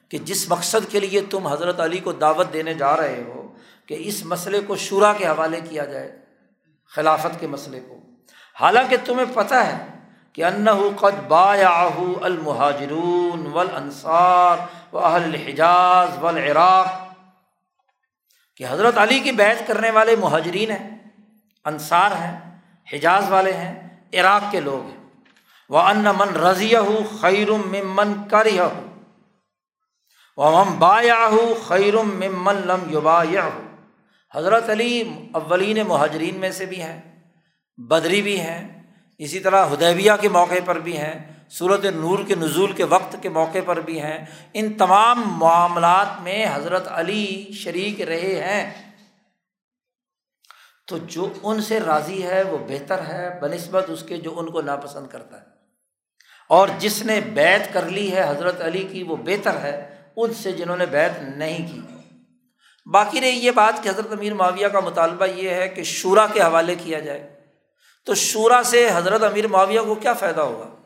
[0.09, 3.53] کہ جس مقصد کے لیے تم حضرت علی کو دعوت دینے جا رہے ہو
[3.85, 6.17] کہ اس مسئلے کو شورا کے حوالے کیا جائے،
[6.95, 7.99] خلافت کے مسئلے کو؟
[8.61, 9.77] حالانکہ تمہیں پتہ ہے
[10.33, 10.67] کہ انّ
[18.59, 20.97] کہ حضرت علی کی بیت کرنے والے مہاجرین ہیں،
[21.65, 22.57] انصار ہیں،
[22.93, 24.97] حجاز والے ہیں، عراق کے لوگ ہیں۔
[25.69, 26.73] وہ ان من رضی
[27.21, 28.47] خیر ممن کر
[30.37, 31.29] وہ ہم بایا
[31.67, 33.23] خیرم ممن لم یوبا
[34.35, 37.01] حضرت علی اولین مہاجرین میں سے بھی ہیں،
[37.77, 38.67] بدری بھی ہیں،
[39.17, 43.29] اسی طرح ہدیبیہ کے موقع پر بھی ہیں۔ صورت نور کے نزول کے وقت کے
[43.29, 48.91] موقع پر بھی ہیں۔ ان تمام معاملات میں حضرت علی شریک رہے ہیں۔
[50.87, 54.51] تو جو ان سے راضی ہے وہ بہتر ہے بہ نسبت اس کے جو ان
[54.51, 55.45] کو ناپسند کرتا ہے۔
[56.49, 60.51] اور جس نے بیت کر لی ہے حضرت علی کی وہ بہتر ہے، ان سے
[60.51, 61.81] جنہوں نے بیت نہیں کی۔
[62.85, 66.41] باقی رہی یہ بات کہ حضرت امیر معاویہ کا مطالبہ یہ ہے کہ شورا کے
[66.41, 67.39] حوالے کیا جائے۔
[68.05, 70.78] تو شورا سے حضرت امیر معاویہ کو کیا فائدہ ہوگا؟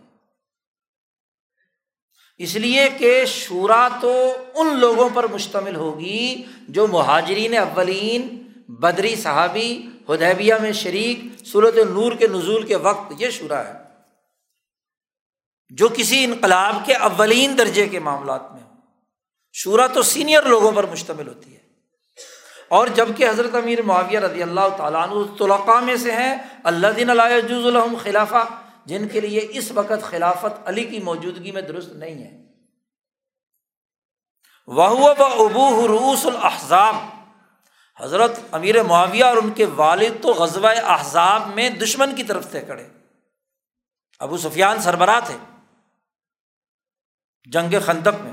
[2.44, 4.11] اس لیے کہ شورا تو
[4.56, 8.28] ان لوگوں پر مشتمل ہوگی جو مہاجرین اولین،
[8.68, 9.70] بدری صحابی
[10.10, 13.74] ہدیبیہ میں شریک صورت نور کے نزول کے وقت یہ شورا ہے،
[15.70, 18.61] جو کسی انقلاب کے اولین درجے کے معاملات میں
[19.56, 21.61] شورا تو سینئر لوگوں پر مشتمل ہوتی ہے۔
[22.68, 27.10] اور جبکہ حضرت امیر معاویہ رضی اللہ تعالیٰ عنہ میں سے ہیں اللہ دین
[27.48, 28.44] جز الحم خلافہ
[28.85, 32.43] جن کے لیے اس وقت خلافت علی کی موجودگی میں درست نہیں ہے۔
[34.68, 36.95] وہ ابو حروس الحضاب
[37.99, 42.61] حضرت امیر معاویہ اور ان کے والد تو غزوہ احزاب میں دشمن کی طرف سے
[42.61, 42.88] کھڑے۔
[44.19, 45.38] ابو سفیان سربراہ تھے۔
[47.51, 48.31] جنگ خندق میں۔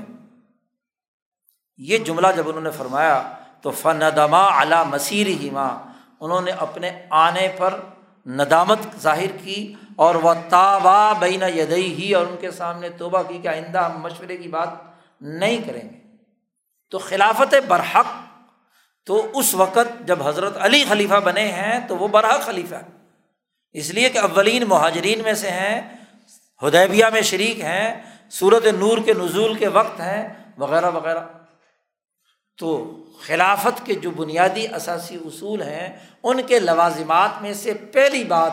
[1.77, 5.79] یہ جملہ جب انہوں نے فرمایا تو فندما علا مسیر ہی ماں
[6.19, 7.79] انہوں نے اپنے آنے پر
[8.25, 13.37] ندامت ظاہر کی اور وہ تابا بین یدئی ہی اور ان کے سامنے توبہ کی
[13.37, 14.69] کہ آئندہ ہم مشورے کی بات
[15.21, 16.01] نہیں کریں گے۔
[16.89, 18.05] تو خلافت برحق،
[19.05, 23.05] تو اس وقت جب حضرت علی خلیفہ بنے ہیں تو وہ برحق خلیفہ ہے
[23.71, 25.81] اس لیے کہ اولین مہاجرین میں سے ہیں
[26.67, 30.27] ہدیبیہ میں شریک ہیں صورت نور کے نزول کے وقت ہیں،
[30.57, 31.19] وغیرہ وغیرہ۔
[32.57, 35.87] تو خلافت کے جو بنیادی اثاثی اصول ہیں،
[36.23, 38.51] ان کے لوازمات میں سے پہلی بات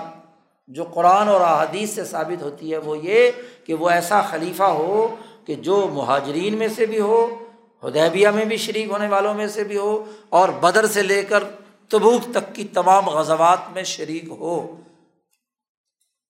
[0.68, 3.30] جو قرآن اور احادیث سے ثابت ہوتی ہے، وہ یہ
[3.66, 5.16] کہ وہ ایسا خلیفہ ہو
[5.46, 7.44] کہ جو مہاجرین میں سے بھی ہو
[7.84, 11.44] ہدیبیہ میں بھی شریک ہونے والوں میں سے بھی ہو، اور بدر سے لے کر
[11.88, 14.76] تبوک تک کی تمام غزوات میں شریک ہو۔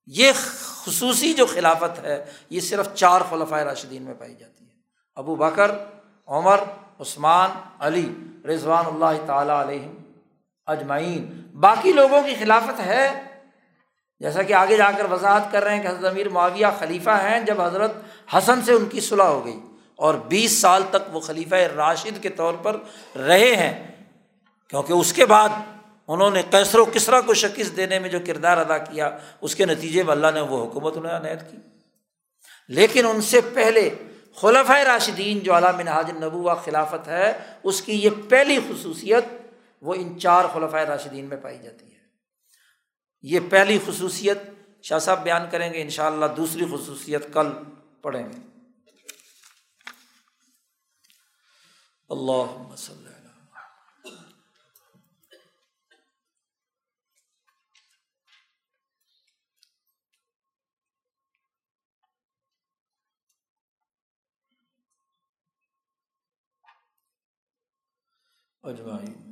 [0.06, 0.32] یہ
[0.84, 4.76] خصوصی جو خلافت ہے، یہ صرف چار خلفۂ راشدین میں پائی جاتی ہے۔
[5.16, 5.70] ابو بکر،
[6.28, 6.60] عمر
[7.00, 8.12] عثمان، علی
[8.48, 9.88] رضوان اللہ تعالیٰ علیہ
[10.66, 13.22] اجمعین۔ باقی لوگوں کی خلافت ہے،
[14.20, 17.40] جیسا کہ آگے جا کر وضاحت کر رہے ہیں کہ حضرت امیر معاویہ خلیفہ ہیں
[17.40, 17.92] جب حضرت
[18.34, 19.60] حسن سے ان کی صلاح ہو گئی
[19.96, 22.76] اور بیس سال تک وہ خلیفہ راشد کے طور پر
[23.18, 24.04] رہے ہیں۔
[24.70, 25.48] کیونکہ اس کے بعد
[26.08, 29.66] انہوں نے کیسر و کسرا کو شکست دینے میں جو کردار ادا کیا، اس کے
[29.66, 31.56] نتیجے میں اللہ نے وہ حکومت انہیں عنایت کی۔
[32.68, 33.90] لیکن ان سے پہلے
[34.40, 39.24] خلف راشدین جو علام منہاج نبوا خلافت ہے، اس کی یہ پہلی خصوصیت
[39.80, 41.98] وہ ان چار خلفۂ راشدین میں پائی جاتی ہے۔
[43.22, 44.38] یہ پہلی خصوصیت
[44.82, 47.46] شاہ صاحب بیان کریں گے ان شاء اللہ دوسری خصوصیت کل
[48.02, 48.38] پڑھیں گے۔
[52.08, 53.07] اللہ مسلم
[68.68, 69.27] اجمعین۔